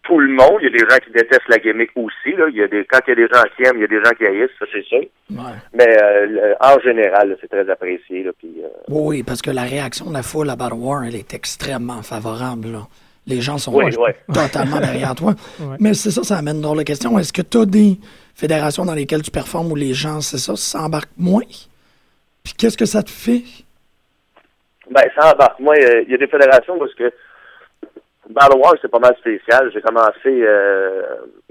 tout 0.03 0.19
le 0.19 0.27
monde. 0.33 0.59
Il 0.61 0.65
y 0.65 0.67
a 0.67 0.71
des 0.71 0.79
gens 0.89 0.99
qui 1.03 1.11
détestent 1.11 1.47
la 1.47 1.57
gimmick 1.57 1.89
aussi. 1.95 2.35
Là. 2.37 2.45
Il 2.49 2.55
y 2.57 2.61
a 2.61 2.67
des, 2.67 2.85
quand 2.85 2.99
il 3.07 3.09
y 3.09 3.13
a 3.13 3.15
des 3.15 3.27
gens 3.33 3.41
qui 3.55 3.63
aiment, 3.63 3.77
il 3.77 3.81
y 3.81 3.85
a 3.85 3.87
des 3.87 4.03
gens 4.03 4.11
qui 4.11 4.25
haïssent, 4.25 4.51
ça 4.59 4.65
c'est 4.71 4.83
sûr. 4.83 4.99
Ouais. 5.31 5.57
Mais 5.73 5.87
euh, 6.03 6.25
le- 6.27 6.55
en 6.61 6.79
général, 6.81 7.29
là, 7.29 7.35
c'est 7.41 7.47
très 7.47 7.67
apprécié. 7.69 8.23
Là, 8.23 8.31
puis, 8.37 8.53
euh, 8.63 8.67
Oui, 8.89 9.23
parce 9.23 9.41
que 9.41 9.49
la 9.49 9.63
réaction 9.63 10.07
de 10.09 10.13
la 10.13 10.21
foule 10.21 10.49
à 10.51 10.55
Battle 10.55 10.75
War, 10.75 11.05
elle 11.05 11.15
est 11.15 11.33
extrêmement 11.33 12.03
favorable. 12.03 12.67
là. 12.71 12.81
Les 13.27 13.41
gens 13.41 13.57
sont 13.57 13.73
Oui, 13.73 13.85
totalement 14.33 14.79
derrière 14.79 15.15
toi. 15.15 15.33
Ouais. 15.59 15.77
Mais 15.79 15.93
c'est 15.93 16.11
ça, 16.11 16.23
ça 16.23 16.37
amène 16.37 16.61
drôle 16.61 16.79
de 16.79 16.83
question. 16.83 17.17
Est-ce 17.17 17.31
que 17.33 17.41
tu 17.41 17.57
as 17.57 17.65
des 17.65 17.97
fédérations 18.35 18.85
dans 18.85 18.93
lesquelles 18.93 19.21
tu 19.21 19.31
performes 19.31 19.71
où 19.71 19.75
les 19.75 19.93
gens, 19.93 20.21
c'est 20.21 20.37
ça, 20.37 20.55
s'embarquent 20.55 21.17
moins? 21.17 21.41
Puis 22.43 22.53
qu'est-ce 22.57 22.77
que 22.77 22.85
ça 22.85 23.01
te 23.01 23.09
fait? 23.09 23.43
Ben, 24.91 25.03
ça 25.15 25.33
embarque. 25.33 25.59
Moi, 25.59 25.75
euh, 25.75 26.03
il 26.05 26.11
y 26.11 26.13
a 26.13 26.17
des 26.17 26.27
fédérations 26.27 26.77
parce 26.77 26.93
que 26.93 27.11
Battle 28.29 28.57
War, 28.57 28.73
c'est 28.81 28.89
pas 28.91 28.99
mal 28.99 29.15
spécial. 29.19 29.69
J'ai 29.73 29.81
commencé 29.81 30.27
euh, 30.27 31.03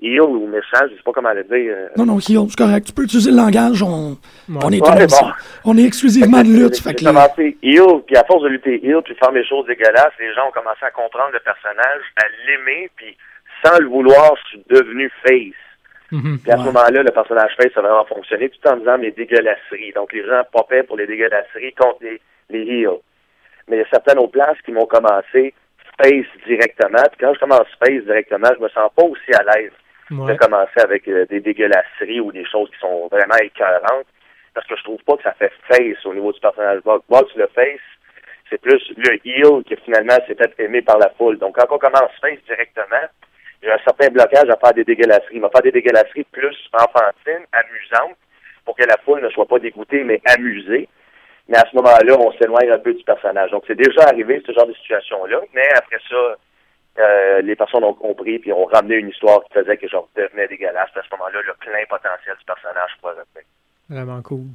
heel 0.03 0.21
ou 0.23 0.47
méchant, 0.47 0.87
je 0.91 0.97
sais 0.97 1.03
pas 1.05 1.13
comment 1.13 1.33
le 1.33 1.45
dire. 1.45 1.73
euh. 1.77 1.89
Non, 1.97 2.07
non, 2.07 2.19
heel, 2.19 2.47
c'est 2.49 2.57
correct. 2.59 2.87
Tu 2.87 2.93
peux 2.93 3.05
utiliser 3.05 3.31
le 3.31 3.37
langage. 3.37 3.83
On, 3.83 4.17
on 4.49 4.71
est, 4.73 4.81
Ouais, 4.83 5.07
bon. 5.07 5.31
on 5.65 5.79
est 5.79 5.85
exclusivement 5.85 6.43
de 6.43 6.49
lutte. 6.49 6.83
que 6.83 6.91
J'ai 6.99 7.05
commencé 7.07 7.57
heel, 7.63 8.03
puis 8.07 8.17
à 8.17 8.25
force 8.25 8.43
de 8.43 8.49
lutter 8.49 8.75
heel, 8.85 9.03
puis 9.05 9.15
de 9.15 9.19
faire 9.19 9.33
des 9.33 9.45
choses 9.47 9.67
dégueulasses, 9.67 10.13
les 10.19 10.33
gens 10.35 10.49
ont 10.49 10.53
commencé 10.53 10.83
à 10.83 10.91
comprendre 10.91 11.31
le 11.33 11.41
personnage, 11.41 12.03
à 12.17 12.25
l'aimer, 12.47 12.91
puis 12.97 13.17
sans 13.65 13.79
le 13.79 13.87
vouloir, 13.87 14.35
je 14.45 14.49
suis 14.51 14.65
devenu 14.69 15.11
face. 15.27 15.55
Mhm. 16.11 16.39
Puis 16.43 16.51
à 16.53 16.57
Ouais. 16.57 16.61
ce 16.61 16.67
moment-là, 16.67 17.03
le 17.03 17.11
personnage 17.13 17.53
face 17.57 17.73
a 17.77 17.81
vraiment 17.81 18.05
fonctionné, 18.05 18.49
tout 18.51 18.69
en 18.69 18.77
disant 18.77 18.99
mes 18.99 19.11
dégueulasseries. 19.13 19.93
Donc 19.95 20.13
les 20.13 20.25
gens 20.27 20.43
popaient 20.53 20.83
pour 20.83 20.97
les 20.97 21.07
dégueulasseries 21.07 21.73
contre 21.75 21.99
les, 22.03 22.21
les 22.51 22.61
heels. 22.63 23.01
Mais 23.69 23.77
il 23.77 23.81
y 23.81 23.83
a 23.83 23.89
certaines 23.91 24.19
autres 24.19 24.33
places 24.33 24.59
qui 24.65 24.73
m'ont 24.73 24.85
commencé 24.87 25.55
face 26.03 26.27
directement. 26.47 27.03
Puis 27.13 27.19
quand 27.21 27.35
je 27.35 27.41
commence 27.41 27.69
face 27.79 28.03
directement, 28.05 28.49
je 28.57 28.63
me 28.63 28.69
sens 28.71 28.91
pas 28.97 29.05
aussi 29.05 29.33
à 29.35 29.43
l'aise 29.43 29.73
Ouais. 30.11 30.33
de 30.35 30.39
commencer 30.39 30.81
avec 30.85 31.09
euh, 31.09 31.25
des 31.31 31.41
dégueulasseries 31.41 32.21
ou 32.21 32.31
des 32.31 32.45
choses 32.45 32.69
qui 32.71 32.79
sont 32.79 33.09
vraiment 33.09 33.37
écœurantes. 33.41 34.07
Parce 34.53 34.67
que 34.67 34.77
je 34.77 34.85
trouve 34.85 35.03
pas 35.05 35.17
que 35.17 35.23
ça 35.23 35.33
fait 35.33 35.51
face 35.67 36.05
au 36.05 36.13
niveau 36.13 36.31
du 36.31 36.39
personnage. 36.41 36.83
Box, 36.85 37.03
Box, 37.09 37.35
le 37.37 37.47
face, 37.55 37.81
c'est 38.51 38.61
plus 38.61 38.83
le 38.99 39.15
heel 39.25 39.65
qui 39.65 39.75
finalement 39.83 40.15
s'est 40.27 40.35
fait 40.35 40.53
aimer 40.59 40.83
par 40.83 40.99
la 40.99 41.09
foule. 41.17 41.39
Donc 41.39 41.57
quand 41.57 41.75
on 41.75 41.79
commence 41.79 42.11
face 42.21 42.39
directement, 42.47 43.09
j'ai 43.63 43.73
un 43.73 43.79
certain 43.79 44.09
blocage 44.11 44.49
à 44.51 44.57
faire 44.59 44.75
des 44.75 44.85
dégueulasseries. 44.85 45.41
Mais 45.41 45.49
faire 45.49 45.63
des 45.63 45.73
dégueulasseries 45.73 46.27
plus 46.31 46.57
enfantines, 46.75 47.47
amusantes, 47.53 48.19
pour 48.67 48.77
que 48.77 48.85
la 48.85 48.99
foule 49.07 49.23
ne 49.23 49.31
soit 49.31 49.47
pas 49.47 49.59
dégoûtée, 49.59 50.05
mais 50.05 50.21
amusée. 50.27 50.87
Mais 51.49 51.59
à 51.59 51.65
ce 51.71 51.77
moment-là, 51.77 52.19
on 52.19 52.33
s'éloigne 52.33 52.71
un 52.71 52.79
peu 52.79 52.95
du 52.95 53.05
personnage. 53.05 53.51
Donc, 53.51 53.65
c'est 53.67 53.77
déjà 53.77 54.03
arrivé, 54.05 54.43
ce 54.47 54.53
genre 54.53 54.67
de 54.67 54.73
situation-là. 54.75 55.41
Mais 55.55 55.69
après 55.77 55.99
ça, 56.09 56.37
euh, 56.99 57.43
les 57.43 57.57
personnes 57.57 57.85
ont 57.85 57.95
compris 57.95 58.39
puis 58.39 58.53
ont 58.53 58.65
ramené 58.65 58.97
une 58.97 59.09
histoire 59.09 59.43
qui 59.45 59.53
faisait 59.53 59.77
que 59.77 59.89
je 59.89 59.97
devenais 60.17 60.49
dégueulasse. 60.49 60.91
À 60.95 61.03
ce 61.03 61.17
moment-là, 61.17 61.41
le 61.47 61.53
plein 61.55 61.85
potentiel 61.89 62.37
du 62.39 62.45
personnage 62.45 62.91
pourrait 63.01 63.15
revenir. 63.15 63.47
Vraiment 63.91 64.23
cool. 64.23 64.47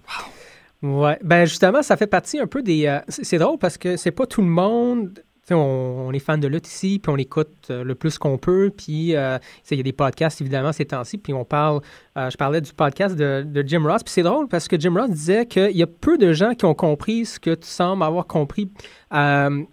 Ouais. 0.81 1.17
Ben 1.21 1.45
justement, 1.45 1.81
ça 1.81 1.97
fait 1.97 2.07
partie 2.07 2.39
un 2.39 2.47
peu 2.47 2.61
des. 2.61 2.87
euh, 2.87 2.99
c'est 3.09 3.37
drôle 3.37 3.59
parce 3.59 3.77
que 3.77 3.97
c'est 3.97 4.11
pas 4.11 4.25
tout 4.25 4.41
le 4.41 4.47
monde. 4.47 5.19
On, 5.55 6.11
est 6.11 6.19
fan 6.19 6.39
de 6.39 6.47
lutte 6.47 6.67
ici, 6.67 6.99
puis 7.01 7.11
on 7.11 7.17
écoute 7.17 7.67
euh, 7.69 7.83
le 7.83 7.95
plus 7.95 8.17
qu'on 8.17 8.37
peut. 8.37 8.71
Puis 8.75 9.15
euh, 9.15 9.37
il 9.71 9.77
y 9.77 9.79
a 9.79 9.83
des 9.83 9.93
podcasts 9.93 10.41
évidemment 10.41 10.71
ces 10.71 10.85
temps-ci. 10.85 11.17
Puis 11.17 11.33
on 11.33 11.45
parle. 11.45 11.81
euh, 12.17 12.29
je 12.29 12.37
parlais 12.37 12.61
du 12.61 12.73
podcast 12.73 13.15
de, 13.15 13.43
de 13.43 13.63
Jim 13.67 13.83
Ross. 13.85 14.03
Puis 14.03 14.13
c'est 14.13 14.23
drôle 14.23 14.47
parce 14.47 14.67
que 14.67 14.79
Jim 14.79 14.93
Ross 14.95 15.09
disait 15.09 15.45
qu'il 15.45 15.75
y 15.77 15.83
a 15.83 15.87
peu 15.87 16.17
de 16.17 16.33
gens 16.33 16.53
qui 16.53 16.65
ont 16.65 16.73
compris 16.73 17.25
ce 17.25 17.39
que 17.39 17.55
tu 17.55 17.67
sembles 17.67 18.03
avoir 18.03 18.27
compris. 18.27 18.71
Euh, 19.13 19.63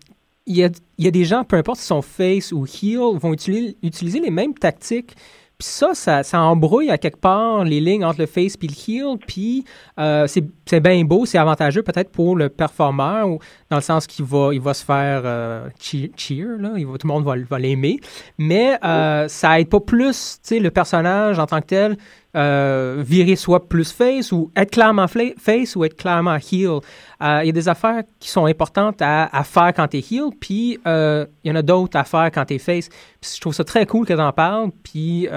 il 0.49 0.57
y, 0.57 0.64
a, 0.64 0.70
y 0.99 1.09
a 1.09 1.11
des 1.11 1.24
gens, 1.24 1.43
peu 1.43 1.57
importe 1.57 1.79
s'ils 1.79 1.89
sont 1.89 2.03
face 2.03 2.53
ou 2.53 2.66
heel, 2.66 3.18
vont 3.18 3.33
utiliser 3.33 4.20
les 4.20 4.31
mêmes 4.31 4.55
tactiques. 4.55 5.16
Puis 5.59 5.69
ça, 5.69 5.95
ça, 5.95 6.23
ça 6.23 6.41
embrouille 6.41 6.91
à 6.91 6.99
quelque 6.99 7.19
part 7.19 7.65
les 7.65 7.81
lignes 7.81 8.05
entre 8.05 8.21
le 8.21 8.27
face 8.27 8.57
et 8.61 8.67
le 8.67 8.93
heel. 8.93 9.19
Puis 9.27 9.65
euh, 9.99 10.27
c'est 10.27 10.45
c'est 10.69 10.81
bien 10.81 11.03
beau, 11.05 11.25
c'est 11.25 11.39
avantageux 11.39 11.83
peut-être 11.83 12.11
pour 12.11 12.37
le 12.37 12.49
performeur, 12.49 13.29
ou, 13.29 13.39
dans 13.71 13.77
le 13.77 13.83
sens 13.83 14.07
qu'il 14.07 14.25
va, 14.25 14.51
il 14.53 14.61
va 14.61 14.75
se 14.75 14.85
faire 14.85 15.23
euh, 15.25 15.69
cheer, 15.81 16.11
cheer, 16.17 16.59
là, 16.59 16.73
il 16.77 16.87
va, 16.87 16.99
tout 16.99 17.07
le 17.07 17.13
monde 17.13 17.25
va, 17.25 17.35
va 17.49 17.59
l'aimer. 17.59 18.01
Mais 18.37 18.77
euh, 18.85 19.29
ça 19.29 19.61
aide 19.61 19.69
pas 19.69 19.81
plus 19.81 20.41
le 20.51 20.69
personnage 20.69 21.39
en 21.39 21.47
tant 21.47 21.61
que 21.61 21.67
tel. 21.67 21.97
Euh, 22.37 23.03
virer 23.07 23.34
soit 23.34 23.66
plus 23.66 23.93
face 23.93 24.30
ou 24.30 24.51
être 24.55 24.70
clairement 24.70 25.07
face 25.09 25.74
ou 25.74 25.84
être 25.84 25.97
clairement 25.97 26.37
heel. 26.37 26.80
Euh, 27.22 27.41
Il 27.43 27.47
y 27.47 27.49
a 27.49 27.53
des 27.53 27.68
affaires 27.68 28.03
qui 28.20 28.28
sont 28.28 28.45
importantes 28.45 29.01
à, 29.01 29.43
faire 29.45 29.72
quand 29.74 29.89
tu 29.89 29.99
es 29.99 30.01
heel, 30.01 30.30
puis 30.39 30.78
euh, 30.87 31.24
il 31.43 31.49
y 31.49 31.53
en 31.53 31.57
a 31.57 31.62
d'autres 31.62 31.97
à 31.97 32.05
faire 32.05 32.30
quand 32.32 32.45
tu 32.45 32.55
es 32.55 32.59
face. 32.59 32.89
Puis 33.20 33.32
je 33.37 33.41
trouve 33.41 33.55
ça 33.55 33.64
très 33.64 33.87
cool 33.87 34.05
que 34.05 34.12
tu 34.12 34.20
en 34.20 34.32
parles, 34.32 34.70
puis 34.82 35.28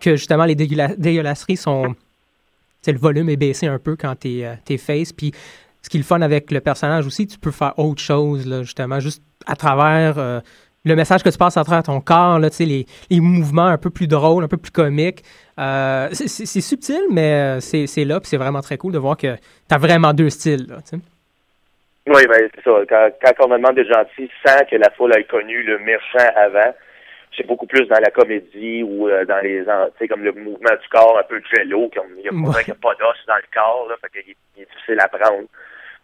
que 0.00 0.16
justement 0.16 0.44
les 0.44 0.54
dégueula- 0.54 0.96
dégueulasseries 0.96 1.56
sont. 1.56 1.94
le 2.86 2.98
volume 2.98 3.30
est 3.30 3.36
baissé 3.36 3.66
un 3.66 3.78
peu 3.78 3.96
quand 3.96 4.14
tu 4.20 4.42
es, 4.42 4.78
face. 4.78 5.12
Puis 5.12 5.32
ce 5.82 5.88
qui 5.88 5.96
est 5.96 6.00
le 6.00 6.04
fun 6.04 6.20
avec 6.20 6.50
le 6.50 6.60
personnage 6.60 7.06
aussi, 7.06 7.26
tu 7.26 7.38
peux 7.38 7.52
faire 7.52 7.78
autre 7.78 8.02
chose, 8.02 8.46
là, 8.46 8.62
justement, 8.62 9.00
juste 9.00 9.22
à 9.46 9.56
travers 9.56 10.42
le 10.84 10.96
message 10.96 11.22
que 11.22 11.30
tu 11.30 11.38
passes 11.38 11.56
à 11.56 11.64
travers 11.64 11.82
ton 11.82 12.00
corps, 12.00 12.38
là, 12.38 12.50
les, 12.58 12.86
les 13.10 13.20
mouvements 13.20 13.66
un 13.66 13.78
peu 13.78 13.90
plus 13.90 14.06
drôles, 14.06 14.44
un 14.44 14.48
peu 14.48 14.56
plus 14.56 14.70
comiques. 14.70 15.24
Euh, 15.58 16.08
c'est- 16.12 16.60
subtil, 16.60 17.00
mais 17.10 17.58
euh, 17.58 17.60
c'est 17.60 18.04
là, 18.04 18.18
puis 18.20 18.28
c'est 18.28 18.36
vraiment 18.36 18.60
très 18.60 18.76
cool 18.76 18.92
de 18.92 18.98
voir 18.98 19.16
que 19.16 19.34
tu 19.36 19.74
as 19.74 19.78
vraiment 19.78 20.12
deux 20.12 20.30
styles. 20.30 20.66
Là. 20.68 20.76
Oui, 22.06 22.26
ben 22.26 22.50
c'est 22.54 22.62
ça. 22.64 22.80
Quand, 22.88 23.08
quand 23.22 23.44
on 23.46 23.48
me 23.48 23.56
demande 23.56 23.76
d'être 23.76 23.92
gentil 23.92 24.30
sans 24.44 24.64
que 24.66 24.76
la 24.76 24.90
foule 24.90 25.14
ait 25.16 25.24
connu 25.24 25.62
le 25.62 25.78
méchant 25.78 26.28
avant, 26.36 26.74
c'est 27.36 27.46
beaucoup 27.46 27.66
plus 27.66 27.86
dans 27.86 27.98
la 28.00 28.10
comédie 28.10 28.82
ou 28.82 29.08
euh, 29.08 29.24
dans 29.24 29.38
les 29.42 29.60
tu 29.64 29.70
sais 29.98 30.08
comme 30.08 30.22
le 30.22 30.32
mouvement 30.32 30.70
du 30.80 30.88
corps 30.90 31.18
un 31.18 31.22
peu 31.22 31.40
jello, 31.54 31.90
comme 31.94 32.06
il 32.18 32.24
y 32.24 32.28
a 32.28 32.32
Ouais. 32.32 32.62
n'y 32.66 32.72
a 32.72 32.74
pas 32.74 32.94
d'os 32.94 33.16
dans 33.26 33.36
le 33.36 33.48
corps, 33.54 33.86
là, 33.88 33.94
fait 34.00 34.20
qu'il 34.22 34.34
il 34.56 34.62
est 34.62 34.68
difficile 34.70 35.00
à 35.00 35.08
prendre. 35.08 35.46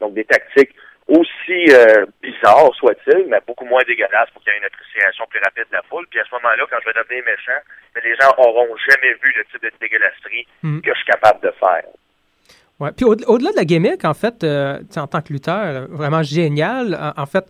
Donc 0.01 0.15
des 0.15 0.25
tactiques 0.25 0.75
aussi 1.11 1.61
euh, 1.75 2.07
bizarres 2.23 2.73
soit-il, 2.79 3.27
mais 3.29 3.41
beaucoup 3.47 3.65
moins 3.67 3.83
dégueulasses 3.87 4.31
pour 4.33 4.43
qu'il 4.43 4.53
y 4.53 4.57
ait 4.57 4.59
une 4.61 4.65
appréciation 4.67 5.25
plus 5.29 5.41
rapide 5.45 5.65
de 5.71 5.77
la 5.77 5.83
foule. 5.91 6.07
Puis 6.11 6.21
à 6.21 6.25
ce 6.25 6.35
moment-là, 6.37 6.65
quand 6.71 6.77
je 6.81 6.87
vais 6.89 6.97
devenir 7.03 7.25
méchant, 7.27 7.61
les 8.03 8.15
gens 8.17 8.33
auront 8.39 8.69
jamais 8.89 9.13
vu 9.23 9.33
le 9.37 9.45
type 9.51 9.63
de 9.63 9.71
dégueulasserie 9.81 10.47
Mm. 10.63 10.81
que 10.81 10.91
je 10.93 10.97
suis 10.97 11.07
capable 11.11 11.41
de 11.43 11.53
faire. 11.59 11.85
Ouais. 12.79 12.93
Puis 12.97 13.05
au- 13.05 13.13
au-delà 13.27 13.51
de 13.53 13.57
la 13.57 13.65
gimmick, 13.65 14.05
en 14.05 14.15
fait, 14.15 14.43
euh, 14.45 14.79
en 14.97 15.07
tant 15.07 15.21
que 15.21 15.33
lutteur, 15.33 15.87
vraiment 15.91 16.23
génial. 16.23 16.95
En, 16.95 17.23
en 17.23 17.27
fait, 17.27 17.45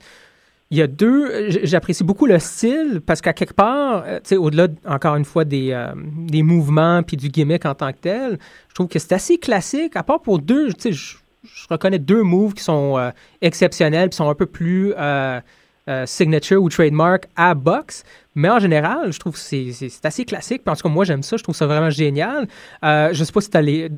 il 0.72 0.78
y 0.78 0.82
a 0.82 0.86
deux. 0.86 1.50
J'apprécie 1.64 2.02
beaucoup 2.04 2.26
le 2.26 2.38
style 2.38 3.00
parce 3.06 3.20
qu'à 3.20 3.32
quelque 3.32 3.54
part, 3.54 4.04
euh, 4.06 4.36
au-delà, 4.36 4.68
de- 4.68 4.76
encore 4.88 5.16
une 5.16 5.24
fois, 5.24 5.44
des, 5.44 5.72
euh, 5.72 5.92
des 5.96 6.42
mouvements 6.42 7.02
puis 7.02 7.16
du 7.16 7.28
gimmick 7.28 7.64
en 7.66 7.74
tant 7.74 7.92
que 7.92 7.98
tel, 7.98 8.38
je 8.68 8.74
trouve 8.74 8.88
que 8.88 8.98
c'est 8.98 9.12
assez 9.14 9.38
classique, 9.38 9.94
à 9.96 10.02
part 10.02 10.20
pour 10.22 10.38
deux. 10.40 10.72
Tu 10.72 10.80
sais, 10.80 10.92
je, 10.92 11.16
je 11.44 11.66
reconnais 11.70 11.98
deux 11.98 12.22
moves 12.22 12.54
qui 12.54 12.62
sont 12.62 12.98
euh, 12.98 13.10
exceptionnels 13.40 14.08
puis 14.10 14.16
sont 14.16 14.28
un 14.28 14.34
peu 14.34 14.46
plus 14.46 14.92
euh, 14.98 15.40
euh, 15.88 16.04
signature 16.06 16.62
ou 16.62 16.68
trademark 16.68 17.26
à 17.36 17.54
box. 17.54 18.04
Mais 18.36 18.48
en 18.48 18.60
général, 18.60 19.12
je 19.12 19.18
trouve 19.18 19.32
que 19.32 19.38
c'est 19.40 19.90
assez 20.04 20.24
classique. 20.24 20.62
Puis 20.64 20.72
en 20.72 20.76
tout 20.76 20.82
cas, 20.84 20.88
moi, 20.88 21.04
j'aime 21.04 21.24
ça. 21.24 21.36
Je 21.36 21.42
trouve 21.42 21.54
ça 21.56 21.66
vraiment 21.66 21.90
génial. 21.90 22.46
Euh, 22.84 23.08
je 23.12 23.24
sais 23.24 23.32
pas 23.32 23.40
si 23.40 23.50
tu 23.50 23.60
les. 23.60 23.88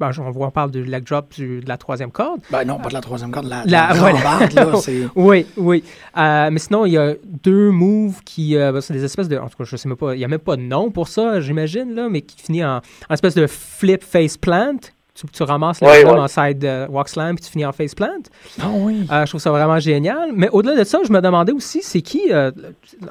Ben, 0.00 0.10
on, 0.18 0.30
voit- 0.30 0.46
on 0.46 0.50
parle 0.50 0.70
de 0.70 0.80
leg 0.80 1.04
drop 1.04 1.30
du- 1.34 1.60
de 1.60 1.68
la 1.68 1.76
troisième 1.76 2.10
corde. 2.10 2.40
Ben 2.50 2.64
non, 2.64 2.78
pas 2.78 2.88
de 2.88 2.94
la 2.94 3.02
troisième 3.02 3.30
corde, 3.30 3.46
la, 3.46 3.62
La- 3.66 3.88
la, 3.88 3.94
voilà. 3.94 4.48
là. 4.54 4.72
Oui, 5.16 5.44
oui. 5.58 5.84
Euh, 6.16 6.48
mais 6.50 6.58
sinon, 6.60 6.86
il 6.86 6.92
y 6.92 6.96
a 6.98 7.12
deux 7.42 7.70
moves 7.70 8.22
qui. 8.24 8.56
euh, 8.56 8.72
ben, 8.72 8.80
c'est 8.80 8.94
des 8.94 9.04
espèces 9.04 9.28
de. 9.28 9.36
En 9.36 9.48
tout 9.48 9.58
cas, 9.58 9.64
je 9.64 9.76
sais 9.76 9.86
même 9.88 9.98
pas. 9.98 10.14
Il 10.14 10.18
n'y 10.18 10.24
a 10.24 10.28
même 10.28 10.38
pas 10.38 10.56
de 10.56 10.62
nom 10.62 10.90
pour 10.90 11.08
ça, 11.08 11.40
j'imagine, 11.42 11.94
là, 11.94 12.08
mais 12.08 12.22
qui 12.22 12.40
finit 12.40 12.64
en, 12.64 12.76
en 12.78 13.12
espèce 13.14 13.34
de 13.34 13.46
flip 13.46 14.02
face 14.02 14.38
plant. 14.38 14.78
Tu, 15.16 15.26
tu 15.28 15.42
ramasses 15.44 15.80
la 15.80 15.88
Ouais, 15.90 16.04
en 16.04 16.26
side 16.26 16.64
euh, 16.64 16.88
walk 16.88 17.08
slam 17.08 17.36
puis 17.36 17.44
tu 17.44 17.50
finis 17.52 17.64
en 17.64 17.72
face 17.72 17.94
plant. 17.94 18.18
Ah 18.60 18.66
oui. 18.72 19.06
Euh, 19.12 19.24
je 19.24 19.30
trouve 19.30 19.40
ça 19.40 19.50
vraiment 19.52 19.78
génial. 19.78 20.30
Mais 20.32 20.48
au-delà 20.50 20.74
de 20.76 20.82
ça, 20.84 20.98
je 21.06 21.12
me 21.12 21.20
demandais 21.20 21.52
aussi, 21.52 21.82
c'est 21.82 22.02
qui, 22.02 22.32
euh, 22.32 22.50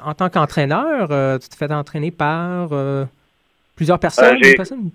en 0.04 0.12
tant 0.12 0.28
qu'entraîneur, 0.28 1.08
euh, 1.10 1.38
tu 1.38 1.48
te 1.48 1.56
fais 1.56 1.72
entraîner 1.72 2.10
par 2.10 2.68
euh, 2.72 3.06
plusieurs 3.74 3.98
personnes, 3.98 4.34
Euh, 4.36 4.38
j'ai- 4.42 4.50
une 4.50 4.56
personne? 4.56 4.90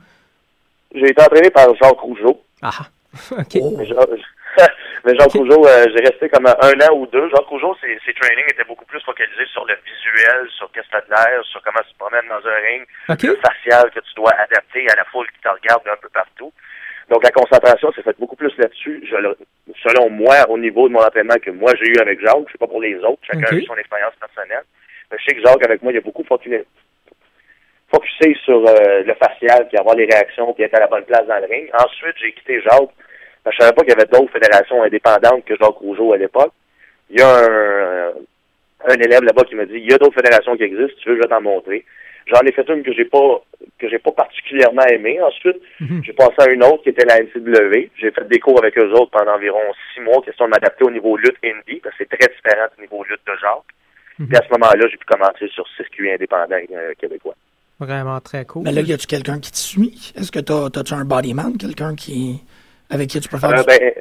J'ai 0.93 1.10
été 1.10 1.22
entraîné 1.22 1.49
par 1.49 1.68
Jacques 1.76 1.99
Rougeau. 1.99 2.41
Ah, 2.62 2.70
OK. 3.32 3.57
Oh. 3.62 3.74
Mais 3.78 3.86
Jacques, 3.88 4.10
mais 5.05 5.16
Jacques 5.18 5.32
Rougeau, 5.34 5.66
euh, 5.66 5.86
j'ai 5.95 6.03
resté 6.03 6.30
comme 6.30 6.45
un 6.45 6.53
an 6.88 6.93
ou 6.95 7.07
deux. 7.07 7.28
Jacques 7.30 7.47
Rougeau, 7.47 7.76
ses, 7.82 7.97
ses 8.05 8.14
trainings 8.14 8.45
étaient 8.51 8.66
beaucoup 8.68 8.86
plus 8.86 9.01
focalisés 9.01 9.45
sur 9.51 9.66
le 9.66 9.74
visuel, 9.86 10.47
sur 10.57 10.72
qu'est-ce 10.72 10.89
que 10.89 11.10
l'air, 11.10 11.43
sur 11.45 11.60
comment 11.64 11.82
tu 11.88 11.93
te 11.93 11.97
promènes 11.97 12.30
dans 12.30 12.47
un 12.47 12.57
ring, 12.70 12.84
OK. 13.10 13.24
le 13.24 13.36
facial 13.38 13.89
que 13.89 13.99
tu 13.99 14.14
dois 14.16 14.32
adapter 14.34 14.88
à 14.91 14.95
la 14.95 15.05
foule 15.05 15.26
qui 15.34 15.41
te 15.41 15.49
regarde 15.49 15.82
un 15.91 15.97
peu 16.01 16.10
partout. 16.10 16.51
Donc 17.10 17.24
la 17.24 17.32
concentration 17.32 17.91
s'est 17.93 18.03
faite 18.03 18.20
beaucoup 18.20 18.36
plus 18.36 18.55
là-dessus, 18.57 19.03
je 19.03 19.16
selon 19.84 20.10
moi, 20.10 20.47
au 20.49 20.57
niveau 20.57 20.88
de 20.88 20.93
mon 20.93 21.01
entraînement 21.01 21.38
que 21.41 21.49
moi 21.49 21.72
j'ai 21.80 21.89
eu 21.89 21.99
avec 21.99 22.22
Jacques. 22.22 22.45
Je 22.47 22.51
sais 22.51 22.57
pas 22.60 22.68
pour 22.68 22.82
les 22.82 22.95
autres, 22.97 23.22
chacun 23.24 23.47
a 23.49 23.55
eu 23.55 23.64
son 23.64 23.76
expérience 23.76 24.14
personnelle. 24.20 24.64
Mais 25.12 25.18
je 25.18 25.26
sais 25.26 25.36
que 25.36 25.41
Jacques, 25.41 25.66
avec 25.66 25.82
moi, 25.82 25.91
il 25.91 25.97
a 25.97 26.01
beaucoup 26.01 26.24
focusé, 26.24 26.64
focusé 27.91 28.36
sur 28.45 28.64
euh, 28.68 29.01
le 29.03 29.14
facial, 29.16 29.68
puis 29.68 29.78
avoir 29.78 29.95
les 29.95 30.05
réactions, 30.05 30.53
puis 30.53 30.64
être 30.64 30.76
à 30.76 30.82
la 30.82 30.88
bonne 30.88 31.05
place 31.05 31.26
dans 31.26 31.39
le 31.39 31.47
ring. 31.47 31.70
Ensuite, 31.74 32.16
j'ai 32.22 32.32
quitté 32.34 32.62
Jacques. 32.62 32.93
que 33.43 33.51
je 33.51 33.57
savais 33.57 33.74
pas 33.74 33.82
qu'il 33.82 33.89
y 33.89 33.97
avait 33.97 34.05
d'autres 34.05 34.32
fédérations 34.32 34.84
indépendantes 34.84 35.45
que 35.45 35.55
Jacques 35.55 35.82
Rougeau 35.82 36.14
à 36.14 36.18
l'époque. 36.18 36.53
Il 37.10 37.20
y 37.20 37.24
a 37.24 37.28
un, 37.28 38.12
un 38.88 38.99
élève 38.99 39.24
là-bas 39.24 39.43
qui 39.45 39.55
m'a 39.55 39.66
dit, 39.66 39.78
il 39.78 39.89
y 39.89 39.93
a 39.93 39.97
d'autres 39.97 40.16
fédérations 40.16 40.55
qui 40.55 40.64
existent, 40.64 40.99
tu 41.01 41.10
veux, 41.10 41.16
je 41.16 41.22
vais 41.22 41.28
t'en 41.28 41.41
montrer. 41.41 41.84
J'en 42.32 42.41
ai 42.41 42.51
fait 42.51 42.67
une 42.69 42.84
que 42.84 42.93
j'ai 42.93 43.05
pas 43.05 43.41
que 43.80 43.89
j'ai 43.89 43.99
pas 43.99 44.11
particulièrement 44.11 44.84
aimée. 44.86 45.19
Ensuite, 45.21 45.57
Mhm. 45.80 46.03
j'ai 46.05 46.13
passé 46.13 46.36
à 46.39 46.49
une 46.49 46.63
autre 46.63 46.84
qui 46.84 46.89
était 46.89 47.05
la 47.05 47.19
NCW. 47.21 47.89
J'ai 47.97 48.11
fait 48.11 48.27
des 48.27 48.39
cours 48.39 48.59
avec 48.59 48.77
eux 48.77 48.91
autres 48.91 49.11
pendant 49.11 49.34
environ 49.36 49.59
six 49.93 50.01
mois, 50.01 50.21
question 50.23 50.45
de 50.45 50.51
m'adapter 50.51 50.84
au 50.84 50.91
niveau 50.91 51.15
lutte 51.17 51.38
indie, 51.43 51.80
parce 51.82 51.95
que 51.97 52.03
c'est 52.09 52.17
très 52.17 52.27
différent 52.34 52.67
du 52.75 52.82
niveau 52.84 53.03
lutte 53.09 53.21
de 53.25 53.34
Jacques. 53.39 53.71
Mhm. 54.19 54.27
Puis 54.27 54.38
à 54.38 54.41
ce 54.45 54.49
moment-là, 54.51 54.88
j'ai 54.91 54.97
pu 54.97 55.05
commencer 55.05 55.47
sur 55.47 55.65
circuit 55.77 56.11
indépendant 56.11 56.55
euh, 56.71 56.93
québécois. 56.99 57.36
Vraiment 57.80 58.19
très 58.19 58.43
cool. 58.45 58.63
Mais 58.63 58.73
là, 58.73 58.82
y 58.82 58.91
a-tu 58.91 59.07
quelqu'un 59.07 59.39
qui 59.39 59.51
te 59.51 59.57
suit? 59.57 60.11
Est-ce 60.17 60.32
que 60.32 60.39
t'as, 60.39 60.69
t'as-tu 60.69 60.93
un 60.93 61.05
bodyman, 61.05 61.57
quelqu'un 61.57 61.95
qui, 61.95 62.41
avec 62.89 63.07
qui 63.09 63.21
tu 63.21 63.30
peux 63.30 63.38
faire 63.38 63.51
Euh, 63.51 63.63
du... 63.63 63.65
ben, 63.65 63.93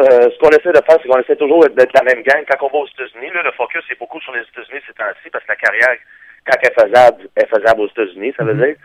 Euh, 0.00 0.30
ce 0.32 0.38
qu'on 0.40 0.48
essaie 0.48 0.72
de 0.72 0.80
faire, 0.88 0.96
c'est 1.02 1.06
qu'on 1.06 1.20
essaie 1.20 1.36
toujours 1.36 1.60
d'être 1.68 1.92
la 1.92 2.02
même 2.02 2.22
gang. 2.24 2.42
Quand 2.48 2.66
on 2.66 2.70
va 2.72 2.78
aux 2.78 2.88
États-Unis, 2.88 3.30
là, 3.34 3.42
le 3.44 3.52
focus 3.52 3.82
est 3.90 3.98
beaucoup 3.98 4.18
sur 4.22 4.32
les 4.32 4.40
États-Unis 4.40 4.80
ces 4.88 4.94
temps-ci, 4.94 5.28
parce 5.30 5.44
que 5.44 5.52
la 5.52 5.56
carrière, 5.56 5.96
quand 6.46 6.56
elle 6.62 6.68
est 6.70 6.80
faisable, 6.80 7.28
est 7.36 7.46
faisable 7.46 7.80
aux 7.82 7.88
États-Unis, 7.88 8.34
ça 8.36 8.44
veut 8.44 8.54
Mhm. 8.54 8.64
dire. 8.64 8.76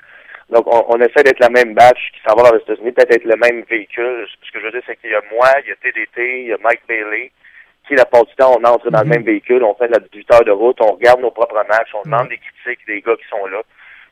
Donc, 0.49 0.65
on, 0.67 0.85
on 0.95 0.97
essaie 1.01 1.23
d'être 1.23 1.39
la 1.41 1.49
même 1.49 1.73
batch 1.73 2.11
qui 2.13 2.19
s'en 2.27 2.35
va 2.35 2.51
les 2.51 2.61
États-Unis, 2.61 2.91
peut-être 2.93 3.15
être 3.15 3.25
le 3.25 3.35
même 3.35 3.63
véhicule. 3.69 4.25
Ce 4.43 4.51
que 4.51 4.59
je 4.59 4.65
veux 4.65 4.71
dire, 4.71 4.81
c'est 4.87 4.95
qu'il 4.97 5.09
y 5.11 5.15
a 5.15 5.21
moi, 5.31 5.47
il 5.63 5.69
y 5.69 5.71
a 5.71 5.75
TDT, 5.75 6.41
il 6.43 6.47
y 6.47 6.53
a 6.53 6.57
Mike 6.61 6.81
Bailey, 6.87 7.31
qui, 7.87 7.95
la 7.95 8.05
part 8.05 8.25
du 8.25 8.33
temps, 8.35 8.55
on 8.57 8.63
entre 8.63 8.89
dans 8.89 8.99
le 8.99 9.05
Mhm. 9.05 9.11
même 9.13 9.23
véhicule, 9.23 9.63
on 9.63 9.73
fait 9.75 9.87
de 9.87 9.93
la 9.93 9.99
18 9.99 10.33
heures 10.33 10.45
de 10.45 10.51
route, 10.51 10.77
on 10.81 10.93
regarde 10.93 11.19
nos 11.21 11.31
propres 11.31 11.61
matchs, 11.67 11.91
on 11.93 12.03
demande 12.03 12.23
Mhm. 12.23 12.29
des 12.29 12.37
critiques 12.63 12.85
des 12.87 13.01
gars 13.01 13.15
qui 13.15 13.27
sont 13.29 13.45
là. 13.47 13.61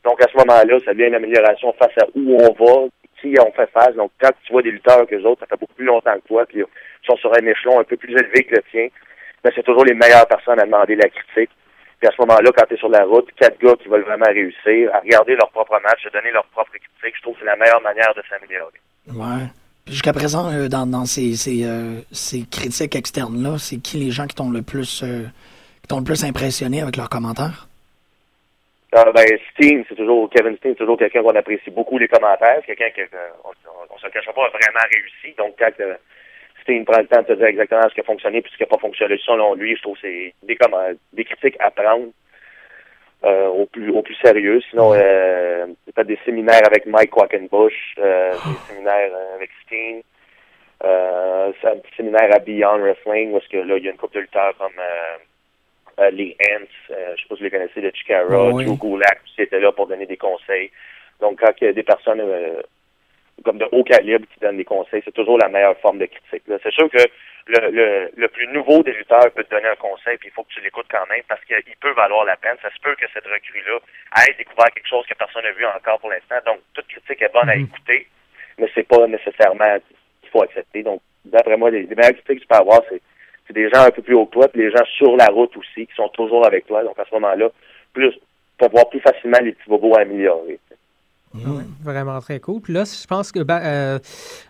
Donc, 0.04 0.20
à 0.22 0.28
ce 0.30 0.36
moment-là, 0.36 0.78
ça 0.84 0.92
devient 0.92 1.08
une 1.08 1.14
amélioration 1.14 1.72
face 1.74 1.96
à 2.02 2.06
où 2.14 2.36
on 2.38 2.52
va, 2.52 2.88
qui 3.20 3.34
on 3.40 3.50
fait 3.52 3.70
face. 3.72 3.94
Donc, 3.94 4.10
quand 4.20 4.30
tu 4.44 4.52
vois 4.52 4.62
des 4.62 4.70
lutteurs 4.72 5.06
que 5.06 5.14
les 5.14 5.24
autres, 5.24 5.40
ça 5.40 5.46
fait 5.46 5.58
beaucoup 5.58 5.74
plus 5.74 5.86
longtemps 5.86 6.14
que 6.20 6.28
toi, 6.28 6.44
puis 6.46 6.58
ils 6.60 7.06
sont 7.06 7.16
sur 7.16 7.32
un 7.34 7.46
échelon 7.46 7.80
un 7.80 7.84
peu 7.84 7.96
plus 7.96 8.12
élevé 8.12 8.44
que 8.44 8.54
le 8.56 8.62
tien, 8.70 8.88
ben, 9.42 9.50
c'est 9.54 9.62
toujours 9.62 9.84
les 9.86 9.94
meilleures 9.94 10.26
personnes 10.28 10.60
à 10.60 10.64
demander 10.64 10.96
la 10.96 11.08
critique. 11.08 11.50
Puis 11.98 12.08
à 12.08 12.12
ce 12.12 12.20
moment-là, 12.22 12.50
quand 12.54 12.66
tu 12.66 12.74
es 12.74 12.76
sur 12.76 12.90
la 12.90 13.04
route, 13.04 13.26
quatre 13.40 13.58
gars 13.58 13.74
qui 13.76 13.88
veulent 13.88 14.04
vraiment 14.04 14.26
réussir, 14.26 14.94
à 14.94 15.00
regarder 15.00 15.34
leur 15.34 15.50
propre 15.50 15.80
match, 15.82 16.04
à 16.06 16.10
donner 16.10 16.30
leur 16.30 16.44
propre 16.46 16.70
critique, 16.70 17.16
je 17.16 17.22
trouve 17.22 17.34
que 17.34 17.40
c'est 17.40 17.46
la 17.46 17.56
meilleure 17.56 17.80
manière 17.80 18.12
de 18.14 18.22
s'améliorer. 18.28 18.80
Ouais. 19.08 19.46
Puis 19.84 19.94
Jusqu'à 19.94 20.12
présent, 20.12 20.52
euh, 20.52 20.68
dans, 20.68 20.86
dans 20.86 21.06
ces, 21.06 21.36
ces, 21.36 21.64
euh, 21.64 22.00
ces 22.12 22.44
critiques 22.50 22.94
externes-là, 22.94 23.56
c'est 23.58 23.78
qui 23.78 23.96
les 23.98 24.10
gens 24.10 24.26
qui 24.26 24.34
t'ont 24.34 24.50
le 24.50 24.62
plus 24.62 25.02
euh, 25.02 25.24
qui 25.80 25.88
t'ont 25.88 25.98
le 25.98 26.04
plus 26.04 26.24
impressionné 26.24 26.82
avec 26.82 26.96
leurs 26.96 27.08
commentaires? 27.08 27.68
Euh, 28.94 29.12
ben, 29.12 29.26
Steen, 29.52 29.84
c'est 29.88 29.94
toujours, 29.94 30.28
Kevin 30.30 30.56
Steen, 30.56 30.72
c'est 30.72 30.78
toujours 30.78 30.98
quelqu'un 30.98 31.22
qu'on 31.22 31.34
apprécie 31.34 31.70
beaucoup 31.70 31.98
les 31.98 32.08
commentaires. 32.08 32.60
Quelqu'un 32.66 32.90
qu'on 32.90 33.50
on, 33.50 33.50
on, 33.50 33.94
on 33.94 33.98
se 33.98 34.06
le 34.06 34.12
cachera 34.12 34.32
pas, 34.32 34.46
a 34.46 34.50
vraiment 34.50 34.86
réussi. 34.90 35.34
Donc, 35.38 35.54
quand 35.58 35.70
Steen 36.66 36.84
prend 36.84 36.98
le 36.98 37.06
temps 37.06 37.22
de 37.22 37.26
te 37.28 37.32
dire 37.34 37.46
exactement 37.46 37.88
ce 37.88 37.94
qui 37.94 38.00
a 38.00 38.04
fonctionné 38.04 38.42
puis 38.42 38.50
ce 38.50 38.56
qui 38.56 38.64
n'a 38.64 38.66
pas 38.66 38.78
fonctionné 38.78 39.16
selon 39.24 39.54
lui, 39.54 39.76
je 39.76 39.82
trouve 39.82 39.94
que 39.94 40.00
c'est 40.02 40.34
des, 40.42 40.58
des 41.12 41.24
critiques 41.24 41.56
à 41.60 41.70
prendre 41.70 42.08
euh, 43.24 43.46
au 43.46 43.66
plus 43.66 43.90
au 43.90 44.02
plus 44.02 44.16
sérieux. 44.16 44.60
Sinon, 44.70 44.92
euh, 44.94 45.66
peut-être 45.86 46.08
des 46.08 46.18
séminaires 46.24 46.66
avec 46.66 46.86
Mike 46.86 47.10
Quackenbush, 47.10 47.94
euh, 47.98 48.32
des 48.32 48.72
séminaires 48.74 49.12
euh, 49.14 49.36
avec 49.36 49.50
Steen. 49.64 50.02
Euh, 50.84 51.52
un 51.64 51.76
petit 51.78 51.94
séminaire 51.96 52.34
à 52.34 52.38
Beyond 52.40 52.80
Wrestling 52.80 53.32
où 53.32 53.38
est-ce 53.38 53.48
que 53.48 53.56
là, 53.56 53.78
il 53.78 53.84
y 53.84 53.88
a 53.88 53.92
une 53.92 53.96
couple 53.96 54.16
de 54.16 54.20
lutteurs 54.20 54.54
comme 54.58 54.78
euh, 54.78 56.10
les 56.10 56.36
Ants, 56.42 56.66
je 56.90 56.94
sais 56.94 57.28
pas 57.28 57.34
si 57.34 57.38
vous 57.38 57.44
les 57.44 57.50
connaissez, 57.50 57.80
de 57.80 57.90
Chikara, 57.94 58.50
Oui. 58.50 58.66
Joe 58.66 58.78
Gulak, 58.78 59.20
qui 59.24 59.40
était 59.40 59.60
là 59.60 59.72
pour 59.72 59.86
donner 59.86 60.04
des 60.04 60.18
conseils. 60.18 60.70
Donc, 61.20 61.40
quand 61.40 61.52
il 61.60 61.64
y 61.64 61.68
a 61.68 61.72
des 61.72 61.82
personnes 61.82 62.20
comme 63.44 63.58
de 63.58 63.68
haut 63.72 63.84
calibre 63.84 64.26
qui 64.32 64.40
donnent 64.40 64.56
des 64.56 64.64
conseils, 64.64 65.02
c'est 65.04 65.12
toujours 65.14 65.38
la 65.38 65.48
meilleure 65.48 65.78
forme 65.78 65.98
de 65.98 66.06
critique. 66.06 66.42
là. 66.48 66.56
C'est 66.62 66.72
sûr 66.72 66.88
que 66.90 66.98
le, 67.48 67.70
le, 67.70 68.10
le 68.16 68.28
plus 68.28 68.46
nouveau 68.48 68.82
des 68.82 68.92
lutteurs 68.92 69.30
peut 69.32 69.44
te 69.44 69.50
donner 69.54 69.68
un 69.68 69.76
conseil, 69.76 70.16
puis 70.18 70.28
il 70.28 70.32
faut 70.32 70.42
que 70.42 70.52
tu 70.52 70.60
l'écoutes 70.62 70.86
quand 70.90 71.06
même, 71.08 71.22
parce 71.28 71.44
qu'il 71.44 71.76
peut 71.80 71.92
valoir 71.92 72.24
la 72.24 72.36
peine. 72.36 72.56
Ça 72.62 72.70
se 72.74 72.80
peut 72.80 72.94
que 72.96 73.06
cette 73.12 73.26
recrue-là 73.26 73.78
ait 74.28 74.34
découvert 74.36 74.70
quelque 74.74 74.88
chose 74.88 75.06
que 75.06 75.14
personne 75.14 75.44
n'a 75.44 75.52
vu 75.52 75.64
encore 75.66 76.00
pour 76.00 76.10
l'instant. 76.10 76.36
Donc, 76.44 76.60
toute 76.74 76.88
critique 76.88 77.22
est 77.22 77.32
bonne 77.32 77.48
à 77.48 77.54
Mhm. 77.56 77.64
écouter, 77.64 78.08
mais 78.58 78.68
c'est 78.74 78.88
pas 78.88 79.06
nécessairement 79.06 79.78
qu'il 80.22 80.30
faut 80.30 80.42
accepter. 80.42 80.82
Donc, 80.82 81.00
d'après 81.24 81.56
moi, 81.56 81.70
les, 81.70 81.82
les 81.82 81.94
meilleures 81.94 82.14
critiques 82.14 82.38
que 82.38 82.42
tu 82.42 82.46
peux 82.48 82.56
avoir, 82.56 82.80
c'est 82.88 83.00
c'est 83.46 83.52
des 83.54 83.70
gens 83.70 83.84
un 83.86 83.92
peu 83.92 84.02
plus 84.02 84.16
haut 84.16 84.26
que 84.26 84.32
toi, 84.32 84.48
puis 84.48 84.60
des 84.62 84.72
gens 84.72 84.84
sur 84.96 85.16
la 85.16 85.26
route 85.26 85.56
aussi, 85.56 85.86
qui 85.86 85.94
sont 85.94 86.08
toujours 86.08 86.44
avec 86.44 86.66
toi. 86.66 86.82
Donc, 86.82 86.98
à 86.98 87.04
ce 87.04 87.14
moment-là, 87.14 87.48
plus 87.92 88.12
pour 88.58 88.70
voir 88.70 88.88
plus 88.88 88.98
facilement 88.98 89.38
les 89.40 89.52
petits 89.52 89.68
bobos 89.68 89.94
à 89.94 90.00
améliorer. 90.00 90.58
Ouais, 91.44 91.62
vraiment 91.82 92.20
très 92.20 92.40
cool. 92.40 92.60
Puis 92.60 92.72
là, 92.72 92.84
je 92.84 93.06
pense 93.06 93.32
que 93.32 93.40
bah, 93.40 93.60
euh, 93.62 93.98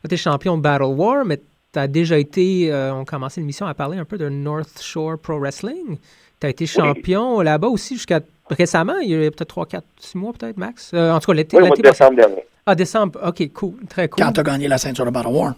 tu 0.09 0.15
es 0.15 0.17
champion 0.17 0.57
de 0.57 0.63
Battle 0.63 0.85
War, 0.85 1.25
mais 1.25 1.39
tu 1.73 1.79
as 1.79 1.87
déjà 1.89 2.19
été, 2.19 2.73
euh, 2.73 2.93
on 2.95 3.05
commençait 3.05 3.41
l'émission 3.41 3.67
à 3.67 3.75
parler 3.75 3.99
un 3.99 4.05
peu 4.05 4.19
de 4.19 4.29
North 4.29 4.81
Shore 4.83 5.19
Pro 5.19 5.39
Wrestling. 5.39 5.99
Tu 6.41 6.47
as 6.47 6.51
été 6.51 6.67
champion 6.67 7.41
là-bas 7.41 7.69
aussi 7.69 7.95
jusqu'à 7.95 8.21
récemment, 8.51 8.99
il 8.99 9.11
y 9.11 9.15
a 9.27 9.31
peut-être 9.31 9.49
3, 9.49 9.67
4, 9.67 9.85
6 9.99 10.19
mois 10.19 10.33
peut-être, 10.39 10.57
Max? 10.59 10.91
Euh, 10.95 11.11
en 11.13 11.19
tout 11.21 11.27
cas, 11.33 11.35
l'été 11.37 11.57
Oui, 11.61 11.69
décembre 11.83 12.17
dernier. 12.17 12.45
Ah, 12.67 12.75
décembre. 12.75 13.19
OK, 13.27 13.53
cool. 13.53 13.75
Très 13.89 14.09
cool. 14.09 14.25
Quand 14.25 14.33
t'as 14.33 14.43
gagné 14.43 14.69
la 14.69 14.79
ceinture 14.79 15.05
de 15.05 15.11
Battle 15.11 15.29
War? 15.29 15.55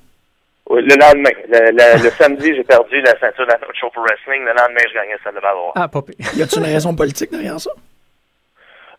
Oui, 0.71 0.83
le 0.83 0.97
lendemain. 0.97 1.31
Le, 1.49 1.71
le- 1.71 2.05
le 2.05 2.11
samedi, 2.11 2.55
j'ai 2.55 2.63
perdu 2.65 3.01
la 3.01 3.19
ceinture 3.19 3.47
de 3.47 3.51
la 3.53 3.59
North 3.59 3.73
Show 3.81 3.89
pour 3.95 4.03
Wrestling. 4.05 4.43
Le 4.43 4.49
lendemain, 4.49 4.81
je 4.89 4.95
gagnais 4.95 5.17
celle 5.25 5.35
de 5.35 5.41
Valois. 5.41 5.73
Ah, 5.75 5.89
pas 5.89 6.03
pire. 6.03 6.17
Y 6.37 6.43
a-t-il 6.43 6.59
une 6.59 6.65
raison 6.73 6.95
politique 6.95 7.31
derrière 7.31 7.59
ça? 7.59 7.71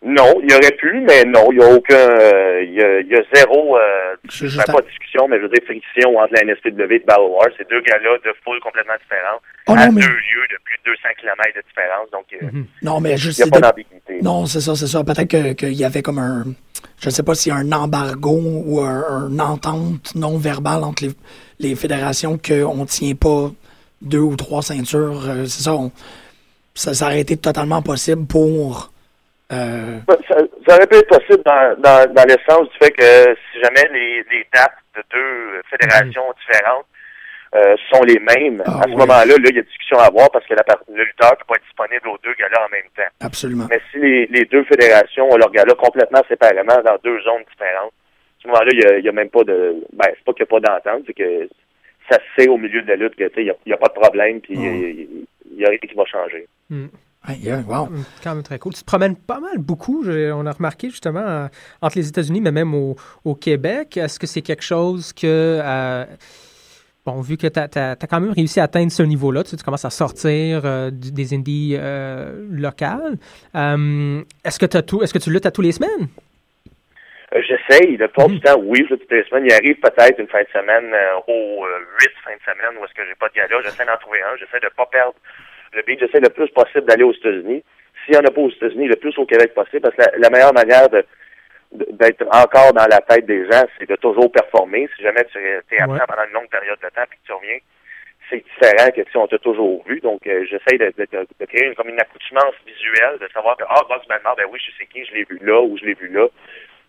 Non, 0.02 0.40
il 0.42 0.50
y 0.50 0.54
aurait 0.54 0.74
pu, 0.76 0.98
mais 1.06 1.24
non, 1.24 1.52
il 1.52 1.58
n'y 1.58 1.64
a 1.64 1.68
aucun, 1.74 1.94
euh, 1.94 2.62
il 2.64 2.72
y, 2.72 2.80
a, 2.82 3.00
il 3.00 3.06
y 3.08 3.14
a 3.14 3.20
zéro, 3.34 3.76
euh, 3.76 4.16
C'est 4.30 4.48
je 4.48 4.56
pas 4.56 4.80
de 4.80 4.86
discussion, 4.88 5.28
mais 5.28 5.36
je 5.36 5.42
veux 5.42 5.50
dire 5.50 5.62
friction 5.66 6.16
entre 6.16 6.32
la 6.32 6.40
NSPW 6.44 6.94
et 6.94 6.98
Battle 7.00 7.20
War. 7.28 7.46
C'est 7.58 7.68
deux 7.68 7.82
gars-là 7.82 8.16
de 8.24 8.32
foule 8.42 8.58
complètement 8.60 8.94
différentes, 9.02 9.42
Oh 9.68 9.72
à 9.76 9.86
non, 9.86 9.92
mais- 9.92 10.00
deux 10.00 10.08
lieux 10.08 10.46
de 10.50 10.56
plus 10.64 10.78
de 10.78 10.90
200 10.90 11.08
km 11.20 11.54
de 11.54 11.62
différence, 11.68 12.10
donc 12.12 12.24
euh, 12.32 12.46
Mhm. 12.50 12.66
Non, 12.82 12.98
mais 13.00 13.10
il 13.12 13.18
juste. 13.18 13.38
n'y 13.40 13.42
a 13.42 13.44
c'est 13.44 13.50
pas 13.50 13.58
de- 13.58 13.62
d'ambiguïté. 13.62 14.18
Non, 14.22 14.46
c'est 14.46 14.60
ça, 14.62 14.74
c'est 14.74 14.86
ça. 14.86 15.04
Peut-être 15.04 15.28
que- 15.28 15.52
qu'il 15.52 15.74
y 15.74 15.84
avait 15.84 16.00
comme 16.02 16.18
un. 16.18 16.44
Je 16.98 17.10
sais 17.10 17.22
pas 17.22 17.34
s'il 17.34 17.52
y 17.52 17.54
a 17.54 17.58
un 17.58 17.70
embargo 17.72 18.40
ou 18.42 18.80
un, 18.80 19.28
une 19.28 19.40
entente 19.42 20.14
non 20.14 20.38
verbale 20.38 20.82
entre 20.82 21.04
les, 21.04 21.10
les 21.58 21.74
fédérations 21.74 22.38
qu'on 22.38 22.74
ne 22.74 22.84
tient 22.86 23.14
pas 23.14 23.50
deux 24.00 24.18
ou 24.18 24.34
trois 24.34 24.62
ceintures. 24.62 25.28
euh, 25.28 25.44
c'est 25.44 25.62
ça, 25.64 25.74
on- 25.74 25.92
ça, 26.74 26.94
ça 26.94 27.04
aurait 27.04 27.20
été 27.20 27.36
totalement 27.36 27.82
possible 27.82 28.24
pour. 28.26 28.89
Euh, 29.52 29.98
Ça, 30.28 30.36
ça 30.66 30.76
aurait 30.76 30.86
pu 30.86 30.96
être 30.96 31.08
possible 31.08 31.42
dans, 31.44 31.74
dans, 31.80 32.12
dans 32.12 32.24
l'essence 32.24 32.68
du 32.70 32.76
fait 32.78 32.90
que 32.92 33.34
si 33.52 33.60
jamais 33.62 33.88
les, 33.92 34.24
les 34.30 34.46
dates 34.52 34.76
de 34.96 35.02
deux 35.10 35.62
fédérations 35.70 36.24
différentes 36.40 36.86
euh, 37.54 37.74
sont 37.92 38.02
les 38.04 38.18
mêmes, 38.20 38.62
Ah, 38.66 38.80
à 38.80 38.82
ce 38.84 38.88
oui. 38.90 38.96
moment-là, 38.96 39.24
là, 39.26 39.34
il 39.48 39.56
y 39.56 39.58
a 39.58 39.62
discussion 39.62 39.98
à 39.98 40.04
avoir 40.06 40.30
parce 40.30 40.46
que 40.46 40.54
la, 40.54 40.62
le 40.94 41.02
lutteur 41.04 41.36
peut 41.36 41.44
pas 41.48 41.54
être 41.56 41.64
disponible 41.64 42.08
aux 42.08 42.18
deux 42.22 42.34
gars-là 42.38 42.64
en 42.64 42.68
même 42.70 42.88
temps. 42.96 43.10
absolument. 43.20 43.66
Mais 43.70 43.80
si 43.90 43.98
les, 43.98 44.26
les 44.26 44.44
deux 44.44 44.62
fédérations 44.64 45.28
ont 45.30 45.36
leur 45.36 45.50
gala 45.50 45.74
complètement 45.74 46.22
séparément 46.28 46.80
dans 46.84 46.96
deux 47.02 47.20
zones 47.22 47.42
différentes, 47.50 47.92
à 47.92 48.42
ce 48.42 48.48
moment-là, 48.48 48.70
il 48.72 48.78
n'y 48.78 48.84
a, 48.86 48.98
il 48.98 49.04
y 49.04 49.08
a 49.08 49.12
même 49.12 49.30
pas 49.30 49.42
de. 49.44 49.84
Ben, 49.92 50.06
c'est 50.14 50.24
pas 50.24 50.32
qu'il 50.32 50.46
n'y 50.48 50.56
a 50.56 50.60
pas 50.60 50.80
d'entente, 50.80 51.02
c'est 51.06 51.12
que 51.14 51.48
ça 52.08 52.18
se 52.18 52.42
sait 52.42 52.48
au 52.48 52.56
milieu 52.56 52.82
de 52.82 52.88
la 52.88 52.96
lutte 52.96 53.14
que 53.16 53.24
tu 53.24 53.34
sais, 53.34 53.40
il 53.42 53.44
n'y 53.44 53.50
a, 53.50 53.54
il 53.66 53.70
y 53.70 53.72
a 53.74 53.76
pas 53.76 53.88
de 53.88 54.00
problème, 54.00 54.40
puis 54.40 54.54
il 54.54 55.26
n'y 55.56 55.64
a 55.64 55.68
rien 55.68 55.78
qui 55.78 55.94
va 55.94 56.04
changer. 56.06 56.46
Mm. 56.70 56.86
Ouais, 57.28 57.36
yeah, 57.36 57.58
wow. 57.60 57.84
Hum, 57.84 58.04
Quand 58.24 58.34
même 58.34 58.42
très 58.42 58.58
cool. 58.58 58.72
Tu 58.72 58.80
te 58.80 58.86
promènes 58.86 59.14
pas 59.16 59.40
mal 59.40 59.58
beaucoup. 59.58 60.04
on 60.06 60.46
a 60.46 60.52
remarqué 60.52 60.88
justement 60.88 61.20
euh, 61.20 61.48
entre 61.82 61.98
les 61.98 62.08
États-Unis, 62.08 62.40
mais 62.40 62.50
même 62.52 62.74
au, 62.74 62.96
au 63.24 63.34
Québec. 63.34 63.96
Est-ce 63.98 64.18
que 64.18 64.26
c'est 64.26 64.40
quelque 64.42 64.62
chose 64.64 65.12
que. 65.12 65.60
euh, 65.62 66.04
bon, 67.04 67.20
vu 67.20 67.36
que 67.36 67.46
tu 67.46 67.58
as, 67.58 67.96
quand 68.08 68.20
même 68.20 68.32
réussi 68.32 68.58
à 68.58 68.62
atteindre 68.64 68.90
ce 68.90 69.02
niveau-là, 69.02 69.42
tu, 69.44 69.50
sais, 69.50 69.56
tu 69.58 69.64
commences 69.64 69.84
à 69.84 69.90
sortir 69.90 70.62
euh, 70.64 70.90
des 70.92 71.34
indies 71.34 71.76
euh, 71.78 72.46
locales. 72.50 73.18
euh, 73.54 74.22
est-ce 74.44 74.58
que, 74.58 74.66
t'as 74.66 74.80
tout, 74.82 75.02
est-ce 75.02 75.12
que 75.12 75.18
tu 75.18 75.30
luttes 75.30 75.44
à 75.46 75.50
tous 75.50 75.62
les 75.62 75.72
semaines? 75.72 76.08
Euh, 77.34 77.40
J'essaye, 77.46 77.96
le 77.98 78.08
plupart 78.08 78.28
Mhm. 78.30 78.34
du 78.36 78.40
temps, 78.40 78.58
oui, 78.64 78.78
je 78.88 78.94
lutte 78.94 79.02
toutes 79.02 79.12
les 79.12 79.24
semaines. 79.24 79.44
Il 79.46 79.52
arrive 79.52 79.76
peut-être 79.78 80.18
une 80.18 80.26
fin 80.28 80.40
de 80.40 80.48
semaine 80.52 80.90
euh, 80.94 81.20
aux 81.28 81.64
euh, 81.66 81.78
huit 82.00 82.10
fins 82.24 82.32
de 82.34 82.42
semaine 82.50 82.80
où 82.80 82.84
est-ce 82.86 82.94
que 82.94 83.06
j'ai 83.06 83.14
pas 83.14 83.28
de 83.28 83.34
gala. 83.34 83.60
J'essaie 83.62 83.84
d'en 83.84 83.98
trouver 84.00 84.22
un. 84.22 84.36
J'essaie 84.38 84.58
de 84.60 84.70
pas 84.74 84.86
perdre 84.90 85.14
le 85.72 85.82
beat. 85.82 86.00
J'essaie 86.00 86.20
le 86.20 86.30
plus 86.30 86.48
possible 86.50 86.84
d'aller 86.86 87.04
aux 87.04 87.12
États-Unis. 87.14 87.62
S'il 88.04 88.14
n'y 88.14 88.18
en 88.20 88.24
a 88.24 88.30
pas 88.30 88.40
aux 88.40 88.50
États-Unis, 88.50 88.88
le 88.88 88.96
plus 88.96 89.16
au 89.18 89.26
Québec 89.26 89.54
possible, 89.54 89.80
parce 89.82 89.94
que 89.96 90.02
la, 90.02 90.18
la 90.18 90.30
meilleure 90.30 90.54
manière 90.54 90.88
de 90.88 91.04
d'être 91.72 92.26
encore 92.34 92.72
dans 92.72 92.86
la 92.90 92.98
tête 93.00 93.26
des 93.26 93.44
gens, 93.48 93.62
c'est 93.78 93.88
de 93.88 93.94
toujours 93.96 94.32
performer. 94.32 94.88
Si 94.96 95.02
jamais 95.04 95.24
tu 95.30 95.38
es 95.38 95.80
absent 95.80 95.92
Ouais. 95.94 96.00
pendant 96.08 96.24
une 96.26 96.32
longue 96.32 96.48
période 96.50 96.78
de 96.82 96.88
temps 96.88 97.06
puis 97.08 97.18
que 97.20 97.26
tu 97.26 97.32
reviens, 97.32 97.58
c'est 98.28 98.42
différent 98.42 98.90
que 98.90 99.02
si 99.08 99.16
on 99.16 99.28
t'a 99.28 99.38
toujours 99.38 99.84
vu. 99.86 100.00
Donc, 100.00 100.26
euh, 100.26 100.44
j'essaie 100.50 100.78
de, 100.78 100.92
de, 100.98 101.06
de- 101.12 101.26
de 101.38 101.44
créer 101.46 101.66
une, 101.68 101.74
comme 101.76 101.88
une 101.88 102.00
accoutumance 102.00 102.54
visuelle, 102.66 103.18
de 103.20 103.28
savoir 103.32 103.56
que, 103.56 103.62
ah, 103.68 103.82
Boss 103.88 104.04
Belmar, 104.08 104.34
ben 104.34 104.46
oui, 104.50 104.58
je 104.64 104.72
sais 104.78 104.86
qui, 104.86 105.04
je 105.04 105.14
l'ai 105.14 105.24
vu 105.24 105.38
là 105.42 105.60
ou 105.62 105.78
je 105.78 105.84
l'ai 105.84 105.94
vu 105.94 106.08
là. 106.08 106.26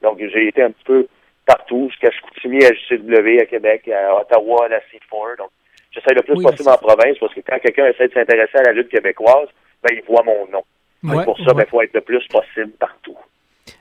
Donc, 0.01 0.17
j'ai 0.19 0.47
été 0.47 0.63
un 0.63 0.71
petit 0.71 0.83
peu 0.83 1.07
partout, 1.45 1.87
jusqu'à 1.91 2.09
Chicoutimi, 2.11 2.63
à 2.65 2.73
JCW, 2.73 3.39
à 3.39 3.45
Québec, 3.45 3.87
à 3.87 4.15
Ottawa, 4.15 4.65
à 4.65 4.69
la 4.69 4.79
C4. 4.79 5.37
Donc, 5.37 5.49
j'essaie 5.91 6.13
le 6.15 6.21
plus 6.23 6.35
Oui, 6.35 6.43
possible 6.43 6.69
en 6.69 6.77
province 6.77 7.17
parce 7.19 7.33
que 7.33 7.41
quand 7.47 7.59
quelqu'un 7.59 7.85
essaie 7.87 8.07
de 8.07 8.13
s'intéresser 8.13 8.57
à 8.57 8.63
la 8.63 8.73
lutte 8.73 8.89
québécoise, 8.89 9.47
ben, 9.83 9.89
il 9.95 10.03
voit 10.07 10.23
mon 10.23 10.47
nom. 10.51 10.63
Donc, 11.03 11.15
Ouais, 11.17 11.23
pour 11.25 11.37
ça, 11.39 11.45
ben, 11.47 11.55
ouais. 11.57 11.63
il 11.67 11.69
faut 11.69 11.81
être 11.81 11.93
le 11.93 12.01
plus 12.01 12.23
possible 12.27 12.71
partout. 12.79 13.15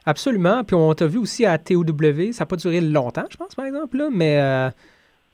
Absolument. 0.06 0.64
Puis 0.64 0.74
on 0.76 0.92
t'a 0.94 1.06
vu 1.06 1.18
aussi 1.18 1.44
à 1.46 1.58
TOW. 1.58 1.84
Ça 2.32 2.42
n'a 2.44 2.46
pas 2.46 2.56
duré 2.56 2.80
longtemps, 2.80 3.24
je 3.30 3.36
pense, 3.36 3.54
par 3.54 3.66
exemple, 3.66 3.96
là, 3.98 4.08
mais 4.11 4.70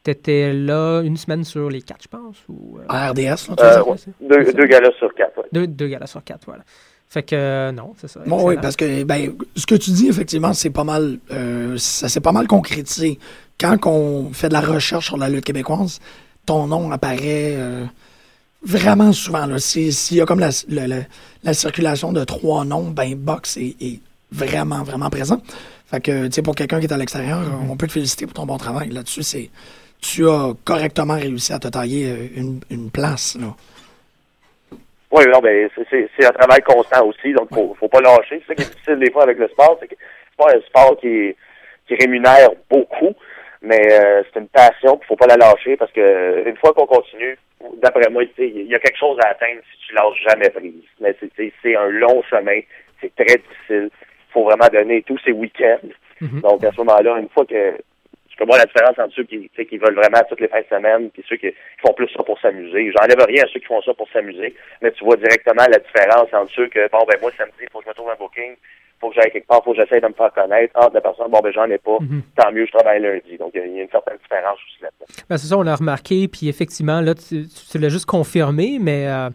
tu 0.04 0.10
étais 0.10 0.52
là 0.52 1.02
une 1.02 1.16
semaine 1.16 1.44
sur 1.44 1.68
les 1.68 1.82
quatre, 1.82 2.02
je 2.04 2.08
pense. 2.08 2.36
Ou, 2.48 2.78
euh, 2.78 2.84
À 2.88 3.10
RDS, 3.10 3.20
là, 3.20 3.36
tu 3.56 3.64
Euh, 3.64 3.82
ouais. 3.84 3.96
Deux, 4.20 4.52
deux 4.52 4.66
galas 4.66 4.92
sur 4.98 5.12
quatre, 5.14 5.36
ouais. 5.38 5.44
Deux, 5.52 5.66
deux 5.66 5.88
galas 5.88 6.06
sur 6.06 6.22
quatre, 6.24 6.44
voilà. 6.46 6.62
Fait 7.08 7.22
que 7.22 7.36
euh, 7.36 7.70
non, 7.72 7.92
c'est 7.96 8.08
ça. 8.08 8.20
Bon, 8.26 8.48
oui, 8.48 8.56
parce 8.60 8.74
que 8.76 9.04
ben, 9.04 9.32
ce 9.54 9.64
que 9.66 9.76
tu 9.76 9.90
dis, 9.92 10.08
effectivement, 10.08 10.52
c'est 10.52 10.70
pas 10.70 10.82
mal. 10.84 11.18
euh, 11.30 11.76
ça 11.78 12.08
s'est 12.08 12.20
pas 12.20 12.32
mal 12.32 12.48
concrétisé. 12.48 13.18
Quand 13.60 13.76
on 13.86 14.32
fait 14.32 14.48
de 14.48 14.52
la 14.54 14.60
recherche 14.60 15.06
sur 15.06 15.16
la 15.16 15.28
lutte 15.28 15.44
québécoise, 15.44 16.00
ton 16.46 16.66
nom 16.66 16.90
apparaît 16.92 17.54
euh, 17.56 17.84
vraiment 18.62 19.12
souvent. 19.12 19.46
Si- 19.58 19.92
S'il 19.92 20.16
y 20.18 20.20
a 20.20 20.26
comme 20.26 20.40
la, 20.40 20.50
le- 20.68 20.86
le- 20.86 21.04
la 21.44 21.54
circulation 21.54 22.12
de 22.12 22.24
trois 22.24 22.64
noms, 22.64 22.90
ben 22.90 23.14
Box 23.14 23.56
est, 23.56 23.74
est 23.80 24.00
vraiment, 24.32 24.82
vraiment 24.84 25.10
présent. 25.10 25.40
Fait 25.90 26.00
que, 26.00 26.26
tu 26.26 26.32
sais, 26.32 26.42
pour 26.42 26.54
quelqu'un 26.54 26.80
qui 26.80 26.86
est 26.86 26.92
à 26.92 26.96
l'extérieur, 26.96 27.40
on 27.70 27.76
peut 27.76 27.86
te 27.86 27.92
féliciter 27.92 28.26
pour 28.26 28.34
ton 28.34 28.46
bon 28.46 28.56
travail. 28.56 28.88
Là-dessus, 28.90 29.22
c'est 29.22 29.50
tu 30.00 30.28
as 30.28 30.52
correctement 30.64 31.14
réussi 31.14 31.52
à 31.52 31.58
te 31.58 31.68
tailler 31.68 32.10
euh, 32.10 32.28
une, 32.36 32.60
une 32.70 32.90
place. 32.90 33.36
Là. 33.40 33.54
Oui, 35.12 35.24
non, 35.32 35.40
c'est- 35.42 36.26
un 36.26 36.32
travail 36.32 36.60
constant 36.62 37.06
aussi, 37.06 37.32
donc 37.32 37.48
faut, 37.54 37.76
faut 37.78 37.88
pas 37.88 38.00
lâcher. 38.00 38.42
C'est 38.42 38.48
ça 38.48 38.54
qui 38.56 38.62
est 38.62 38.70
difficile 38.74 38.98
des 38.98 39.10
fois 39.10 39.22
avec 39.22 39.38
le 39.38 39.48
sport, 39.48 39.76
c'est 39.80 39.86
que 39.88 39.94
c'est 39.96 40.36
pas 40.36 40.50
un 40.56 40.60
sport 40.66 40.96
qui, 41.00 41.34
qui 41.86 41.94
rémunère 41.94 42.50
beaucoup, 42.68 43.14
mais 43.66 43.80
euh, 43.92 44.22
c'est 44.32 44.40
une 44.40 44.48
passion, 44.48 44.96
puis 44.96 45.06
faut 45.08 45.16
pas 45.16 45.26
la 45.26 45.36
lâcher 45.36 45.76
parce 45.76 45.92
que 45.92 46.48
une 46.48 46.56
fois 46.56 46.72
qu'on 46.72 46.86
continue, 46.86 47.36
d'après 47.82 48.08
moi, 48.10 48.22
il 48.38 48.66
y 48.66 48.74
a 48.74 48.78
quelque 48.78 48.98
chose 48.98 49.18
à 49.24 49.28
atteindre 49.30 49.60
si 49.72 49.86
tu 49.86 49.94
lâches 49.94 50.22
jamais 50.28 50.50
prise. 50.50 50.84
Mais 51.00 51.14
c'est- 51.20 51.76
un 51.76 51.88
long 51.88 52.22
chemin, 52.30 52.60
c'est 53.00 53.14
très 53.14 53.36
difficile. 53.36 53.90
faut 54.30 54.44
vraiment 54.44 54.68
donner 54.70 55.02
tous 55.02 55.18
ces 55.24 55.32
week-ends. 55.32 55.88
Mhm. 56.20 56.40
Donc 56.42 56.62
à 56.64 56.70
ce 56.70 56.76
moment-là, 56.78 57.16
une 57.18 57.28
fois 57.30 57.46
que 57.46 57.72
je 58.30 58.36
peux 58.36 58.44
voir 58.44 58.58
la 58.58 58.66
différence 58.66 58.98
entre 58.98 59.14
ceux 59.14 59.24
qui, 59.24 59.48
qui 59.48 59.78
veulent 59.78 59.94
vraiment 59.94 60.20
toutes 60.28 60.40
les 60.40 60.48
fins 60.48 60.60
de 60.60 60.66
semaine 60.68 61.10
et 61.16 61.22
ceux 61.26 61.36
qui, 61.36 61.48
qui 61.48 61.56
font 61.86 61.94
plus 61.94 62.08
ça 62.10 62.22
pour 62.22 62.38
s'amuser. 62.40 62.92
J'enlève 62.92 63.24
rien 63.26 63.44
à 63.44 63.48
ceux 63.48 63.60
qui 63.60 63.66
font 63.66 63.80
ça 63.80 63.94
pour 63.94 64.08
s'amuser, 64.10 64.54
mais 64.82 64.90
tu 64.92 65.04
vois 65.04 65.16
directement 65.16 65.64
la 65.70 65.78
différence 65.78 66.28
entre 66.34 66.52
ceux 66.52 66.66
que, 66.68 66.86
bon, 66.90 66.98
ben 67.08 67.16
moi, 67.22 67.30
samedi, 67.38 67.54
il 67.62 67.68
faut 67.72 67.78
que 67.78 67.84
je 67.84 67.88
me 67.90 67.94
trouve 67.94 68.10
un 68.10 68.16
booking, 68.16 68.56
faut 69.00 69.10
que 69.10 69.14
j'aille 69.16 69.30
quelque 69.30 69.46
part, 69.46 69.62
faut 69.64 69.72
que 69.72 69.76
j'essaie 69.82 70.00
de 70.00 70.06
me 70.08 70.12
faire 70.14 70.32
connaître. 70.32 70.72
Ah, 70.74 70.88
de 70.88 70.94
la 70.94 71.00
personne, 71.00 71.30
bon, 71.30 71.40
ben 71.42 71.52
j'en 71.52 71.64
ai 71.64 71.78
pas, 71.78 71.98
Mhm. 72.00 72.22
tant 72.36 72.50
mieux, 72.52 72.66
je 72.66 72.72
travaille 72.72 73.00
lundi. 73.02 73.36
Donc, 73.38 73.50
il 73.54 73.60
y 73.60 73.80
a- 73.80 73.82
une 73.82 73.90
certaine 73.90 74.16
différence 74.22 74.58
aussi 74.66 74.82
là-dedans. 74.82 75.06
Ben, 75.28 75.36
c'est 75.36 75.46
ça, 75.48 75.58
on 75.58 75.62
l'a 75.62 75.74
remarqué, 75.76 76.28
puis 76.28 76.48
effectivement, 76.48 77.00
là, 77.00 77.14
tu, 77.14 77.46
tu 77.70 77.78
l'as 77.78 77.88
juste 77.90 78.06
confirmé, 78.06 78.78
mais 78.80 79.06
euh, 79.08 79.28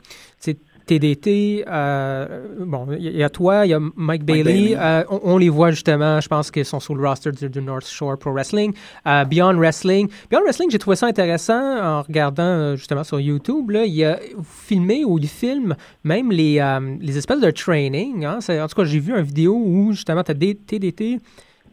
tu 0.44 0.52
sais, 0.54 0.58
TDT, 1.00 1.64
euh, 1.68 2.48
bon, 2.60 2.88
il 2.98 3.16
y, 3.16 3.24
a 3.24 3.30
toi, 3.30 3.66
il 3.66 3.70
y 3.70 3.74
a 3.74 3.80
Mike 3.96 4.24
Bailey, 4.26 4.44
Bailey. 4.44 4.76
euh, 4.78 5.04
on, 5.10 5.22
on 5.24 5.38
les 5.38 5.50
voit 5.50 5.72
justement, 5.72 6.20
je 6.20 6.28
pense 6.28 6.52
qu'ils 6.52 6.66
sont 6.66 6.80
sur 6.80 6.96
le 6.96 7.08
roster 7.08 7.32
du, 7.32 7.50
du 7.50 7.62
North 7.62 7.88
Shore 7.88 8.18
Pro 8.18 8.32
Wrestling. 8.32 8.74
Euh, 9.08 9.24
Beyond 9.24 9.58
Wrestling, 9.58 10.10
Beyond 10.30 10.44
Wrestling, 10.44 10.70
j'ai 10.70 10.80
trouvé 10.80 10.96
ça 10.96 11.08
intéressant 11.08 11.82
en 11.82 12.02
regardant 12.02 12.76
justement 12.76 13.04
sur 13.04 13.20
YouTube, 13.20 13.70
là, 13.70 13.86
il 13.86 14.04
a 14.04 14.20
filmé 14.44 15.06
ou 15.06 15.18
il 15.18 15.28
filme 15.28 15.76
même 16.04 16.32
les, 16.32 16.62
les 17.00 17.18
espèces 17.18 17.40
de 17.42 17.52
training. 17.52 18.26
Hein, 18.26 18.40
en 18.50 18.68
tout 18.68 18.76
cas, 18.76 18.84
j'ai 18.84 19.00
vu 19.00 19.14
une 19.14 19.22
vidéo 19.24 19.54
où 19.56 19.92
justement, 19.94 20.24
tu 20.24 20.32
as 20.32 20.36
TDT, 20.36 21.20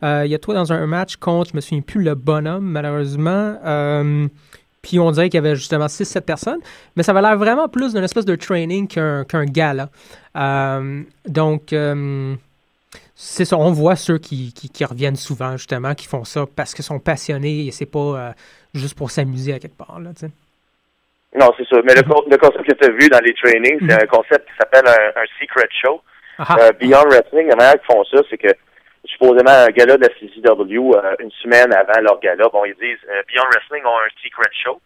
euh, 0.02 0.22
il 0.24 0.30
y 0.30 0.34
a 0.34 0.38
toi 0.38 0.54
dans 0.54 0.72
un 0.72 0.86
match 0.86 1.16
contre, 1.16 1.50
je 1.50 1.56
me 1.56 1.60
souviens 1.60 1.80
plus 1.80 2.02
le 2.02 2.14
bonhomme, 2.14 2.64
malheureusement. 2.64 3.56
Euh, 3.64 4.28
puis 4.88 4.98
on 4.98 5.10
dirait 5.10 5.28
qu'il 5.28 5.36
y 5.36 5.46
avait 5.46 5.54
justement 5.54 5.86
6-7 5.86 6.22
personnes. 6.22 6.60
Mais 6.96 7.02
ça 7.02 7.12
avait 7.12 7.20
l'air 7.20 7.36
vraiment 7.36 7.68
plus 7.68 7.92
d'une 7.92 8.04
espèce 8.04 8.24
de 8.24 8.36
training 8.36 8.88
qu'un 8.88 9.24
qu'un 9.24 9.44
gala. 9.44 9.90
Euh, 10.34 11.02
donc, 11.26 11.74
euh, 11.74 12.34
c'est 13.14 13.44
ça. 13.44 13.58
On 13.58 13.70
voit 13.70 13.96
ceux 13.96 14.16
qui, 14.16 14.54
qui, 14.54 14.70
qui 14.70 14.84
reviennent 14.86 15.16
souvent, 15.16 15.58
justement, 15.58 15.94
qui 15.94 16.06
font 16.06 16.24
ça 16.24 16.46
parce 16.56 16.72
qu'ils 16.72 16.86
sont 16.86 17.00
passionnés 17.00 17.66
et 17.66 17.70
c'est 17.70 17.90
pas 17.90 17.98
euh, 17.98 18.30
juste 18.72 18.96
pour 18.96 19.10
s'amuser 19.10 19.52
à 19.52 19.58
quelque 19.58 19.76
part. 19.76 20.00
Là. 20.00 20.10
Non, 21.38 21.52
c'est 21.58 21.66
sûr. 21.66 21.82
Mais 21.84 21.94
le, 21.94 22.02
le 22.30 22.36
concept 22.38 22.64
que 22.64 22.72
tu 22.72 22.84
as 22.86 22.92
vu 22.92 23.08
dans 23.10 23.20
les 23.22 23.34
trainings, 23.34 23.86
c'est 23.86 24.02
un 24.02 24.06
concept 24.06 24.46
qui 24.48 24.56
s'appelle 24.58 24.86
un, 24.86 25.20
un 25.20 25.26
secret 25.38 25.68
show. 25.82 26.00
Ah, 26.38 26.70
Beyond 26.80 27.10
Wrestling, 27.10 27.48
la 27.48 27.56
manière 27.56 27.74
qu'ils 27.74 27.94
font 27.94 28.04
ça, 28.04 28.22
c'est 28.30 28.38
que 28.38 28.48
supposément 29.04 29.50
un 29.50 29.68
gala 29.68 29.96
de 29.96 30.02
la 30.02 30.08
CZW, 30.08 30.94
euh, 30.96 31.14
une 31.20 31.30
semaine 31.42 31.72
avant 31.74 32.00
leur 32.00 32.20
gala, 32.20 32.48
bon, 32.52 32.64
ils 32.64 32.74
disent 32.74 32.98
euh, 33.08 33.22
Beyond 33.28 33.46
Wrestling 33.52 33.84
ont 33.84 33.98
un 33.98 34.10
secret 34.22 34.50
show. 34.62 34.80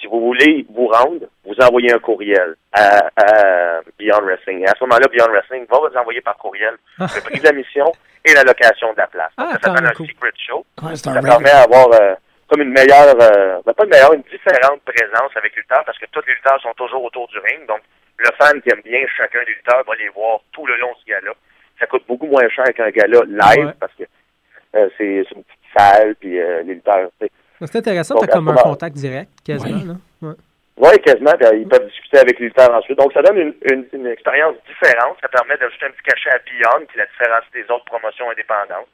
Si 0.00 0.06
vous 0.06 0.20
voulez 0.20 0.66
vous 0.70 0.88
rendre, 0.88 1.26
vous 1.44 1.54
envoyez 1.62 1.92
un 1.92 1.98
courriel 1.98 2.54
à, 2.72 3.06
à 3.16 3.80
Beyond 3.98 4.20
Wrestling. 4.22 4.60
Et 4.60 4.66
à 4.68 4.74
ce 4.78 4.84
moment-là, 4.84 5.06
Beyond 5.10 5.30
Wrestling 5.32 5.66
va 5.70 5.78
vous 5.78 5.96
envoyer 5.96 6.20
par 6.20 6.36
courriel 6.36 6.74
Ah. 7.00 7.06
le 7.14 7.20
prix 7.22 7.40
de 7.40 7.44
la 7.44 7.52
mission 7.52 7.90
et 8.24 8.34
la 8.34 8.42
location 8.42 8.92
de 8.92 8.98
la 8.98 9.06
place. 9.06 9.32
Ah, 9.38 9.50
ça 9.52 9.60
s'appelle 9.68 9.86
un 9.86 9.92
cool. 9.92 10.06
secret 10.08 10.30
show. 10.46 10.66
Ouais, 10.82 10.96
Ça 10.96 11.12
permet 11.12 11.50
d'avoir 11.50 11.88
euh, 11.94 12.14
comme 12.48 12.60
une 12.62 12.72
meilleure, 12.72 13.14
euh, 13.20 13.58
ben, 13.64 13.72
pas 13.72 13.84
une 13.84 13.90
meilleure, 13.90 14.12
une 14.12 14.22
différente 14.22 14.80
présence 14.84 15.30
avec 15.34 15.56
lutteurs 15.56 15.82
parce 15.86 15.98
que 15.98 16.06
tous 16.12 16.20
les 16.26 16.34
lutteurs 16.34 16.60
sont 16.60 16.74
toujours 16.74 17.02
autour 17.02 17.26
du 17.28 17.38
ring. 17.38 17.66
Donc, 17.66 17.80
le 18.18 18.28
fan 18.38 18.60
qui 18.62 18.70
aime 18.70 18.82
bien 18.84 19.00
chacun 19.16 19.40
des 19.40 19.52
lutteurs 19.52 19.82
va 19.86 19.94
les 19.96 20.08
voir 20.10 20.40
tout 20.52 20.66
le 20.66 20.76
long 20.76 20.92
du 21.04 21.10
gala. 21.10 21.32
Ça 21.78 21.86
coûte 21.86 22.04
beaucoup 22.08 22.26
moins 22.26 22.48
cher 22.48 22.64
qu'un 22.74 22.90
gala 22.90 23.20
live 23.26 23.66
Ouais. 23.66 23.72
parce 23.80 23.92
que 23.94 24.04
euh, 24.76 24.88
c'est 24.96 25.18
une 25.34 25.42
petite 25.44 25.66
salle 25.76 26.14
puis 26.16 26.38
euh, 26.40 26.62
les 26.62 26.74
lutteurs. 26.74 27.10
tu 27.20 27.26
sais. 27.26 27.32
C'est 27.66 27.78
intéressant, 27.78 28.16
t'as 28.18 28.26
comme 28.26 28.48
un 28.48 28.54
contact 28.54 28.96
direct, 28.96 29.30
quasiment. 29.44 29.78
Ouais. 29.78 29.86
Là. 29.88 30.28
Ouais. 30.28 30.34
Oui, 30.78 30.98
quasiment. 31.02 31.32
puis, 31.38 31.46
euh, 31.46 31.56
ils 31.56 31.66
peuvent 31.68 31.86
discuter 31.86 32.18
avec 32.18 32.38
les 32.38 32.46
lutteurs 32.46 32.72
ensuite. 32.74 32.98
Donc, 32.98 33.10
ça 33.14 33.22
donne 33.22 33.38
une, 33.38 33.54
une, 33.72 33.86
une 33.94 34.06
expérience 34.08 34.56
différente. 34.68 35.16
Ça 35.22 35.28
permet 35.28 35.56
d'ajouter 35.56 35.86
un 35.86 35.90
petit 35.90 36.02
cachet 36.02 36.28
à 36.30 36.38
Beyond, 36.44 36.84
qui 36.86 36.98
est 36.98 37.00
la 37.00 37.06
différence 37.06 37.44
des 37.54 37.62
autres 37.72 37.86
promotions 37.86 38.28
indépendantes. 38.30 38.88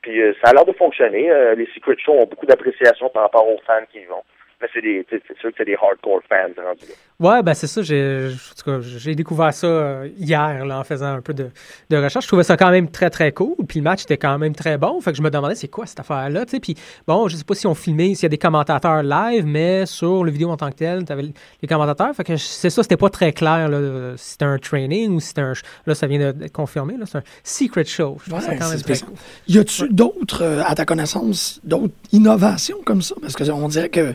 Puis, 0.00 0.22
euh, 0.22 0.32
ça 0.42 0.50
a 0.50 0.54
l'air 0.54 0.64
de 0.64 0.72
fonctionner. 0.72 1.30
Euh, 1.30 1.54
les 1.54 1.66
Secret 1.74 1.96
Shows 1.98 2.14
ont 2.14 2.26
beaucoup 2.26 2.46
d'appréciation 2.46 3.10
par 3.10 3.24
rapport 3.24 3.46
aux 3.46 3.60
fans 3.66 3.84
qui 3.92 3.98
y 4.00 4.04
vont. 4.06 4.22
Mais 4.60 4.68
c'est 4.72 4.80
des, 4.80 5.04
c'est 5.10 5.22
sûr 5.38 5.50
que 5.50 5.54
c'est 5.58 5.66
des 5.66 5.74
hardcore 5.74 6.20
fans 6.28 6.36
rendus 6.62 6.86
là. 6.88 6.94
Ouais, 7.18 7.42
ben 7.42 7.52
c'est 7.54 7.66
ça. 7.66 7.82
J'ai, 7.82 8.28
en 8.30 8.54
tout 8.54 8.70
cas, 8.70 8.80
j'ai 8.80 9.14
découvert 9.14 9.52
ça 9.52 9.66
euh, 9.66 10.08
hier 10.18 10.64
là, 10.64 10.78
en 10.80 10.84
faisant 10.84 11.06
un 11.14 11.20
peu 11.20 11.34
de, 11.34 11.48
de 11.90 11.96
recherche. 11.96 12.24
Je 12.24 12.28
trouvais 12.28 12.42
ça 12.42 12.56
quand 12.56 12.70
même 12.70 12.90
très, 12.90 13.08
très 13.10 13.32
cool. 13.32 13.54
Puis 13.68 13.80
le 13.80 13.84
match 13.84 14.02
était 14.04 14.16
quand 14.16 14.38
même 14.38 14.54
très 14.54 14.76
bon. 14.78 14.98
Fait 15.00 15.10
que 15.12 15.16
je 15.18 15.22
me 15.22 15.30
demandais 15.30 15.54
c'est 15.54 15.68
quoi 15.68 15.84
cette 15.86 16.00
affaire-là. 16.00 16.44
tu 16.46 16.52
sais? 16.52 16.60
Puis 16.60 16.74
bon, 17.06 17.28
je 17.28 17.36
sais 17.36 17.44
pas 17.44 17.54
si 17.54 17.66
on 17.66 17.74
filmait, 17.74 18.14
s'il 18.14 18.24
y 18.24 18.26
a 18.26 18.28
des 18.30 18.38
commentateurs 18.38 19.02
live, 19.02 19.44
mais 19.46 19.84
sur 19.86 20.24
le 20.24 20.30
vidéo 20.30 20.50
en 20.50 20.56
tant 20.56 20.70
que 20.70 20.76
tel, 20.76 21.04
tu 21.04 21.12
avais 21.12 21.22
les 21.62 21.68
commentateurs. 21.68 22.14
Fait 22.14 22.24
que 22.24 22.36
je- 22.36 22.42
c'est 22.44 22.70
ça, 22.70 22.82
c'était 22.82 22.96
pas 22.98 23.10
très 23.10 23.32
clair 23.32 23.68
là, 23.68 24.12
si 24.16 24.32
c'était 24.32 24.44
un 24.46 24.58
training 24.58 25.12
ou 25.12 25.20
si 25.20 25.28
c'était 25.28 25.42
un. 25.42 25.52
Là, 25.86 25.94
ça 25.94 26.06
vient 26.06 26.32
d'être 26.32 26.52
confirmé. 26.52 26.96
Là, 26.96 27.04
c'est 27.06 27.18
un 27.18 27.22
secret 27.44 27.84
show. 27.84 28.18
Je 28.24 28.30
trouve 28.30 28.42
ça 28.42 28.50
Ouais, 28.50 28.56
quand 28.58 28.64
c'est 28.64 28.70
même 28.74 28.82
très 28.82 28.94
spécial. 28.94 29.10
cool. 29.10 29.18
Y 29.54 29.58
a-tu 29.58 29.88
d'autres, 29.90 30.42
euh, 30.42 30.62
à 30.66 30.74
ta 30.74 30.84
connaissance, 30.86 31.60
d'autres 31.64 31.94
innovations 32.12 32.78
comme 32.84 33.00
ça? 33.02 33.14
Parce 33.20 33.34
que 33.34 33.50
on 33.50 33.68
dirait 33.68 33.88
que 33.88 34.14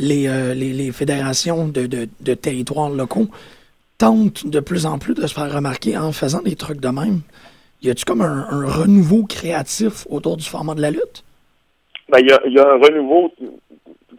les, 0.00 0.28
euh, 0.28 0.54
les, 0.54 0.72
les 0.72 0.92
fédérations 0.92 1.68
de, 1.68 1.86
de, 1.86 2.08
de 2.20 2.34
territoires 2.34 2.88
locaux 2.90 3.28
tentent 3.98 4.46
de 4.46 4.60
plus 4.60 4.86
en 4.86 4.98
plus 4.98 5.14
de 5.14 5.26
se 5.26 5.34
faire 5.34 5.52
remarquer 5.52 5.96
en 5.98 6.10
faisant 6.12 6.40
des 6.42 6.56
trucs 6.56 6.80
de 6.80 6.88
même. 6.88 7.20
Y 7.82 7.90
a-tu 7.90 8.04
comme 8.04 8.22
un, 8.22 8.46
un 8.50 8.66
renouveau 8.66 9.24
créatif 9.24 10.06
autour 10.08 10.36
du 10.38 10.44
format 10.44 10.74
de 10.74 10.80
la 10.80 10.90
lutte? 10.90 11.22
Ben, 12.08 12.18
il 12.20 12.28
y 12.28 12.32
a, 12.32 12.40
y 12.46 12.58
a 12.58 12.68
un 12.72 12.78
renouveau 12.78 13.32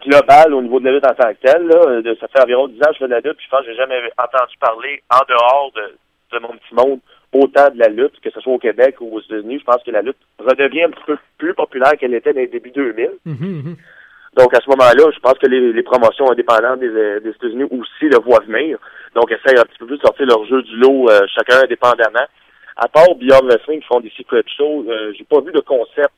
global 0.06 0.54
au 0.54 0.62
niveau 0.62 0.80
de 0.80 0.86
la 0.86 0.92
lutte 0.92 1.06
en 1.06 1.14
tant 1.14 1.32
que 1.32 1.40
tel. 1.42 1.66
Là. 1.66 2.00
De, 2.00 2.16
ça 2.20 2.28
fait 2.28 2.42
environ 2.42 2.68
10 2.68 2.76
ans 2.76 2.86
que 2.88 2.94
je 2.94 2.98
fais 2.98 3.04
de 3.04 3.10
la 3.10 3.20
lutte, 3.20 3.36
puis 3.36 3.46
je 3.46 3.50
pense 3.50 3.60
que 3.60 3.72
j'ai 3.72 3.76
jamais 3.76 4.00
entendu 4.18 4.56
parler 4.60 5.02
en 5.10 5.20
dehors 5.28 5.72
de, 5.74 6.36
de 6.36 6.42
mon 6.42 6.54
petit 6.54 6.74
monde 6.74 7.00
autant 7.32 7.70
de 7.70 7.78
la 7.78 7.88
lutte, 7.88 8.20
que 8.20 8.30
ce 8.30 8.40
soit 8.40 8.52
au 8.52 8.58
Québec 8.58 8.96
ou 9.00 9.16
aux 9.16 9.20
États-Unis. 9.20 9.58
Je 9.58 9.64
pense 9.64 9.82
que 9.82 9.90
la 9.90 10.02
lutte 10.02 10.18
redevient 10.38 10.84
un 10.84 10.90
petit 10.90 11.04
peu 11.06 11.18
plus 11.38 11.54
populaire 11.54 11.96
qu'elle 11.98 12.14
était 12.14 12.32
dans 12.32 12.40
les 12.40 12.46
débuts 12.46 12.70
2000. 12.70 13.10
Mhm, 13.24 13.36
mhm. 13.40 13.76
Donc, 14.36 14.54
à 14.54 14.60
ce 14.60 14.70
moment-là, 14.70 15.10
je 15.14 15.20
pense 15.20 15.38
que 15.38 15.46
les, 15.46 15.72
les 15.72 15.82
promotions 15.82 16.30
indépendantes 16.30 16.80
des, 16.80 16.88
euh, 16.88 17.20
des 17.20 17.30
États-Unis 17.30 17.64
aussi 17.64 18.08
le 18.08 18.18
voient 18.18 18.42
venir. 18.46 18.78
Donc, 19.14 19.30
essayent 19.30 19.58
un 19.58 19.64
petit 19.64 19.78
peu 19.78 19.86
plus 19.86 19.98
de 19.98 20.02
sortir 20.02 20.26
leur 20.26 20.44
jeu 20.46 20.62
du 20.62 20.76
lot, 20.76 21.10
euh, 21.10 21.20
chacun 21.34 21.62
indépendamment. 21.62 22.26
À 22.76 22.88
part 22.88 23.14
Beyond 23.16 23.46
Wrestling 23.46 23.80
qui 23.80 23.86
font 23.86 24.00
des 24.00 24.12
secret 24.16 24.42
shows, 24.56 24.86
euh, 24.88 25.12
j'ai 25.16 25.24
pas 25.24 25.40
vu 25.40 25.52
de 25.52 25.60
concept 25.60 26.12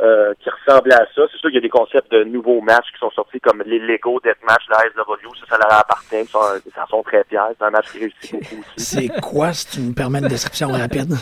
euh, 0.00 0.32
qui 0.40 0.48
ressemble 0.48 0.92
à 0.92 1.06
ça. 1.14 1.22
C'est 1.30 1.38
sûr 1.38 1.50
qu'il 1.50 1.56
y 1.56 1.58
a 1.58 1.60
des 1.60 1.68
concepts 1.68 2.10
de 2.10 2.24
nouveaux 2.24 2.62
matchs 2.62 2.90
qui 2.92 2.98
sont 2.98 3.10
sortis 3.10 3.40
comme 3.40 3.62
les 3.66 3.78
Lego 3.78 4.20
Deathmatch, 4.24 4.64
la 4.70 4.78
SW. 4.78 5.36
Ça, 5.40 5.46
ça 5.50 5.58
leur 5.58 5.78
appartient. 5.78 6.16
Ils 6.16 6.80
en 6.80 6.86
sont 6.88 7.02
très 7.02 7.22
fiers. 7.24 7.38
C'est 7.58 7.64
un 7.64 7.70
match 7.70 7.92
qui 7.92 7.98
réussit 7.98 8.32
beaucoup 8.32 8.64
aussi. 8.76 9.10
C'est 9.10 9.20
quoi, 9.20 9.52
si 9.52 9.70
tu 9.70 9.80
me 9.80 9.94
permets 9.94 10.20
une 10.20 10.28
description 10.28 10.68
rapide? 10.68 11.12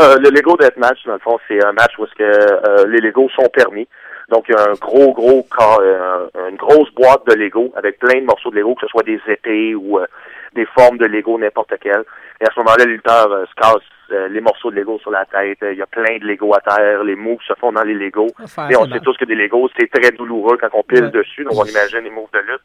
Euh, 0.00 0.18
le 0.18 0.30
Lego 0.30 0.56
Deathmatch, 0.56 1.04
dans 1.06 1.14
le 1.14 1.18
fond, 1.18 1.38
c'est 1.46 1.64
un 1.64 1.72
match 1.72 1.92
où 1.98 2.04
est-ce 2.04 2.14
que 2.14 2.22
euh, 2.22 2.86
les 2.88 3.00
Legos 3.00 3.28
sont 3.36 3.48
permis. 3.52 3.86
Donc, 4.28 4.46
il 4.48 4.52
y 4.52 4.58
a 4.58 4.62
un 4.70 4.74
gros, 4.74 5.12
gros 5.12 5.42
corps, 5.44 5.80
euh, 5.82 6.26
une 6.50 6.56
grosse 6.56 6.92
boîte 6.94 7.26
de 7.28 7.34
Lego 7.34 7.72
avec 7.76 7.98
plein 7.98 8.20
de 8.20 8.24
morceaux 8.26 8.50
de 8.50 8.56
Lego, 8.56 8.74
que 8.74 8.80
ce 8.82 8.88
soit 8.88 9.04
des 9.04 9.20
épées 9.28 9.74
ou 9.74 9.98
euh, 10.00 10.06
des 10.54 10.66
formes 10.66 10.98
de 10.98 11.06
Lego, 11.06 11.38
n'importe 11.38 11.74
quelle. 11.80 12.02
Et 12.40 12.44
à 12.44 12.50
ce 12.52 12.58
moment-là, 12.60 12.84
les 12.84 12.92
lutteurs 12.92 13.30
euh, 13.30 13.44
se 13.46 13.54
cassent 13.54 13.82
euh, 14.10 14.26
les 14.28 14.40
morceaux 14.40 14.70
de 14.72 14.76
Lego 14.76 14.98
sur 14.98 15.10
la 15.12 15.24
tête. 15.26 15.58
Il 15.62 15.78
y 15.78 15.82
a 15.82 15.86
plein 15.86 16.18
de 16.18 16.24
Lego 16.24 16.52
à 16.54 16.60
terre. 16.60 17.04
Les 17.04 17.14
moves 17.14 17.38
se 17.46 17.54
font 17.54 17.70
dans 17.72 17.82
les 17.84 17.94
Legos. 17.94 18.30
Ah, 18.56 18.68
Et 18.70 18.76
on 18.76 18.86
sait 18.88 18.98
tous 19.00 19.16
que 19.16 19.24
des 19.24 19.36
Legos, 19.36 19.70
c'est 19.78 19.88
très 19.90 20.10
douloureux 20.10 20.56
quand 20.60 20.68
on 20.72 20.82
pile 20.82 21.04
Ouais. 21.04 21.10
dessus. 21.10 21.44
Donc, 21.44 21.54
on 21.56 21.64
imagine 21.64 22.00
les 22.00 22.10
moves 22.10 22.30
de 22.34 22.40
lutte. 22.40 22.62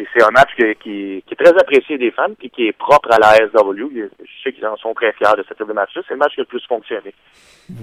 Et 0.00 0.06
c'est 0.14 0.22
un 0.22 0.30
match 0.30 0.50
qui, 0.56 0.62
qui, 0.76 1.24
qui 1.26 1.34
est 1.34 1.44
très 1.44 1.52
apprécié 1.58 1.98
des 1.98 2.10
fans 2.12 2.32
puis 2.38 2.50
qui 2.50 2.68
est 2.68 2.72
propre 2.72 3.10
à 3.12 3.18
la 3.18 3.34
SW. 3.48 3.88
Je 4.20 4.42
sais 4.44 4.52
qu'ils 4.52 4.66
en 4.66 4.76
sont 4.76 4.94
très 4.94 5.12
fiers 5.12 5.36
de 5.36 5.44
ce 5.48 5.54
type 5.54 5.66
de 5.66 5.72
match-là. 5.72 6.02
C'est 6.06 6.14
le 6.14 6.18
match 6.18 6.34
qui 6.34 6.40
a 6.40 6.42
le 6.42 6.46
plus 6.46 6.64
fonctionné. 6.68 7.12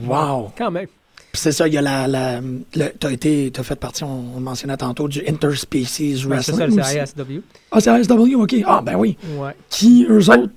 Wow! 0.07 0.49
Quand 0.57 0.72
même. 0.72 0.88
C'est 1.36 1.51
ça, 1.51 1.67
il 1.67 1.73
y 1.73 1.77
a 1.77 1.81
la. 1.81 2.07
la 2.07 2.39
le- 2.41 2.91
t'as 2.99 3.11
été. 3.11 3.51
T'as 3.53 3.63
fait 3.63 3.79
partie, 3.79 4.03
on, 4.03 4.33
on 4.33 4.38
le 4.38 4.43
mentionnait 4.43 4.77
tantôt, 4.77 5.07
du 5.07 5.21
Interspecies 5.27 6.25
Ouais, 6.25 6.38
c'est 6.41 6.51
ça, 6.53 6.65
Wrestling. 6.67 6.83
c'est. 6.83 6.99
ASW. 7.21 7.41
Ah, 7.71 7.79
c'est 7.79 7.89
ASW, 7.89 8.36
ok. 8.36 8.55
Ah, 8.65 8.81
ben 8.83 8.95
oui. 8.95 9.17
Ouais. 9.38 9.51
Qui, 9.69 10.05
eux 10.09 10.29
autres, 10.29 10.49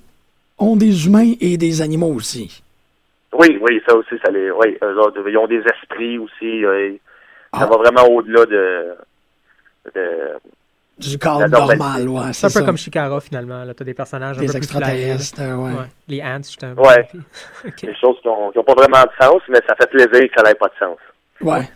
ont 0.57 0.75
des 0.75 1.05
humains 1.05 1.33
et 1.39 1.57
des 1.57 1.81
animaux 1.81 2.13
aussi. 2.13 2.61
Oui, 3.37 3.57
oui, 3.61 3.79
ça 3.87 3.95
aussi, 3.95 4.15
ça 4.25 4.31
les. 4.31 4.49
Oui, 4.51 4.75
eux 4.83 4.99
autres, 4.99 5.21
ils 5.29 5.37
ont 5.37 5.47
des 5.47 5.61
esprits 5.61 6.17
aussi. 6.17 6.65
euh, 6.65 6.93
Ça 7.53 7.61
Ah. 7.61 7.65
va 7.67 7.77
vraiment 7.77 8.05
au-delà 8.07 8.45
de. 8.45 8.85
de 9.95 10.01
Du 10.99 11.17
cadre 11.17 11.47
normal, 11.47 12.07
ouais. 12.09 12.33
C'est 12.33 12.47
un 12.47 12.49
peu 12.49 12.59
ça. 12.59 12.65
comme 12.65 12.77
Shikara, 12.77 13.19
finalement. 13.21 13.63
Là, 13.63 13.73
t'as 13.73 13.85
des 13.85 13.93
personnages 13.93 14.37
un 14.37 14.41
des 14.41 14.47
peu 14.47 14.53
plus 14.53 14.67
flyés, 14.67 15.11
extraterrestres, 15.13 15.41
euh, 15.41 15.55
ouais. 15.55 15.71
Ouais. 15.71 15.85
Les 16.07 16.21
ants, 16.21 16.37
justement. 16.43 16.81
Ouais. 16.81 17.07
Ok. 17.67 17.81
des 17.81 17.95
choses 17.95 18.17
qui 18.21 18.27
n'ont 18.27 18.51
pas 18.63 18.73
vraiment 18.73 19.03
de 19.03 19.23
sens, 19.25 19.41
mais 19.49 19.59
ça 19.67 19.75
fait 19.75 19.87
plaisir 19.89 20.09
que 20.11 20.33
ça 20.35 20.43
n'ait 20.43 20.55
pas 20.55 20.67
de 20.67 20.73
sens. 20.79 20.97
Ouais. 21.41 21.69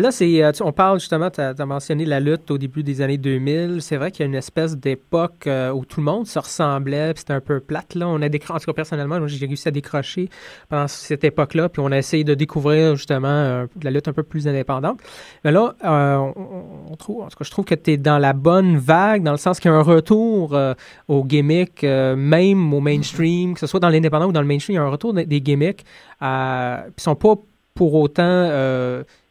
Là, 0.00 0.10
c'est, 0.10 0.42
euh, 0.42 0.52
on 0.60 0.72
parle 0.72 1.00
justement, 1.00 1.30
tu 1.30 1.40
as, 1.40 1.54
mentionné 1.64 2.04
la 2.04 2.20
lutte 2.20 2.50
au 2.50 2.58
début 2.58 2.82
des 2.82 3.00
années 3.00 3.18
2000. 3.18 3.80
C'est 3.80 3.96
vrai 3.96 4.10
qu'il 4.10 4.20
y 4.20 4.22
a 4.24 4.26
une 4.26 4.34
espèce 4.34 4.76
d'époque 4.76 5.46
euh, 5.46 5.70
où 5.70 5.84
tout 5.84 6.00
le 6.00 6.04
monde 6.04 6.26
se 6.26 6.38
ressemblait, 6.38 7.14
puis 7.14 7.20
c'était 7.20 7.32
un 7.32 7.40
peu 7.40 7.60
plate. 7.60 7.94
Là. 7.94 8.08
On 8.08 8.20
a 8.20 8.28
décro- 8.28 8.52
en 8.52 8.58
tout 8.58 8.66
cas, 8.66 8.72
personnellement, 8.72 9.24
j'ai 9.26 9.46
réussi 9.46 9.68
à 9.68 9.70
décrocher 9.70 10.28
pendant 10.68 10.88
cette 10.88 11.24
époque-là, 11.24 11.68
puis 11.68 11.80
on 11.84 11.92
a 11.92 11.98
essayé 11.98 12.24
de 12.24 12.34
découvrir 12.34 12.96
justement 12.96 13.28
euh, 13.28 13.66
la 13.82 13.90
lutte 13.90 14.08
un 14.08 14.12
peu 14.12 14.22
plus 14.22 14.46
indépendante. 14.48 15.00
Mais 15.44 15.52
là, 15.52 15.74
on, 15.82 16.96
trouve, 16.96 17.22
en 17.22 17.28
tout 17.28 17.36
cas, 17.38 17.44
je 17.44 17.50
trouve 17.50 17.64
que 17.64 17.74
tu 17.74 17.92
es 17.92 17.96
dans 17.96 18.18
la 18.18 18.32
bonne 18.32 18.76
vague, 18.76 19.22
dans 19.22 19.32
le 19.32 19.38
sens 19.38 19.60
qu'il 19.60 19.70
y 19.70 19.74
a 19.74 19.76
un 19.76 19.82
retour 19.82 20.54
euh, 20.54 20.74
aux 21.08 21.24
gimmicks, 21.24 21.84
même 21.84 22.74
au 22.74 22.80
mainstream, 22.80 23.54
que 23.54 23.60
ce 23.60 23.66
soit 23.66 23.80
dans 23.80 23.88
l'indépendant 23.88 24.26
ou 24.26 24.32
dans 24.32 24.42
le 24.42 24.46
mainstream, 24.46 24.74
il 24.74 24.78
y 24.78 24.80
a 24.80 24.84
un 24.84 24.90
retour 24.90 25.14
des- 25.14 25.40
gimmicks, 25.40 25.84
puis 26.18 26.28
ils 26.28 27.02
sont 27.02 27.14
pas 27.14 27.34
pour 27.74 27.94
autant 27.94 28.50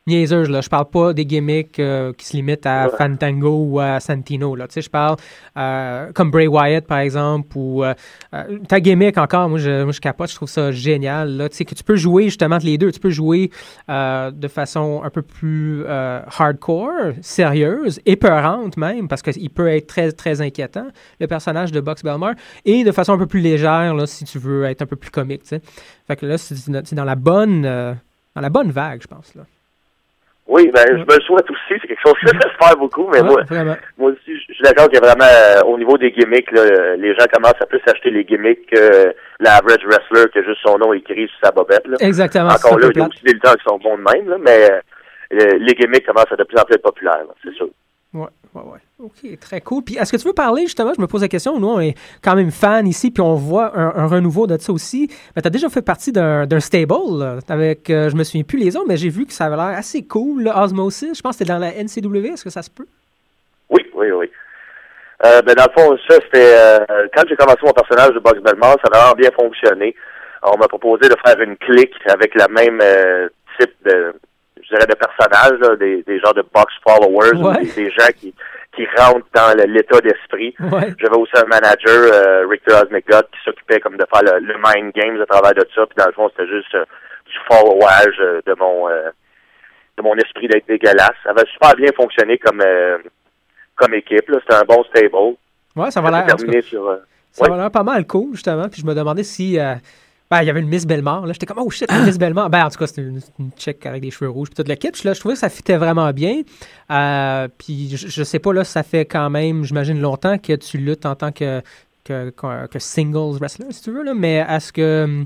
niaiseuses. 0.08 0.50
Là. 0.50 0.62
Je 0.62 0.70
parle 0.70 0.90
pas 0.90 1.14
des 1.14 1.26
gimmicks 1.26 1.80
euh, 1.80 2.14
qui 2.14 2.26
se 2.26 2.36
limitent 2.38 2.66
à 2.66 2.86
Ouais. 2.86 2.98
Fantango 2.98 3.66
ou 3.66 3.80
à 3.80 4.00
Santino. 4.00 4.56
Là. 4.56 4.68
Tu 4.68 4.74
sais, 4.76 4.82
je 4.82 4.90
parle 4.90 5.16
euh, 5.58 6.12
comme 6.14 6.30
Bray 6.30 6.48
Wyatt, 6.48 6.86
par 6.86 7.00
exemple, 7.00 7.58
ou 7.58 7.84
euh, 7.84 7.94
ta 8.68 8.80
gimmick 8.80 9.18
encore, 9.18 9.50
moi 9.50 9.58
je, 9.58 9.84
moi 9.84 9.92
je 9.92 10.00
capote, 10.00 10.30
je 10.30 10.36
trouve 10.36 10.50
ça 10.50 10.72
génial. 10.72 11.38
Là. 11.38 11.50
Tu 11.50 11.58
sais, 11.58 11.66
que 11.66 11.74
tu 11.74 11.84
peux 11.84 11.96
jouer 11.96 12.26
justement 12.26 12.58
les 12.62 12.78
deux. 12.78 12.92
Tu 12.92 13.00
peux 13.00 13.10
jouer 13.10 13.50
de 13.88 14.48
façon 14.48 15.02
un 15.04 15.10
peu 15.10 15.22
plus 15.22 15.86
hardcore, 15.88 17.14
sérieuse, 17.22 18.00
épeurante 18.06 18.78
même, 18.78 19.08
parce 19.08 19.22
qu'il 19.22 19.50
peut 19.50 19.68
être 19.68 19.88
très, 19.88 20.12
très 20.12 20.42
inquiétant, 20.42 20.88
le 21.20 21.28
personnage 21.28 21.72
de 21.72 21.80
Box 21.80 22.04
Belmar, 22.04 22.34
et 22.66 22.84
de 22.84 22.92
façon 22.92 23.14
un 23.14 23.18
peu 23.18 23.28
plus 23.28 23.40
légère, 23.42 23.94
là, 23.94 24.06
si 24.06 24.26
tu 24.26 24.38
veux 24.38 24.66
être 24.66 24.82
un 24.82 24.86
peu 24.86 24.96
plus 24.96 25.12
comique. 25.12 25.44
tu 25.44 25.50
sais. 25.50 25.62
Fait 26.08 26.16
que 26.16 26.26
là, 26.26 26.38
c'est 26.38 26.94
dans 26.94 27.04
la 27.04 27.16
bonne, 27.16 27.62
dans 27.64 28.42
la 28.42 28.50
bonne 28.50 28.72
vague, 28.72 29.02
je 29.02 29.08
pense. 29.08 29.34
Là. 29.36 29.44
Oui, 30.48 30.70
ben, 30.72 30.86
je 30.88 30.94
me 30.98 31.16
le 31.16 31.22
souhaite 31.22 31.50
aussi. 31.50 31.80
C'est 31.82 31.88
quelque 31.88 32.02
chose 32.06 32.14
que 32.22 32.28
j'espère 32.34 32.78
beaucoup, 32.78 33.08
mais 33.12 33.20
Ouais, 33.22 33.28
moi, 33.28 33.42
vraiment. 33.50 33.76
moi 33.98 34.12
aussi, 34.12 34.38
je 34.48 34.54
suis 34.54 34.64
d'accord 34.64 34.88
qu'il 34.90 35.00
y 35.00 35.04
a 35.04 35.06
vraiment, 35.06 35.26
euh, 35.26 35.62
au 35.66 35.78
niveau 35.78 35.98
des 35.98 36.12
gimmicks, 36.12 36.52
là, 36.52 36.96
les 36.96 37.16
gens 37.16 37.26
commencent 37.34 37.60
à 37.62 37.66
plus 37.66 37.82
acheter 37.88 38.12
les 38.12 38.24
gimmicks 38.26 38.66
que 38.72 39.14
l'average 39.40 39.84
wrestler 39.86 40.30
qui 40.32 40.40
a 40.40 40.44
juste 40.44 40.62
son 40.64 40.78
nom 40.78 40.94
écrit 40.94 41.28
sur 41.28 41.38
sa 41.44 41.52
bobette. 41.52 41.88
Là. 41.88 41.98
Exactement. 42.00 42.50
Encore 42.50 42.78
là, 42.78 42.90
il 42.94 42.98
y 43.00 43.02
a 43.02 43.08
aussi 43.08 43.24
des 43.24 43.34
lutteurs 43.34 43.56
qui 43.58 43.64
sont 43.68 43.80
bons 43.80 43.98
de 43.98 44.04
même, 44.04 44.30
là, 44.30 44.38
mais 44.40 44.70
euh, 44.72 45.58
les 45.58 45.74
gimmicks 45.74 46.06
commencent 46.06 46.32
à 46.32 46.36
de 46.36 46.44
plus 46.44 46.58
en 46.60 46.64
plus 46.64 46.76
être 46.76 46.84
populaires, 46.84 47.24
c'est 47.44 47.54
sûr. 47.56 47.68
Ouais, 48.14 48.28
ouais, 48.54 48.62
ouais. 48.62 48.80
OK, 48.98 49.38
très 49.42 49.60
cool. 49.60 49.84
Puis 49.84 49.98
est-ce 49.98 50.10
que 50.10 50.16
tu 50.16 50.26
veux 50.26 50.34
parler, 50.34 50.62
justement, 50.62 50.94
je 50.96 51.02
me 51.02 51.08
pose 51.08 51.22
la 51.22 51.28
question, 51.28 51.60
nous, 51.60 51.68
on 51.68 51.82
est 51.82 51.96
quand 52.24 52.34
même 52.34 52.50
fans 52.50 52.86
ici, 52.86 53.12
puis 53.12 53.22
on 53.22 53.36
voit 53.36 53.78
un, 53.78 53.94
un 53.94 54.08
renouveau 54.08 54.48
de 54.48 54.58
ça 54.58 54.72
aussi. 54.72 55.10
Mais 55.36 55.42
tu 55.42 55.48
as 55.48 55.52
déjà 55.52 55.68
fait 55.68 55.82
partie 55.82 56.14
d'un 56.14 56.60
stable, 56.62 56.94
là, 57.20 57.40
avec, 57.50 57.90
euh, 57.90 58.10
je 58.10 58.16
me 58.16 58.24
souviens 58.24 58.44
plus 58.44 58.58
les 58.58 58.78
autres, 58.78 58.88
mais 58.88 58.96
j'ai 58.96 59.10
vu 59.10 59.26
que 59.26 59.34
ça 59.34 59.46
avait 59.46 59.58
l'air 59.58 59.78
assez 59.78 60.08
cool, 60.08 60.44
là, 60.44 60.64
Osmosis. 60.64 61.18
Je 61.18 61.22
pense 61.22 61.34
que 61.34 61.40
c'était 61.40 61.52
dans 61.52 61.60
la 61.60 61.72
NCW, 61.72 62.34
est-ce 62.34 62.46
que 62.46 62.50
ça 62.50 62.62
se 62.62 62.70
peut? 62.70 62.88
Oui, 63.70 63.86
oui, 63.96 64.12
oui. 64.12 64.32
Euh, 65.26 65.42
ben, 65.42 65.56
dans 65.56 65.66
le 65.66 65.82
fond, 65.82 65.98
ça, 66.10 66.16
c'était 66.24 66.56
euh, 66.56 67.08
quand 67.14 67.24
j'ai 67.28 67.36
commencé 67.36 67.60
mon 67.64 67.74
personnage 67.74 68.14
de 68.14 68.20
Box 68.20 68.40
Belmont, 68.40 68.78
ça 68.82 68.90
a 68.94 68.98
vraiment 68.98 69.16
bien 69.16 69.32
fonctionné. 69.32 69.94
On 70.44 70.58
m'a 70.58 70.70
proposé 70.70 71.10
de 71.10 71.16
faire 71.26 71.40
une 71.42 71.58
clique 71.58 71.96
avec 72.08 72.34
la 72.36 72.48
même 72.48 72.80
euh, 72.82 73.28
type 73.60 73.74
de 73.84 74.14
je 74.62 74.76
dirais 74.76 74.88
de 74.88 74.96
personnages, 74.96 75.60
là, 75.60 75.76
des, 75.76 76.02
des 76.04 76.20
genres 76.20 76.34
de 76.34 76.44
box 76.54 76.74
followers, 76.84 77.38
ou 77.38 77.76
des 77.76 77.92
gens 77.92 78.08
qui, 78.16 78.34
qui 78.76 78.86
rentrent 78.98 79.28
dans 79.34 79.56
l'état 79.68 80.00
d'esprit. 80.02 80.56
Ouais. 80.60 80.94
J'avais 81.00 81.18
aussi 81.18 81.32
un 81.38 81.46
manager, 81.46 82.12
euh, 82.14 82.48
Richter 82.48 82.74
Osmigott, 82.74 83.28
qui 83.32 83.40
s'occupait 83.44 83.80
comme 83.80 83.98
de 83.98 84.06
faire 84.14 84.24
le, 84.24 84.46
le 84.46 84.56
mind 84.64 84.94
games 84.94 85.22
à 85.22 85.26
travers 85.26 85.54
de 85.54 85.66
ça. 85.74 85.86
Puis 85.86 85.96
dans 85.98 86.08
le 86.08 86.14
fond, 86.14 86.30
c'était 86.30 86.50
juste 86.52 86.74
euh, 86.76 86.86
du 87.26 87.38
followage 87.50 88.18
euh, 88.20 88.42
de 88.46 88.56
mon 88.60 88.90
euh, 88.90 89.10
de 89.98 90.04
mon 90.04 90.16
esprit 90.16 90.48
d'être 90.48 90.68
dégueulasse. 90.68 91.16
Ça 91.24 91.30
avait 91.32 91.46
super 91.54 91.76
bien 91.76 91.92
fonctionné 91.96 92.38
comme 92.38 92.62
euh, 92.62 92.98
comme 93.76 93.94
équipe. 93.94 94.28
là. 94.30 94.38
C'était 94.42 94.56
un 94.62 94.66
bon 94.66 94.84
stable. 94.86 95.36
Ouais, 95.76 95.92
ça 95.92 96.02
va 96.02 96.12
l'air. 96.12 96.26
terminé 96.26 96.62
sur. 96.62 96.88
euh, 96.88 96.98
Ça 97.32 97.44
Ouais. 97.46 97.50
va 97.52 97.58
l'air 97.58 97.72
pas 97.72 97.84
mal 97.84 98.06
cool, 98.08 98.34
justement. 98.34 98.68
Puis 98.70 98.82
je 98.82 98.86
me 98.88 98.94
demandais 98.94 99.24
si. 99.24 99.58
Euh, 100.26 100.36
ben, 100.38 100.42
il 100.42 100.48
y 100.48 100.50
avait 100.50 100.60
une 100.60 100.68
Miss 100.68 100.86
Bellemare. 100.86 101.26
Là, 101.26 101.34
j'étais 101.34 101.46
comme, 101.46 101.60
oh 101.60 101.70
shit, 101.70 101.92
une 101.92 102.06
Miss 102.06 102.18
Bellemare. 102.18 102.50
Ben, 102.50 102.66
en 102.66 102.70
tout 102.70 102.78
cas, 102.80 102.88
c'était 102.88 103.02
une, 103.04 103.22
une 103.40 103.52
chick 103.58 103.86
avec 103.86 104.02
des 104.02 104.12
cheveux 104.12 104.30
rouges. 104.30 104.50
Puis 104.50 104.56
toute 104.56 104.68
le 104.68 104.76
kit. 104.76 104.90
Là, 105.04 105.14
je 105.14 105.20
trouvais 105.20 105.36
que 105.36 105.40
ça 105.40 105.50
fitait 105.50 105.78
vraiment 105.78 106.12
bien. 106.12 106.42
Euh, 106.92 107.48
puis 107.58 107.96
je, 107.96 108.08
je 108.08 108.24
sais 108.24 108.40
pas, 108.40 108.54
là, 108.54 108.64
ça 108.64 108.84
fait 108.84 109.06
quand 109.06 109.30
même, 109.30 109.64
j'imagine, 109.64 110.00
longtemps 110.02 110.38
que 110.38 110.54
tu 110.54 110.78
luttes 110.78 111.06
en 111.06 111.16
tant 111.16 111.32
que, 111.32 111.62
que, 112.04 112.30
que, 112.32 112.68
que 112.68 112.80
singles 112.80 113.38
wrestler, 113.40 113.68
si 113.72 113.82
tu 113.84 113.92
veux. 113.92 114.04
Là. 114.04 114.14
Mais 114.14 114.46
est-ce 114.50 114.74
que. 114.74 115.26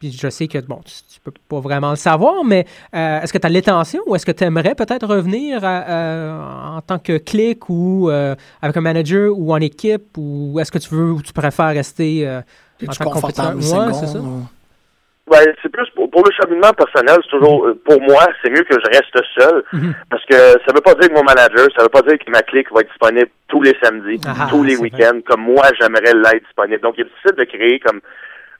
Puis 0.00 0.12
je 0.12 0.28
sais 0.30 0.46
que, 0.46 0.58
bon, 0.58 0.80
tu, 0.84 0.92
tu 1.12 1.18
peux 1.20 1.32
pas 1.48 1.58
vraiment 1.58 1.90
le 1.90 1.96
savoir, 1.96 2.44
mais 2.44 2.66
euh, 2.94 3.20
est-ce 3.20 3.32
que 3.32 3.38
tu 3.38 3.46
as 3.48 3.50
l'intention 3.50 4.00
ou 4.06 4.14
est-ce 4.14 4.24
que 4.24 4.30
tu 4.30 4.44
aimerais 4.44 4.76
peut-être 4.76 5.04
revenir 5.08 5.64
à- 5.64 5.78
à- 5.78 6.76
en 6.76 6.80
tant 6.82 7.00
que 7.00 7.18
click 7.18 7.68
ou 7.68 8.08
euh, 8.08 8.36
avec 8.62 8.76
un 8.76 8.80
manager 8.80 9.36
ou 9.36 9.52
en 9.52 9.56
équipe 9.56 10.16
ou 10.16 10.56
est-ce 10.60 10.70
que 10.70 10.78
tu 10.78 10.94
veux 10.94 11.10
ou 11.10 11.20
tu 11.20 11.32
préfères 11.32 11.70
rester 11.74 12.28
euh, 12.28 12.40
Es-tu 12.82 13.02
confortable? 13.04 13.56
Ouais, 13.58 13.92
c'est 13.94 14.06
ça. 14.06 14.18
ou- 14.18 14.42
Ben, 15.30 15.44
c'est 15.62 15.68
plus 15.68 15.86
pour, 15.94 16.08
pour 16.10 16.24
le 16.24 16.32
cheminement 16.32 16.72
personnel, 16.72 17.18
c'est 17.22 17.28
toujours 17.36 17.66
euh, 17.66 17.78
pour 17.84 18.00
moi, 18.00 18.26
c'est 18.42 18.48
mieux 18.50 18.62
que 18.64 18.74
je 18.80 18.86
reste 18.88 19.18
seul. 19.38 19.62
Mhm. 19.74 19.94
Parce 20.10 20.24
que 20.24 20.34
ça 20.34 20.72
veut 20.74 20.80
pas 20.80 20.94
dire 20.94 21.10
que 21.10 21.14
mon 21.14 21.22
manager, 21.22 21.66
ça 21.76 21.82
veut 21.82 21.90
pas 21.90 22.00
dire 22.02 22.18
que 22.18 22.30
ma 22.30 22.40
clique 22.42 22.72
va 22.72 22.80
être 22.80 22.88
disponible 22.88 23.28
tous 23.48 23.60
les 23.60 23.76
samedis, 23.82 24.20
Ah, 24.26 24.46
tous 24.48 24.64
les 24.64 24.76
week-ends, 24.78 25.20
comme 25.26 25.42
moi 25.42 25.64
j'aimerais 25.78 26.14
l'être 26.14 26.44
disponible. 26.44 26.80
Donc 26.80 26.94
il 26.96 27.02
est 27.02 27.04
difficile 27.04 27.36
de 27.36 27.44
créer 27.44 27.78
comme 27.80 28.00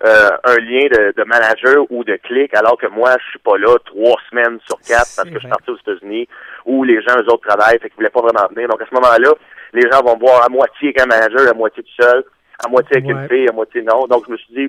euh, 0.05 0.29
un 0.45 0.57
lien 0.57 0.87
de, 0.93 1.15
de 1.17 1.25
manager 1.25 1.87
ou 1.91 2.05
de 2.05 2.17
clique 2.23 2.55
alors 2.55 2.77
que 2.77 2.87
moi 2.87 3.17
je 3.25 3.31
suis 3.31 3.39
pas 3.41 3.57
là 3.59 3.75
trois 3.87 4.17
semaines 4.31 4.59
sur 4.67 4.77
quatre 4.87 5.09
parce 5.17 5.29
que 5.29 5.35
je 5.35 5.39
suis 5.41 5.49
parti 5.49 5.71
aux 5.71 5.77
États-Unis 5.79 6.29
où 6.67 6.85
les 6.85 7.01
gens 7.03 7.17
eux 7.19 7.33
autres 7.33 7.49
travaillent, 7.49 7.79
fait 7.81 7.89
qu'ils 7.89 7.97
voulaient 7.97 8.11
pas 8.11 8.21
vraiment 8.21 8.47
venir. 8.55 8.69
Donc 8.69 8.81
à 8.83 8.87
ce 8.89 8.95
moment-là, 8.95 9.33
les 9.73 9.91
gens 9.91 10.03
vont 10.05 10.17
me 10.17 10.21
voir 10.21 10.45
à 10.45 10.49
moitié 10.51 10.89
avec 10.91 11.01
un 11.01 11.07
manager, 11.07 11.49
à 11.51 11.55
moitié 11.55 11.83
tout 11.83 12.03
seul, 12.05 12.23
à 12.65 12.69
moitié 12.69 12.97
avec 12.97 13.07
Ouais. 13.09 13.13
une 13.23 13.29
fille, 13.29 13.49
à 13.49 13.53
moitié 13.53 13.83
non. 13.83 14.07
Donc 14.07 14.25
je 14.27 14.33
me 14.33 14.37
suis 14.37 14.55
dit 14.55 14.69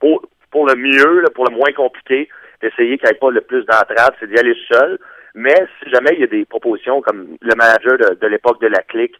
pour, 0.00 0.22
pour 0.50 0.66
le 0.66 0.74
mieux, 0.76 1.20
là, 1.20 1.30
pour 1.34 1.44
le 1.48 1.54
moins 1.56 1.72
compliqué, 1.72 2.28
d'essayer 2.62 2.98
qu'il 2.98 3.06
n'y 3.08 3.14
ait 3.16 3.18
pas 3.18 3.30
le 3.30 3.40
plus 3.40 3.64
d'entraves, 3.64 4.14
c'est 4.20 4.28
d'y 4.28 4.38
aller 4.38 4.56
seul. 4.70 4.98
Mais 5.34 5.54
si 5.82 5.90
jamais 5.90 6.10
il 6.14 6.20
y 6.20 6.24
a 6.24 6.28
des 6.28 6.44
propositions 6.44 7.02
comme 7.02 7.36
le 7.40 7.54
manager 7.56 7.98
de, 7.98 8.14
de 8.14 8.26
l'époque 8.28 8.60
de 8.60 8.68
la 8.68 8.80
clique, 8.82 9.16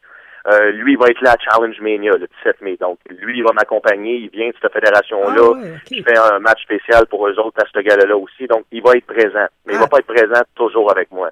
euh, 0.46 0.70
lui, 0.72 0.92
il 0.92 0.98
va 0.98 1.06
être 1.08 1.22
là 1.22 1.32
à 1.32 1.36
Challenge 1.38 1.80
Mania 1.80 2.12
le 2.12 2.28
17 2.44 2.60
mai. 2.60 2.76
Donc, 2.78 2.98
lui, 3.08 3.38
il 3.38 3.42
va 3.42 3.52
m'accompagner, 3.54 4.16
il 4.16 4.28
vient 4.28 4.48
de 4.50 4.54
cette 4.60 4.72
fédération-là. 4.74 5.34
Ah 5.38 5.50
ouais. 5.52 5.72
Je 5.90 6.02
fais 6.02 6.18
un 6.18 6.38
match 6.38 6.62
spécial 6.62 7.06
pour 7.06 7.26
eux 7.26 7.38
autres 7.40 7.64
à 7.64 7.66
ce 7.74 7.80
gala-là 7.82 8.14
aussi. 8.16 8.46
Donc, 8.46 8.64
il 8.70 8.82
va 8.82 8.92
être 8.94 9.06
présent. 9.06 9.46
Mais 9.66 9.72
il 9.72 9.76
Ah. 9.76 9.80
va 9.80 9.86
pas 9.88 9.98
être 10.00 10.06
présent 10.06 10.42
toujours 10.54 10.90
avec 10.92 11.10
moi. 11.10 11.30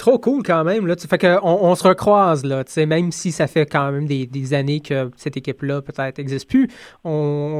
Trop 0.00 0.18
cool 0.18 0.42
quand 0.42 0.64
même. 0.64 0.86
Là. 0.86 0.96
Tu- 0.96 1.06
Fait 1.06 1.18
que 1.18 1.36
on, 1.42 1.62
on 1.70 1.74
se 1.74 1.86
recroise, 1.86 2.42
là, 2.44 2.64
même 2.86 3.12
si 3.12 3.32
ça 3.32 3.46
fait 3.46 3.66
quand 3.66 3.92
même 3.92 4.06
des, 4.06 4.26
des 4.26 4.54
années 4.54 4.80
que 4.80 5.10
cette 5.16 5.36
équipe-là 5.36 5.82
peut-être 5.82 6.16
n'existe 6.16 6.48
plus. 6.48 6.68
On, 7.04 7.10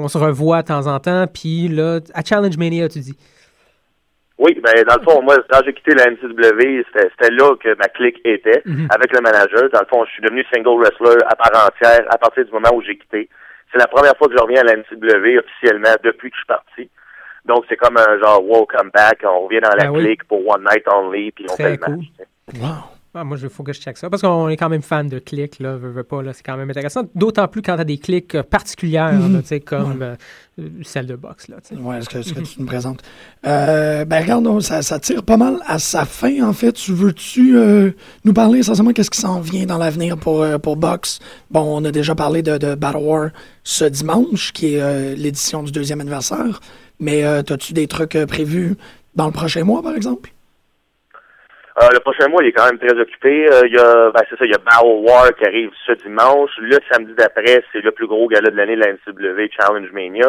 on 0.05 0.09
se 0.09 0.16
revoit 0.16 0.62
de 0.62 0.68
temps 0.68 0.86
en 0.86 0.99
temps. 1.01 1.26
Puis 1.26 1.68
là, 1.68 2.01
à 2.14 2.24
Challenge 2.24 2.57
Mania, 2.57 2.88
tu 2.88 3.01
dis. 3.01 3.14
Oui, 4.38 4.59
ben 4.64 4.72
dans 4.88 4.97
le 4.97 5.03
fond, 5.03 5.20
moi, 5.22 5.36
quand 5.51 5.61
j'ai 5.66 5.74
quitté 5.74 5.93
la 5.95 6.07
NCW, 6.11 6.82
c'était 6.95 7.30
là 7.30 7.55
que 7.62 7.76
ma 7.76 7.88
clique 7.88 8.18
était, 8.24 8.62
Mhm. 8.64 8.88
avec 8.88 9.12
le 9.12 9.20
manager. 9.20 9.68
Dans 9.70 9.80
le 9.80 9.86
fond, 9.91 10.03
je 10.07 10.12
suis 10.12 10.22
devenu 10.22 10.43
single 10.51 10.80
wrestler 10.80 11.22
à 11.28 11.36
part 11.36 11.66
entière 11.68 12.07
à 12.09 12.16
partir 12.16 12.47
du 12.47 12.51
moment 12.53 12.70
où 12.74 12.80
j'ai 12.80 12.97
quitté. 12.97 13.28
C'est 13.70 13.78
la 13.78 13.86
première 13.86 14.16
fois 14.16 14.28
que 14.28 14.34
je 14.34 14.43
reviens 14.43 14.62
à 14.62 14.64
la 14.64 14.76
NCW 14.78 15.38
officiellement 15.38 15.95
depuis 16.03 16.30
que 16.30 16.36
je 16.36 16.41
suis 16.41 16.47
parti. 16.47 16.91
Donc, 17.47 17.64
c'est 17.68 17.76
comme 17.76 17.97
un 17.97 18.18
genre 18.18 18.43
welcome 18.45 18.91
back. 18.93 19.20
On 19.24 19.45
revient 19.47 19.61
dans 19.62 19.70
la 19.76 19.84
Ben 19.84 19.91
oui. 19.91 20.05
clique 20.05 20.24
pour 20.24 20.47
One 20.47 20.62
Night 20.64 20.84
Only, 20.86 21.30
puis 21.32 21.47
on 21.51 21.55
Très 21.55 21.64
fait 21.64 21.70
le 21.72 21.76
cool. 21.78 21.97
match. 21.97 22.61
Wow. 22.61 23.00
Ah, 23.13 23.25
moi, 23.25 23.37
il 23.43 23.49
faut 23.49 23.65
que 23.65 23.73
je 23.73 23.81
check 23.81 23.97
ça. 23.99 24.09
Parce 24.09 24.23
qu'on 24.23 24.49
est 24.49 24.57
quand 24.57 24.69
même 24.69 24.83
fan 24.83 25.09
de 25.09 25.19
clics, 25.19 25.59
là, 25.59 25.75
veux, 25.77 25.91
veux 25.91 26.05
pas, 26.05 26.23
là, 26.23 26.33
c'est 26.33 26.45
quand 26.45 26.57
même 26.57 26.71
intéressant. 26.71 27.03
D'autant 27.17 27.49
plus 27.49 27.61
quand 27.61 27.75
tu 27.75 27.81
as 27.81 27.85
des 27.85 27.99
clics 27.99 28.37
euh, 28.37 28.45
particulières, 28.45 29.13
Mhm. 29.13 29.33
là, 29.33 29.41
tu 29.43 29.49
sais, 29.49 29.59
comme 29.59 30.01
euh, 30.03 30.15
euh, 30.61 30.69
celle 30.85 31.07
de 31.09 31.17
boxe, 31.17 31.49
là. 31.49 31.57
Ouais, 31.81 32.01
ce 32.03 32.09
que, 32.09 32.23
ce 32.23 32.33
que 32.33 32.39
tu 32.39 32.61
nous 32.61 32.67
présentes. 32.67 33.03
Euh, 33.45 34.05
ben 34.05 34.23
regarde, 34.23 34.61
ça, 34.61 34.83
ça 34.83 35.01
tire 35.01 35.25
pas 35.25 35.37
mal 35.37 35.59
à 35.67 35.81
sa 35.81 36.05
fin, 36.05 36.41
en 36.49 36.53
fait. 36.53 36.71
Tu 36.73 36.93
veux-tu 36.93 37.57
euh, 37.57 37.91
nous 38.25 38.33
parler 38.33 38.61
essentiellement 38.61 38.93
qu'est-ce 38.93 39.11
qui 39.11 39.21
s'en 39.21 39.41
vient 39.41 39.67
dans 39.67 39.79
l'avenir 39.79 40.17
pour, 40.17 40.47
pour 40.63 40.77
Box? 40.77 41.19
Bon, 41.51 41.63
on 41.63 41.85
a 41.85 41.91
déjà 41.91 42.15
parlé 42.15 42.43
de, 42.43 42.59
de 42.59 42.77
Battle 42.77 42.99
War 42.99 43.31
ce 43.65 43.87
dimanche, 43.87 44.53
qui 44.53 44.75
est 44.75 45.17
l'édition 45.17 45.65
du 45.65 45.73
deuxième 45.73 46.01
anniversaire. 46.01 46.61
Mais 47.01 47.25
as-tu 47.25 47.73
des 47.73 47.89
trucs 47.89 48.17
prévus 48.29 48.77
dans 49.17 49.27
le 49.27 49.33
prochain 49.33 49.65
mois, 49.65 49.83
par 49.83 49.97
exemple? 49.97 50.33
Euh, 51.83 51.89
le 51.95 52.01
prochain 52.01 52.28
mois, 52.28 52.43
il 52.43 52.49
est 52.49 52.53
quand 52.53 52.66
même 52.66 52.78
très 52.78 52.93
occupé. 52.99 53.47
Euh, 53.51 53.62
il 53.66 53.72
y 53.72 53.78
a, 53.78 54.11
ben, 54.11 54.20
c'est 54.28 54.37
ça, 54.39 54.45
il 54.45 54.51
y 54.51 54.55
a 54.55 54.59
Battle 54.59 55.01
War 55.07 55.35
qui 55.35 55.45
arrive 55.47 55.70
ce 55.87 55.93
dimanche. 55.93 56.51
Le 56.59 56.76
samedi 56.93 57.14
d'après, 57.14 57.64
c'est 57.72 57.81
le 57.81 57.91
plus 57.93 58.07
gros 58.07 58.26
gala 58.28 58.51
de 58.51 58.57
l'année 58.57 58.76
de 58.76 58.81
la 58.81 58.93
NCW, 58.93 59.49
Challenge 59.59 59.91
Mania. 59.93 60.28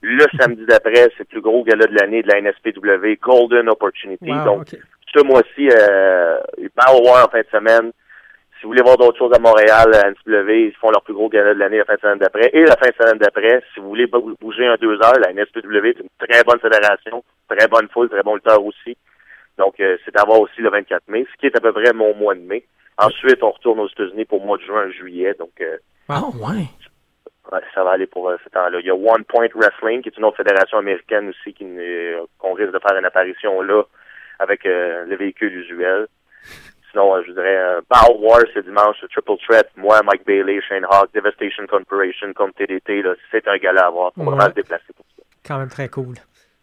Le 0.00 0.24
samedi 0.40 0.64
d'après, 0.66 1.08
c'est 1.16 1.20
le 1.20 1.24
plus 1.26 1.40
gros 1.42 1.64
gala 1.64 1.86
de 1.86 1.94
l'année 1.94 2.22
de 2.22 2.28
la 2.28 2.40
NSPW, 2.40 3.18
Golden 3.20 3.68
Opportunity. 3.68 4.30
Wow, 4.30 4.44
Donc, 4.44 4.68
ce 5.14 5.22
mois-ci, 5.22 5.68
euh, 5.70 6.38
Battle 6.74 7.02
War 7.04 7.26
en 7.26 7.30
fin 7.30 7.40
de 7.40 7.46
semaine. 7.52 7.92
Si 8.58 8.62
vous 8.62 8.70
voulez 8.70 8.82
voir 8.82 8.96
d'autres 8.96 9.18
choses 9.18 9.34
à 9.36 9.38
Montréal, 9.38 9.92
à 9.94 10.08
NSPW, 10.10 10.68
ils 10.68 10.74
font 10.80 10.90
leur 10.90 11.02
plus 11.02 11.12
gros 11.12 11.28
gala 11.28 11.52
de 11.52 11.58
l'année 11.58 11.76
la 11.78 11.84
fin 11.84 11.96
de 11.96 12.00
semaine 12.00 12.18
d'après. 12.18 12.48
Et 12.54 12.64
la 12.64 12.76
fin 12.76 12.88
de 12.88 12.94
semaine 12.98 13.18
d'après, 13.18 13.62
si 13.74 13.80
vous 13.80 13.88
voulez 13.88 14.06
bou- 14.06 14.34
bouger 14.40 14.66
un 14.66 14.76
deux 14.80 14.94
heures, 15.02 15.18
la 15.20 15.30
NSPW 15.32 15.88
est 15.88 16.00
une 16.00 16.08
très 16.26 16.42
bonne 16.42 16.58
fédération, 16.60 17.22
très 17.50 17.68
bonne 17.68 17.86
foule, 17.92 18.08
très 18.08 18.22
bon 18.22 18.36
lutteur 18.36 18.64
aussi. 18.64 18.96
Donc, 19.58 19.80
euh, 19.80 19.96
c'est 20.04 20.16
à 20.18 20.24
voir 20.24 20.40
aussi 20.40 20.60
le 20.60 20.70
24 20.70 21.08
mai, 21.08 21.26
ce 21.32 21.36
qui 21.38 21.46
est 21.46 21.56
à 21.56 21.60
peu 21.60 21.72
près 21.72 21.92
mon 21.92 22.14
mois 22.14 22.34
de 22.34 22.40
mai. 22.40 22.64
Ensuite, 22.98 23.42
on 23.42 23.50
retourne 23.50 23.80
aux 23.80 23.88
États-Unis 23.88 24.24
pour 24.24 24.40
le 24.40 24.46
mois 24.46 24.58
de 24.58 24.62
juin, 24.62 24.90
juillet. 24.90 25.34
Donc, 25.38 25.52
euh, 25.60 25.76
Ah, 26.08 26.22
ouais. 26.34 26.64
ouais, 27.52 27.60
ça 27.74 27.84
va 27.84 27.92
aller 27.92 28.06
pour 28.06 28.28
euh, 28.28 28.36
ce 28.44 28.48
temps-là. 28.50 28.78
Il 28.80 28.86
y 28.86 28.90
a 28.90 28.94
One 28.94 29.24
Point 29.24 29.48
Wrestling, 29.54 30.02
qui 30.02 30.08
est 30.10 30.16
une 30.18 30.24
autre 30.24 30.36
fédération 30.36 30.78
américaine 30.78 31.28
aussi, 31.30 31.52
qui 31.54 31.64
qu'on 32.38 32.52
risque 32.54 32.72
de 32.72 32.78
faire 32.78 32.98
une 32.98 33.04
apparition 33.04 33.60
là 33.62 33.82
avec 34.38 34.64
euh, 34.66 35.04
le 35.06 35.16
véhicule 35.16 35.54
usuel. 35.56 36.06
Sinon, 36.90 37.14
euh, 37.16 37.22
je 37.26 37.32
dirais 37.32 37.78
Battle 37.90 38.16
War, 38.20 38.40
c'est 38.54 38.64
dimanche, 38.64 38.96
Triple 39.10 39.36
Threat, 39.46 39.68
moi, 39.76 40.00
Mike 40.02 40.24
Bailey, 40.26 40.60
Shane 40.68 40.84
Hawk, 40.90 41.12
Devastation 41.14 41.66
Corporation, 41.66 42.32
comme 42.34 42.52
TDT, 42.52 43.02
là, 43.02 43.14
c'est 43.30 43.46
un 43.48 43.56
gala 43.58 43.86
à 43.86 43.90
voir. 43.90 44.12
Faut 44.14 44.22
vraiment 44.22 44.44
Ouais. 44.44 44.50
se 44.50 44.54
déplacer 44.54 44.92
pour 44.94 45.04
ça. 45.16 45.22
Quand 45.46 45.58
même 45.58 45.68
très 45.68 45.88
cool. 45.88 46.14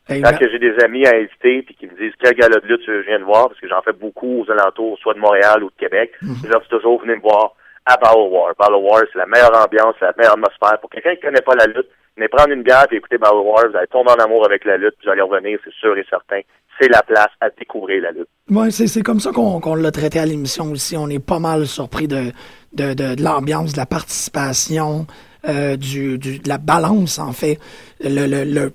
Quand 0.08 0.38
que 0.38 0.50
j'ai 0.52 0.60
des 0.60 0.76
amis 0.84 1.06
à 1.08 1.16
inviter 1.16 1.62
puis 1.64 1.76
qui 1.76 1.88
me 1.88 1.96
disent 1.96 2.14
quel 2.22 2.34
gala 2.36 2.60
de 2.60 2.68
lutte 2.68 2.82
je 2.86 3.06
viens 3.08 3.20
de 3.20 3.24
voir, 3.24 3.48
parce 3.48 3.60
que 3.60 3.70
j'en 3.70 3.82
fais 3.82 3.94
beaucoup 3.94 4.44
aux 4.44 4.52
alentours, 4.52 4.98
soit 5.00 5.14
de 5.14 5.20
Montréal 5.20 5.64
ou 5.64 5.70
de 5.70 5.76
Québec, 5.80 6.12
je 6.22 6.48
leur 6.50 6.62
dis 6.62 6.68
toujours 6.70 7.00
venez 7.02 7.16
me 7.16 7.22
voir 7.22 7.56
à 7.86 7.96
Battle 7.98 8.28
War. 8.30 8.54
Battle 8.60 8.76
War, 8.76 9.02
c'est 9.12 9.20
la 9.20 9.26
meilleure 9.26 9.56
ambiance, 9.56 9.96
c'est 10.00 10.06
la 10.06 10.14
meilleure 10.18 10.34
atmosphère. 10.34 10.80
Pour 10.82 10.90
quelqu'un 10.90 11.16
qui 11.16 11.22
connaît 11.22 11.42
pas 11.42 11.56
la 11.56 11.66
lutte, 11.68 11.88
venez 12.18 12.28
prendre 12.28 12.52
une 12.52 12.64
bière 12.64 12.86
et 12.92 12.96
écouter 12.96 13.18
Battle 13.18 13.38
War, 13.44 13.64
vous 13.70 13.78
allez 13.78 13.88
tomber 13.88 14.12
en 14.12 14.24
amour 14.24 14.46
avec 14.46 14.66
la 14.66 14.78
lutte, 14.78 14.96
puis 15.00 15.06
vous 15.08 15.12
allez 15.12 15.22
revenir, 15.22 15.58
c'est 15.64 15.74
sûr 15.74 15.98
et 15.98 16.06
certain. 16.10 16.42
C'est 16.82 16.90
la 16.90 17.02
place 17.04 17.30
à 17.40 17.50
découvrir 17.52 18.02
la 18.02 18.12
lutte. 18.12 18.28
Ouais, 18.50 18.72
c'est, 18.72 19.02
comme 19.04 19.20
ça 19.20 19.32
qu'on, 19.32 19.76
l'a 19.76 19.92
traité 19.92 20.20
à 20.20 20.26
l'émission 20.26 20.72
aussi. 20.72 20.98
On 20.98 21.08
est 21.08 21.24
pas 21.24 21.40
mal 21.40 21.66
surpris 21.68 22.08
de, 22.08 22.32
de, 22.74 22.94
de, 22.94 23.16
de 23.16 23.24
l'ambiance, 23.24 23.74
de 23.74 23.78
la 23.78 23.86
participation, 23.86 25.06
euh, 25.48 25.78
du, 25.78 26.18
du, 26.18 26.40
de 26.40 26.50
la 26.50 26.58
balance, 26.58 27.20
en 27.20 27.32
fait. 27.32 27.58
Le, 28.02 28.26
le, 28.28 28.44
le, 28.44 28.72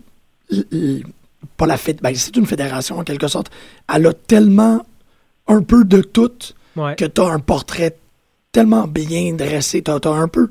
le- 0.50 1.02
pas 1.58 1.66
la 1.66 1.76
fête, 1.76 2.00
ben, 2.00 2.14
c'est 2.14 2.34
une 2.36 2.46
fédération 2.46 2.96
en 2.98 3.04
quelque 3.04 3.28
sorte. 3.28 3.50
Elle 3.94 4.06
a 4.06 4.14
tellement 4.14 4.86
un 5.46 5.62
peu 5.62 5.84
de 5.84 6.00
tout 6.00 6.32
Ouais. 6.76 6.94
que 6.94 7.04
tu 7.04 7.20
as 7.20 7.26
un 7.26 7.40
portrait 7.40 7.96
tellement 8.52 8.86
bien 8.86 9.34
dressé. 9.34 9.82
Tu 9.82 9.90
as, 9.90 9.98
un 10.06 10.28
peu. 10.28 10.48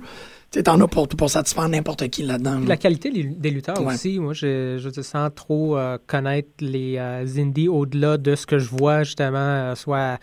Tu 0.51 0.61
en 0.67 0.81
as 0.81 0.87
pour, 0.87 1.07
pour 1.07 1.29
satisfaire 1.29 1.69
n'importe 1.69 2.09
qui 2.09 2.23
là-dedans. 2.23 2.59
La 2.67 2.75
qualité 2.77 3.09
des 3.11 3.23
des 3.23 3.49
lutteurs 3.49 3.79
Ouais. 3.81 3.93
aussi. 3.93 4.19
Moi, 4.19 4.33
je, 4.33 4.77
je 4.77 5.01
sens 5.01 5.29
trop 5.35 5.77
euh, 5.77 5.97
connaître 6.05 6.49
les 6.59 6.97
euh, 6.97 7.25
indies 7.37 7.69
au-delà 7.69 8.17
de 8.17 8.35
ce 8.35 8.45
que 8.45 8.59
je 8.59 8.69
vois 8.69 9.03
justement, 9.03 9.37
euh, 9.37 9.75
soit 9.75 10.19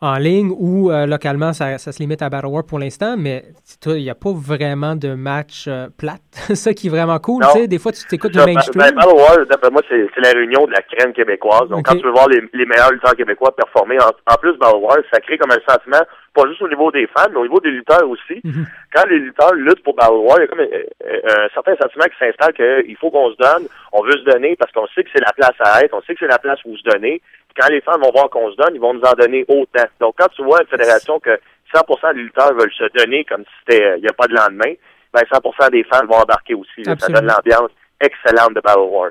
en 0.00 0.16
ligne 0.16 0.52
ou 0.56 0.90
euh, 0.90 1.06
localement, 1.06 1.52
ça, 1.52 1.76
ça 1.78 1.90
se 1.90 1.98
limite 1.98 2.22
à 2.22 2.30
Battle 2.30 2.46
War 2.46 2.62
pour 2.64 2.78
l'instant, 2.78 3.16
mais 3.18 3.44
il 3.86 3.94
n'y 3.94 4.10
a 4.10 4.14
pas 4.14 4.30
vraiment 4.32 4.94
de 4.94 5.14
match 5.14 5.64
euh, 5.66 5.88
plate. 5.96 6.22
ça 6.54 6.72
qui 6.72 6.86
est 6.86 6.90
vraiment 6.90 7.18
cool. 7.18 7.42
Tu 7.52 7.58
sais, 7.60 7.66
Des 7.68 7.78
fois, 7.78 7.90
tu 7.92 8.04
t'écoutes 8.06 8.32
du 8.32 8.38
Ça, 8.38 8.46
mainstream. 8.46 8.80
ben, 8.80 8.94
Battle 8.94 9.14
War, 9.16 9.46
d'après 9.50 9.70
moi, 9.70 9.82
c'est 9.88 10.06
la 10.22 10.30
réunion 10.30 10.66
de 10.66 10.72
la 10.72 10.82
crème 10.82 11.12
québécoise. 11.12 11.68
Donc, 11.68 11.84
quand 11.86 11.96
tu 11.96 12.04
veux 12.04 12.12
voir 12.12 12.28
les, 12.28 12.40
les 12.52 12.66
meilleurs 12.66 12.92
lutteurs 12.92 13.16
québécois 13.16 13.54
performer, 13.56 13.98
en, 14.00 14.10
en 14.32 14.36
plus, 14.40 14.56
Battle 14.58 14.78
War, 14.78 14.96
ça 15.12 15.20
crée 15.20 15.36
comme 15.36 15.50
un 15.50 15.72
sentiment, 15.72 16.04
pas 16.34 16.46
juste 16.48 16.62
au 16.62 16.68
niveau 16.68 16.90
des 16.92 17.06
fans, 17.08 17.28
mais 17.30 17.36
au 17.38 17.42
niveau 17.42 17.60
des 17.60 17.70
lutteurs 17.70 18.08
aussi. 18.08 18.40
Mhm. 18.44 18.66
Quand 18.94 19.06
les 19.08 19.18
lutteurs 19.18 19.54
luttent 19.54 19.82
pour 19.82 19.94
Battle 19.94 20.14
War, 20.14 20.38
il 20.38 20.42
y 20.42 20.44
a 20.44 20.46
comme 20.48 20.60
un, 20.60 20.64
un- 20.64 21.44
un 21.44 21.48
certain 21.54 21.74
sentiment 21.76 22.04
qui 22.04 22.18
s'installe 22.18 22.52
qu'il 22.54 22.96
faut 22.96 23.10
qu'on 23.10 23.30
se 23.32 23.36
donne, 23.36 23.66
on 23.92 24.02
veut 24.04 24.12
se 24.18 24.24
donner 24.30 24.54
parce 24.56 24.70
qu'on 24.72 24.86
sait 24.94 25.02
que 25.04 25.10
c'est 25.12 25.24
la 25.24 25.32
place 25.32 25.54
à 25.60 25.82
être, 25.84 25.94
on 25.94 26.02
sait 26.02 26.14
que 26.14 26.20
c'est 26.20 26.26
la 26.30 26.38
place 26.38 26.58
où 26.64 26.76
se 26.76 26.82
donner. 26.84 27.20
Puis 27.48 27.56
quand 27.60 27.68
les 27.70 27.80
fans 27.80 27.98
vont 27.98 28.12
voir 28.12 28.30
qu'on 28.30 28.50
se 28.50 28.56
donne, 28.56 28.74
ils 28.74 28.80
vont 28.80 28.94
nous 28.94 29.02
en 29.02 29.14
donner 29.14 29.44
autant. 29.48 29.86
Donc, 30.00 30.14
quand 30.18 30.28
tu 30.28 30.42
vois 30.44 30.60
une 30.62 30.68
fédération 30.68 31.18
que 31.18 31.38
100% 31.74 32.14
des 32.14 32.20
lutteurs 32.20 32.54
veulent 32.54 32.72
se 32.72 32.84
donner 32.96 33.24
comme 33.24 33.42
si 33.42 33.50
c'était, 33.66 33.84
euh, 33.84 33.96
il 33.96 34.02
n'y 34.02 34.08
a 34.08 34.12
pas 34.12 34.26
de 34.26 34.34
lendemain, 34.34 34.72
ben 35.12 35.22
100% 35.30 35.70
des 35.70 35.84
fans 35.84 36.06
vont 36.06 36.16
embarquer 36.16 36.54
aussi. 36.54 36.82
là. 36.84 36.94
Ça 36.98 37.08
donne 37.08 37.26
l'ambiance 37.26 37.70
excellente 38.00 38.54
de 38.54 38.60
Battle 38.60 38.80
Wars. 38.90 39.10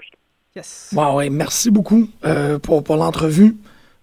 Yes. 0.55 0.91
Ouais, 0.95 1.30
merci 1.30 1.70
beaucoup 1.70 2.07
euh, 2.26 2.57
pour, 2.57 2.84
pour 2.84 2.95
l'entrevue. 2.95 3.53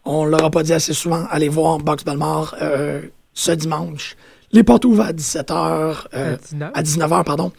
On 0.05 0.25
l'aura 0.25 0.51
pas 0.51 0.63
dit 0.63 0.73
assez 0.73 0.93
souvent. 0.93 1.25
Allez 1.31 1.49
voir 1.49 1.79
Box 1.79 2.05
Belmar 2.05 2.55
euh, 2.61 3.03
ce 3.33 3.53
dimanche. 3.53 4.17
Les 4.53 4.63
portes 4.63 4.85
ouvrent 4.85 5.05
à 5.07 5.13
17h. 5.13 6.07
euh, 6.15 6.35
À 6.35 6.37
19. 6.37 6.71
à 6.75 6.83
19h, 6.83 7.25
pardon. 7.25 7.53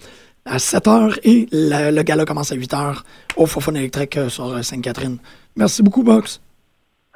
À 0.45 0.57
7h 0.57 1.19
et 1.23 1.47
le, 1.51 1.91
le 1.91 2.03
gala 2.03 2.23
commence 2.25 2.51
à 2.51 2.55
8h 2.55 3.01
au 3.35 3.45
Fofone 3.47 3.77
électrique 3.77 4.15
euh, 4.17 4.29
sur 4.29 4.45
euh, 4.53 4.61
Sainte-Catherine. 4.61 5.17
Merci 5.55 5.81
beaucoup, 5.81 6.03
Box. 6.03 6.39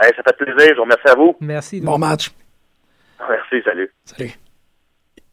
Hey, 0.02 0.12
ça 0.16 0.24
fait 0.24 0.44
plaisir. 0.46 0.70
Je 0.72 0.76
vous 0.78 0.82
remercie 0.84 1.08
à 1.08 1.16
vous. 1.16 1.36
Merci. 1.40 1.80
Bon 1.82 1.98
match. 2.00 2.32
Merci, 3.20 3.64
salut. 3.64 3.92
Salut. 4.06 4.32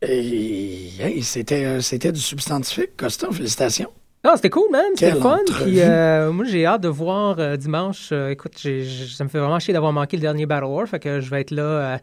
Et 0.02 0.90
hey, 1.00 1.22
c'était, 1.22 1.80
c'était 1.80 2.12
du 2.12 2.20
substantifique. 2.20 2.96
Costa, 2.96 3.28
félicitations. 3.32 3.90
Non, 4.24 4.32
c'était 4.34 4.50
cool, 4.50 4.70
man. 4.72 4.82
C'était 4.96 5.12
fun. 5.20 5.38
Puis, 5.62 5.80
euh, 5.80 6.32
moi, 6.32 6.44
j'ai 6.46 6.66
hâte 6.66 6.80
de 6.82 6.88
voir 6.88 7.36
euh, 7.38 7.56
dimanche. 7.56 8.08
Euh, 8.10 8.30
écoute, 8.30 8.54
j'ai- 8.58 8.82
j'ai- 8.82 9.06
ça 9.14 9.22
me 9.22 9.28
fait 9.28 9.38
vraiment 9.38 9.58
chier 9.60 9.72
d'avoir 9.72 9.92
manqué 9.92 10.16
le 10.16 10.20
dernier 10.22 10.46
Battle 10.46 10.64
War. 10.66 10.86
Fait 10.88 10.98
que 10.98 11.20
je 11.20 11.30
vais 11.30 11.42
être 11.42 11.52
là 11.52 12.00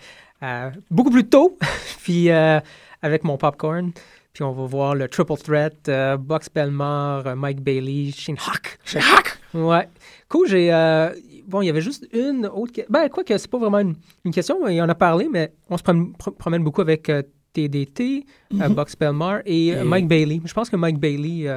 beaucoup 0.89 1.09
plus 1.11 1.25
tôt. 1.27 1.57
puis, 2.03 2.29
avec 2.29 3.23
mon 3.23 3.37
popcorn. 3.37 3.91
Puis, 4.31 4.43
on 4.43 4.51
va 4.53 4.65
voir 4.65 4.95
le 4.95 5.07
Triple 5.09 5.35
Threat, 5.37 5.91
Box 6.19 6.47
Belmar, 6.53 7.35
Mike 7.35 7.61
Bailey, 7.61 8.11
Shane 8.15 8.37
Hawk. 8.47 8.79
Chez 8.85 8.99
Hack. 8.99 9.37
Ouais. 9.53 9.87
Cool, 10.29 10.47
j'ai. 10.47 10.69
bon, 11.47 11.61
il 11.61 11.65
y 11.67 11.69
avait 11.69 11.81
juste 11.81 12.07
une 12.13 12.47
autre. 12.47 12.71
Ben, 12.89 13.09
quoi 13.09 13.23
que 13.23 13.37
c'est 13.37 13.49
pas 13.51 13.57
vraiment 13.59 13.79
une, 13.79 13.95
une 14.25 14.31
question, 14.31 14.65
il 14.67 14.81
en 14.81 14.89
a 14.89 14.95
parlé, 14.95 15.27
mais 15.29 15.51
on 15.69 15.77
se 15.77 15.83
prom- 15.83 16.13
pro- 16.17 16.31
promène 16.31 16.63
beaucoup 16.63 16.81
avec 16.81 17.11
TDT, 17.53 18.25
euh, 18.59 18.69
Box 18.69 18.95
Belmar 18.97 19.41
et, 19.45 19.67
Et- 19.67 19.83
Mike 19.83 20.07
Bailey. 20.07 20.41
Je 20.43 20.53
pense 20.53 20.69
que 20.69 20.75
Mike 20.77 20.97
Bailey. 20.99 21.47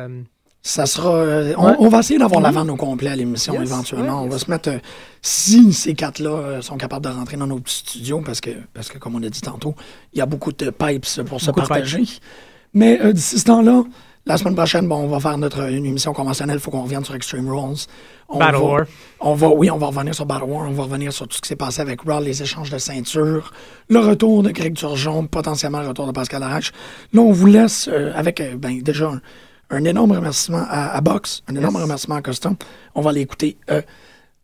Ça 0.69 0.85
sera. 0.85 1.11
euh, 1.15 1.55
on, 1.57 1.67
Ouais. 1.69 1.77
on 1.79 1.89
va 1.89 2.01
essayer 2.01 2.19
d'avoir 2.19 2.41
la 2.41 2.51
vente 2.51 2.69
au 2.69 2.75
complet 2.77 3.11
à 3.11 3.17
l'émission 3.17 3.53
Yes, 3.55 3.63
éventuellement. 3.71 4.21
ouais, 4.23 4.27
on 4.27 4.29
va 4.29 4.35
yes. 4.37 4.45
se 4.47 4.51
mettre. 4.51 4.69
euh, 4.71 4.79
si 5.23 5.73
ces 5.73 5.95
quatre-là 5.95 6.31
euh, 6.31 6.61
sont 6.63 6.77
capables 6.77 7.05
de 7.05 7.11
rentrer 7.11 7.37
dans 7.37 7.47
nos 7.47 7.61
petits 7.61 7.77
studios, 7.79 8.21
parce 8.25 8.41
que, 8.41 8.51
parce 8.75 8.89
que, 8.89 8.99
comme 8.99 9.15
on 9.15 9.23
a 9.23 9.29
dit 9.29 9.41
tantôt, 9.41 9.75
il 10.13 10.19
y 10.19 10.23
a 10.23 10.27
beaucoup 10.27 10.53
de 10.53 10.71
pipes 10.71 11.07
pour 11.29 11.41
se 11.41 11.47
Beaucoup 11.53 11.61
partager. 11.69 12.03
Mais 12.75 13.13
d'ici 13.13 13.39
ce 13.39 13.45
temps-là, 13.45 13.85
la 14.27 14.37
semaine 14.37 14.57
prochaine, 14.57 14.89
bon, 14.89 14.97
on 14.97 15.07
va 15.07 15.21
faire 15.21 15.39
notre 15.39 15.71
une 15.71 15.87
émission 15.87 16.13
conventionnelle. 16.13 16.57
Il 16.57 16.61
faut 16.61 16.73
qu'on 16.73 16.83
revienne 16.83 17.05
sur 17.05 17.15
Extreme 17.15 17.49
Rules. 17.49 17.77
On 18.29 18.39
Battle 18.41 18.55
va- 18.57 18.61
War. 18.61 18.81
On 19.21 19.35
va, 19.35 19.49
oui, 19.51 19.71
on 19.71 19.79
va 19.79 19.87
revenir 19.87 20.17
sur 20.17 20.27
Battle 20.27 20.45
War. 20.51 20.69
On 20.69 20.73
va 20.73 20.83
revenir 20.83 21.13
sur 21.13 21.29
tout 21.29 21.37
ce 21.37 21.43
qui 21.43 21.49
s'est 21.49 21.55
passé 21.57 21.81
avec 21.81 22.01
Raw, 22.03 22.21
les 22.21 22.43
échanges 22.43 22.71
de 22.71 22.79
ceintures, 22.79 23.53
le 23.89 24.01
retour 24.01 24.43
de 24.43 24.51
Greg 24.51 24.75
Turgeon, 24.75 25.27
potentiellement 25.29 25.81
le 25.81 25.89
retour 25.89 26.09
de 26.09 26.13
Pascal 26.13 26.43
Arrache. 26.43 26.73
Là, 27.13 27.21
on 27.23 27.31
vous 27.31 27.47
laisse 27.47 27.89
avec, 28.17 28.41
euh, 28.41 28.57
ben, 28.57 28.83
déjà, 28.83 29.07
un, 29.11 29.21
un 29.71 29.85
énorme 29.85 30.13
remerciement 30.13 30.65
à, 30.69 30.97
à 30.97 31.01
Box, 31.01 31.43
un 31.49 31.57
énorme 31.57 31.77
remerciement 31.77 32.17
à 32.17 32.23
Costa. 32.23 32.53
On 32.95 33.01
va 33.01 33.11
aller 33.11 33.21
écouter 33.21 33.59
euh, 33.71 33.83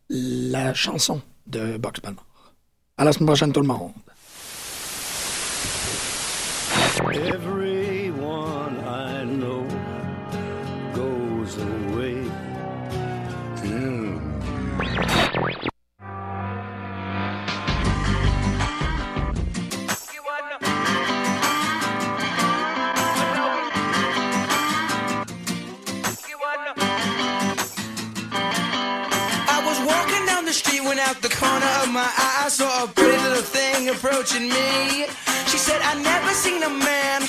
la 0.09 0.75
chanson 0.75 1.21
de 1.47 1.77
Box 1.79 2.01
Balmore. 2.01 2.25
À 2.97 3.05
la 3.05 3.13
semaine 3.13 3.27
prochaine, 3.27 3.53
tout 3.53 3.61
le 3.61 3.67
monde. 3.67 3.93
Out 31.09 31.21
the 31.21 31.29
corner 31.29 31.73
of 31.83 31.89
my 31.91 32.09
eye 32.25 32.45
I 32.47 32.49
saw 32.49 32.85
a 32.85 32.89
pretty 32.89 33.19
little 33.25 33.43
thing 33.43 33.89
approaching 33.89 34.49
me. 34.49 35.07
She 35.51 35.59
said, 35.59 35.81
I 35.83 35.95
never 36.01 36.33
seen 36.45 36.63
a 36.63 36.69
man 36.69 37.21